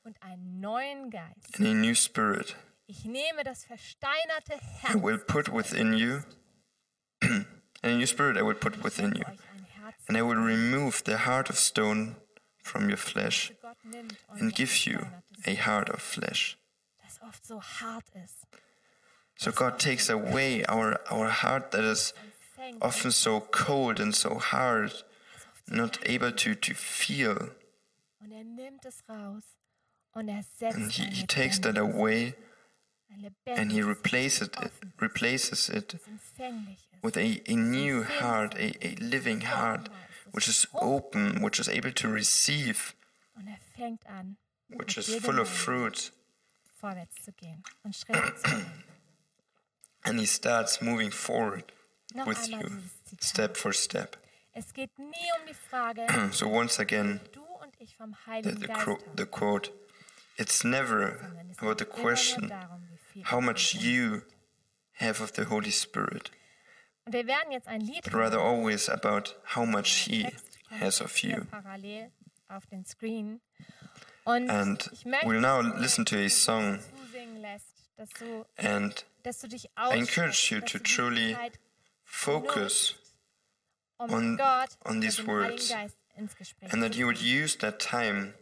and 0.05 1.67
a 1.67 1.73
new 1.73 1.95
spirit. 1.95 2.55
Ich 2.87 3.05
nehme 3.05 3.43
das 3.43 3.65
versteinerte 3.65 4.59
Herz. 4.81 4.95
I 4.95 4.97
will 4.97 5.19
put 5.19 5.49
within 5.49 5.93
you, 5.93 6.23
and 7.21 7.45
a 7.83 7.95
new 7.95 8.07
spirit 8.07 8.35
I 8.35 8.41
will 8.41 8.55
put 8.55 8.83
within 8.83 9.13
you, 9.15 9.25
and 10.07 10.17
I 10.17 10.23
will 10.23 10.35
remove 10.35 11.03
the 11.03 11.17
heart 11.17 11.51
of 11.51 11.57
stone 11.59 12.15
from 12.63 12.89
your 12.89 12.97
flesh 12.97 13.51
and 14.39 14.55
give 14.55 14.87
you 14.87 15.05
a 15.45 15.55
heart 15.55 15.89
of 15.89 16.01
flesh. 16.01 16.57
So 19.37 19.51
God 19.51 19.79
takes 19.79 20.09
away 20.09 20.65
our, 20.65 20.99
our 21.11 21.29
heart 21.29 21.71
that 21.71 21.83
is 21.83 22.13
often 22.81 23.11
so 23.11 23.39
cold 23.39 23.99
and 23.99 24.15
so 24.15 24.35
hard, 24.35 24.93
not 25.71 25.97
able 26.05 26.31
to, 26.31 26.55
to 26.55 26.73
feel. 26.73 27.49
And 30.75 30.91
he, 30.91 31.03
he 31.05 31.25
takes 31.27 31.59
that 31.59 31.77
away 31.77 32.35
and 33.45 33.71
he 33.71 33.81
replaces 33.81 34.49
it, 34.61 34.71
replaces 34.99 35.69
it 35.69 35.95
with 37.01 37.17
a, 37.17 37.41
a 37.47 37.55
new 37.55 38.03
heart, 38.03 38.55
a, 38.55 38.73
a 38.85 38.95
living 38.95 39.41
heart, 39.41 39.89
which 40.31 40.47
is 40.47 40.67
open, 40.75 41.41
which 41.41 41.59
is 41.59 41.67
able 41.69 41.91
to 41.91 42.07
receive, 42.07 42.95
which 44.69 44.97
is 44.97 45.15
full 45.15 45.39
of 45.39 45.47
fruit. 45.49 46.11
and 50.05 50.19
he 50.19 50.25
starts 50.25 50.81
moving 50.81 51.11
forward 51.11 51.71
with 52.25 52.47
you, 52.49 52.79
step 53.19 53.57
for 53.57 53.73
step. 53.73 54.15
so 56.31 56.47
once 56.47 56.79
again, 56.79 57.19
ich 57.79 57.95
vom 57.95 58.15
Heiligen 58.25 58.59
the, 58.59 58.67
Geist 58.67 58.99
the 59.17 59.25
quote, 59.25 59.71
it's 60.37 60.63
never 60.63 61.19
about 61.57 61.79
the 61.79 61.85
geht 61.85 61.89
question 61.89 62.49
darum, 62.49 62.87
wie 62.89 62.97
viel 62.97 63.23
how 63.31 63.41
much 63.41 63.73
you 63.75 64.21
have 64.93 65.21
of 65.23 65.31
the 65.35 65.45
Holy 65.45 65.71
Spirit, 65.71 66.31
Und 67.05 67.13
wir 67.13 67.25
werden 67.25 67.51
jetzt 67.51 67.67
ein 67.67 67.81
Lied 67.81 68.03
but 68.03 68.13
rather 68.13 68.39
always 68.39 68.89
about 68.89 69.35
how 69.55 69.65
much 69.65 70.05
He 70.05 70.27
has 70.69 71.01
of 71.01 71.17
you. 71.19 71.45
auf 72.47 72.65
den 72.67 72.85
Screen. 72.85 73.41
Und 74.25 74.49
And 74.49 74.89
ich 74.91 75.05
we'll 75.05 75.39
now 75.39 75.61
listen 75.61 76.05
to 76.05 76.17
a 76.17 76.29
song, 76.29 76.79
zusingen 76.95 77.37
lässt, 77.41 77.65
dass 77.97 78.09
du, 78.11 78.45
and 78.57 79.05
du 79.23 79.55
I 79.77 79.97
encourage 79.97 80.51
you 80.53 80.61
to 80.61 80.79
truly 80.79 81.35
focus 82.03 82.91
um 82.91 83.08
Oh 83.99 84.05
on- 84.05 84.37
Gott 84.37 84.77
on 84.85 85.01
these 85.01 85.25
words, 85.25 85.69
Geist 85.69 85.97
ins 86.15 86.35
Gespräch 86.35 86.71
and 86.73 86.81
that 86.81 86.95
you 86.95 87.05
would 87.05 87.21
use 87.21 87.57
that 87.57 87.79
time 87.79 88.33